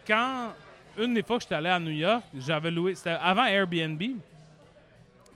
[0.06, 0.52] quand,
[0.98, 4.02] une des fois que j'étais allé à New York, j'avais loué, c'était avant Airbnb,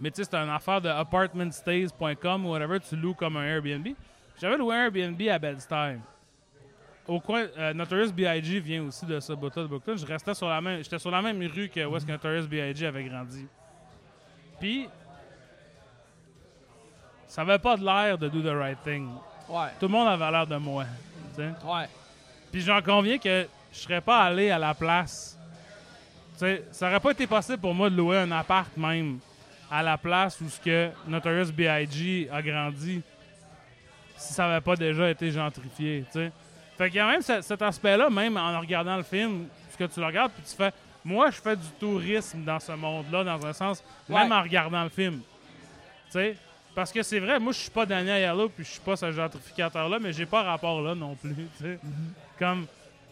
[0.01, 3.89] mais tu sais, c'était une affaire de apartmentstays.com ou whatever, tu loues comme un Airbnb.
[4.41, 5.99] J'avais loué un Airbnb à Bed-Stuy.
[7.07, 8.61] Au coin, euh, Notorious B.I.G.
[8.61, 9.97] vient aussi de ce bout de Brooklyn.
[9.97, 12.47] Je restais sur la même, j'étais sur la même rue que où est-ce que Notorious
[12.47, 12.87] B.I.G.
[12.87, 13.47] avait grandi.
[14.61, 14.89] Puis,
[17.27, 19.09] ça avait pas de l'air de do the right thing.
[19.49, 19.69] Ouais.
[19.79, 20.85] Tout le monde avait l'air de moi.
[21.39, 21.89] Ouais.
[22.53, 25.39] Puis j'en conviens que je serais pas allé à la place.
[26.37, 29.19] Ça aurait pas été possible pour moi de louer un appart même
[29.71, 32.29] à la place où ce que Notorious B.I.G.
[32.33, 33.03] a grandi
[34.17, 36.33] si ça avait pas déjà été gentrifié, tu sais.
[36.77, 39.85] Fait qu'il y a même ce- cet aspect-là, même en regardant le film, ce que
[39.85, 40.73] tu le regardes, puis tu fais...
[41.05, 44.91] Moi, je fais du tourisme dans ce monde-là, dans un sens, même en regardant le
[44.91, 45.21] film.
[46.07, 46.37] Tu sais,
[46.75, 49.11] parce que c'est vrai, moi, je suis pas Daniel Yellow, puis je suis pas ce
[49.11, 51.79] gentrificateur-là, mais j'ai pas rapport là non plus, tu sais?
[52.39, 52.67] Comme,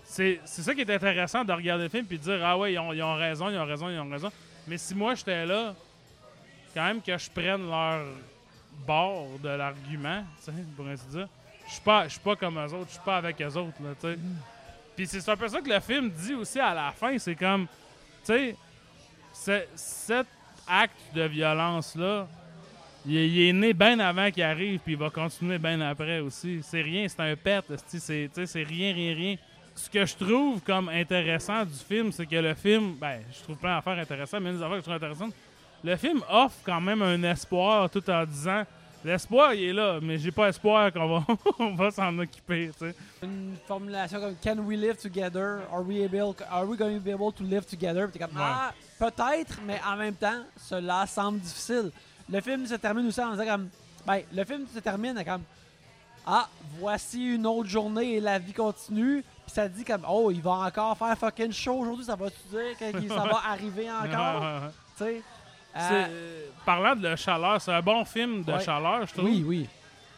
[0.05, 2.78] c'est ça qui est intéressant de regarder le film puis de dire, ah ouais, ils
[2.78, 4.31] ont, ils ont raison, ils ont raison, ils ont raison.
[4.66, 5.74] Mais si moi, j'étais là,
[6.74, 8.05] quand même que je prenne leur
[8.86, 11.28] bord de l'argument, tu sais, pour ainsi dire,
[11.66, 13.82] je suis pas, je suis pas comme eux autres, je suis pas avec eux autres,
[13.82, 14.19] là, tu sais?
[14.97, 17.66] Puis c'est un peu ça que le film dit aussi à la fin, c'est comme,
[18.32, 18.56] tu sais,
[19.32, 20.26] ce- cet
[20.66, 22.26] acte de violence-là,
[23.06, 26.20] il, est- il est né bien avant qu'il arrive, puis il va continuer bien après
[26.20, 26.60] aussi.
[26.62, 29.36] C'est rien, c'est un pet, c'est rien, rien, rien.
[29.74, 33.56] Ce que je trouve comme intéressant du film, c'est que le film, ben, je trouve
[33.56, 35.34] plein d'affaires intéressantes, mais une des affaires que je trouve intéressantes,
[35.84, 38.64] le film offre quand même un espoir tout en disant
[39.05, 41.27] l'espoir il est là, mais j'ai pas espoir qu'on va,
[41.59, 42.95] on va s'en occuper, tu sais.
[43.23, 45.61] Une formulation comme Can we live together?
[45.73, 48.09] Are we able are we going to be able to live together?
[48.09, 48.43] Puis t'es comme Ouais.
[48.45, 51.91] Ah, peut-être, mais en même temps, cela semble difficile.
[52.31, 53.69] Le film se termine aussi en disant comme
[54.07, 55.43] ben, le film se termine comme
[56.27, 56.49] Ah,
[56.79, 59.23] voici une autre journée et la vie continue.
[59.47, 62.77] Puis ça dit comme Oh, il va encore faire fucking chaud aujourd'hui, ça va-tu dire
[62.79, 64.70] que ça va arriver encore?
[64.97, 65.23] tu sais?
[65.78, 68.60] Euh, euh, parlant de la chaleur, c'est un bon film de Ouais.
[68.64, 69.24] chaleur, je trouve.
[69.26, 69.68] oui, oui.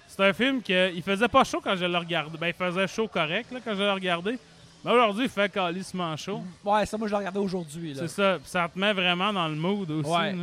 [0.09, 2.37] C'est un film que il faisait pas chaud quand je le regardais.
[2.37, 4.39] Ben, il faisait chaud correct là, quand je le regardais.
[4.85, 6.43] Mais aujourd'hui, il fait calissement chaud.
[6.65, 7.95] Ouais, ça, moi, je l'ai regardé aujourd'hui.
[7.97, 8.39] C'est ça.
[8.41, 10.11] Puis ça te met vraiment dans le mood aussi.
[10.11, 10.35] Ouais.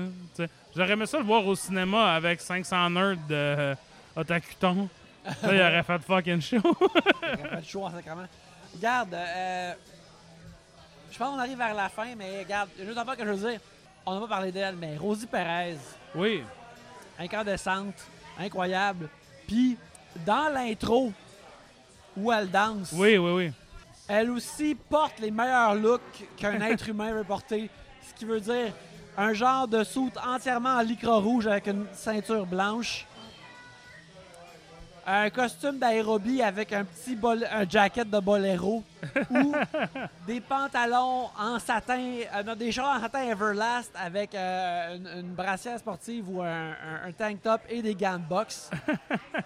[0.75, 3.75] J'aurais aimé ça le voir au cinéma avec 500 nerds de euh,
[4.15, 4.87] Otakuton.
[5.25, 6.57] Là, il aurait fait fucking chaud.
[6.61, 8.27] Il aurait fait chaud en sacrement.
[8.75, 9.73] Regarde, euh,
[11.11, 13.25] je pense qu'on arrive vers la fin, mais regarde, il y a autre affaire que
[13.25, 13.59] je veux dire.
[14.09, 15.75] On n'a pas parlé d'elle, mais Rosie Perez,
[16.15, 16.41] oui.
[17.19, 17.93] incandescente,
[18.39, 19.09] incroyable.
[19.45, 19.77] Puis,
[20.25, 21.11] dans l'intro
[22.15, 23.51] où elle danse, Oui, oui, oui.
[24.07, 27.69] elle aussi porte les meilleurs looks qu'un être humain veut porter.
[28.07, 28.71] Ce qui veut dire
[29.17, 33.05] un genre de soute entièrement en lycra rouge avec une ceinture blanche.
[35.09, 38.83] Un costume d'aérobie avec un petit bol- un jacket de boléro
[39.31, 39.55] ou
[40.27, 41.97] des pantalons en satin,
[42.35, 46.71] euh, non, des shorts en satin Everlast avec euh, une, une brassière sportive ou un,
[46.71, 48.69] un- un tank top et des gants de boxe.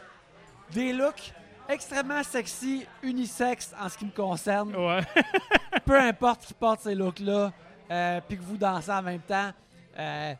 [0.71, 1.31] des looks
[1.69, 5.01] extrêmement sexy, unisex en ce qui me concerne Ouais.
[5.85, 7.51] peu importe qui porte ces looks-là,
[7.91, 9.51] euh, puis que vous dansez en même temps,
[9.99, 10.33] euh,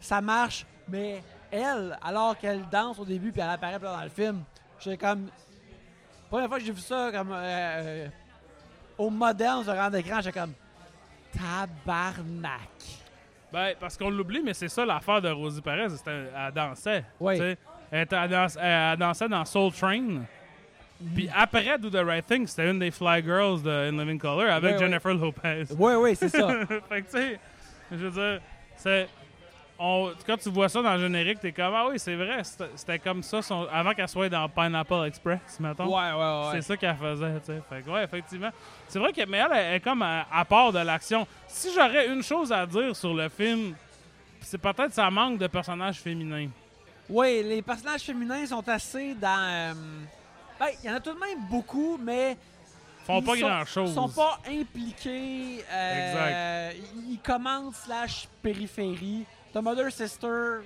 [0.00, 0.66] ça marche.
[0.88, 1.22] Mais
[1.52, 4.42] elle, alors qu'elle danse au début, puis elle apparaît dans le film,
[4.80, 5.28] j'ai comme.
[6.28, 7.32] Première fois que j'ai vu ça, comme.
[7.32, 8.08] euh, euh,
[8.98, 10.52] au moderne, sur un d'écran, j'ai comme.
[11.32, 12.60] Tabarnak.
[13.52, 15.90] Ben, parce qu'on l'oublie, mais c'est ça l'affaire de Rosie Perez.
[15.90, 17.04] c'était- Elle dansait.
[17.20, 17.38] Oui.
[17.90, 20.22] Elle, était- elle danse- elle dansait dans Soul Train.
[21.14, 24.50] Puis après Do the Right Thing, c'était une des Fly Girls de In Living Color
[24.50, 24.78] avec ouais.
[24.78, 25.64] Jennifer Lopez.
[25.78, 26.48] Oui, oui, c'est ça.
[26.88, 27.38] fait que tu sais,
[27.92, 28.40] je veux dire,
[28.76, 29.08] c'est.
[29.78, 32.42] On, quand tu vois ça dans le générique, t'es comme Ah oui, c'est vrai,
[32.74, 35.84] c'était comme ça son- avant qu'elle soit dans Pineapple Express, mettons.
[35.94, 37.62] ouais, ouais, C'est ça qu'elle faisait, tu sais.
[37.68, 38.48] Fait que, ouais, effectivement.
[38.88, 41.26] C'est vrai que, mais elle, elle est comme à, à part de l'action.
[41.46, 43.74] Si j'aurais une chose à dire sur le film,
[44.40, 46.48] c'est peut-être ça manque de personnages féminins.
[47.10, 49.28] Oui, les personnages féminins sont assez dans.
[49.38, 49.74] euh,
[50.58, 52.32] ben, il y en a tout de même beaucoup, mais.
[53.02, 53.90] Ils font pas sont- grand-chose.
[53.90, 55.62] Ils sont pas impliqués.
[55.70, 59.24] euh, Ils ils commentent slash périphérie.
[59.56, 60.58] T'as Mother Sister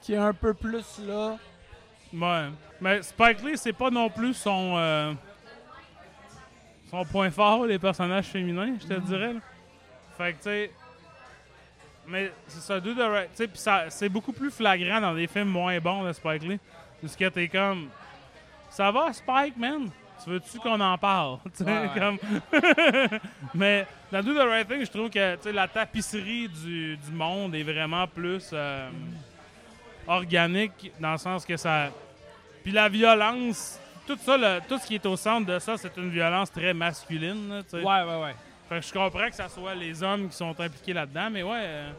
[0.00, 1.36] qui est un peu plus là.
[2.10, 2.48] Ouais.
[2.80, 4.76] Mais Spike Lee, c'est pas non plus son.
[4.78, 5.12] euh,
[6.90, 9.34] son point fort, les personnages féminins, je te dirais.
[9.34, 9.40] là.
[10.16, 10.70] Fait que, tu sais.
[12.06, 13.28] Mais c'est ça, Do the
[13.90, 16.60] c'est beaucoup plus flagrant dans des films moins bons de Spike Lee.
[17.02, 17.90] Parce que t'es comme.
[18.70, 19.90] Ça va, Spike, man?
[20.22, 21.38] Tu veux-tu qu'on en parle?
[21.56, 21.88] Tu sais, Ouais, ouais.
[21.98, 22.18] comme-
[23.54, 27.62] Mais dans Do the Right Thing, je trouve que la tapisserie du, du monde est
[27.62, 28.88] vraiment plus euh,
[30.06, 31.88] organique dans le sens que ça.
[32.62, 35.96] Puis la violence, tout ça, le- tout ce qui est au centre de ça, c'est
[35.96, 37.48] une violence très masculine.
[37.48, 37.62] là.
[37.72, 38.34] Ouais, ouais, ouais.
[38.68, 41.58] Fait que je comprends que ce soit les hommes qui sont impliqués là-dedans, mais ouais,
[41.62, 41.90] euh,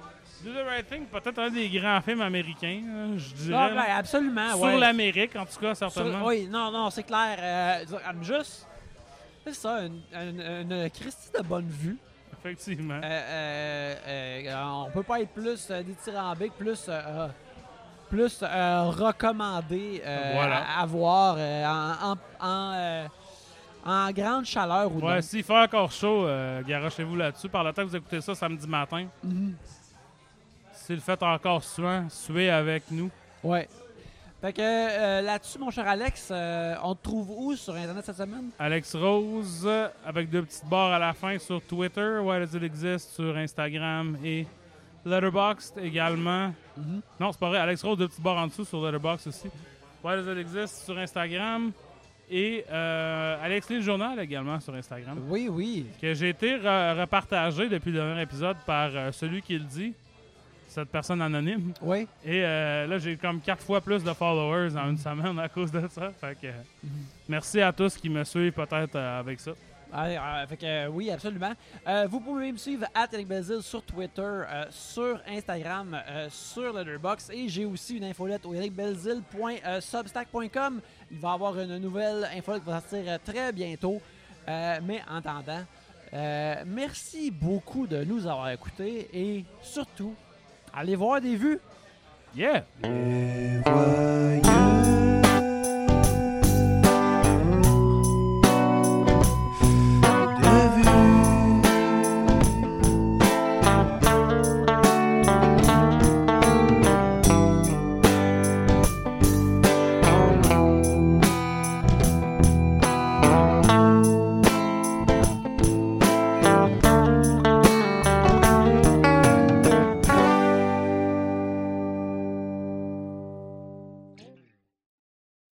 [0.43, 2.81] Do the Right Thing, peut-être un des grands films américains,
[3.17, 3.57] je dirais.
[3.57, 4.49] Ah, ouais, absolument.
[4.51, 4.79] Sur ouais.
[4.79, 6.25] l'Amérique, en tout cas, Sur- certainement.
[6.25, 7.37] oui, non, non, c'est clair.
[7.39, 8.67] Euh, juste,
[9.45, 10.41] c'est ça, une, une,
[10.71, 11.97] une Christie de bonne vue.
[12.39, 12.95] Effectivement.
[12.95, 13.95] Euh, euh,
[14.47, 17.27] euh, on peut pas être plus euh, dithyrambique, plus, euh,
[18.09, 20.01] plus euh, recommandé
[20.33, 20.63] Voilà.
[20.63, 23.07] à, à voir en, en, en,
[23.85, 25.21] en grande chaleur ou Ouais, non.
[25.21, 26.25] s'il fait encore chaud,
[26.67, 27.47] garochez-vous là-dessus.
[27.49, 29.55] Par le temps que vous écoutez ça samedi matin, Mhm.
[30.91, 32.05] S'il le fait encore souvent,
[32.51, 33.09] avec nous?
[33.43, 33.67] Ouais.
[34.41, 38.17] Fait que euh, là-dessus, mon cher Alex, euh, on te trouve où sur Internet cette
[38.17, 38.49] semaine?
[38.59, 42.63] Alex Rose, euh, avec deux petites barres à la fin sur Twitter, Why Does It
[42.63, 44.45] Exist sur Instagram et
[45.05, 46.53] Letterboxd également.
[46.75, 47.01] Mhm.
[47.19, 49.47] Non, c'est pas vrai, Alex Rose, deux petites barres en dessous sur Letterboxd aussi.
[50.03, 51.71] Why Does It Exist sur Instagram
[52.29, 55.19] et euh, Alex Lee le Journal également sur Instagram.
[55.29, 55.85] Oui, oui.
[56.01, 59.93] que j'ai été re- repartagé depuis le dernier épisode par celui qui le dit,
[60.71, 61.73] cette personne anonyme.
[61.81, 62.07] Oui.
[62.23, 65.69] Et euh, là, j'ai comme quatre fois plus de followers en une semaine à cause
[65.69, 66.11] de ça.
[66.11, 66.53] Fait que, euh,
[67.27, 69.51] merci à tous qui me suivent peut-être euh, avec ça.
[69.93, 71.51] Ah, euh, fait que, oui, absolument.
[72.07, 77.97] Vous pouvez me suivre à Belzil sur Twitter, sur Instagram, sur Letterboxd et j'ai aussi
[77.97, 80.79] une infolette au ericbelzil.substack.com.
[81.11, 84.01] Il va y avoir une nouvelle infolette qui va sortir très bientôt.
[84.47, 85.65] Mais en attendant,
[86.65, 90.15] merci beaucoup de nous avoir écoutés et surtout,
[90.73, 91.59] Allez voir des vues.
[92.35, 92.63] Yeah!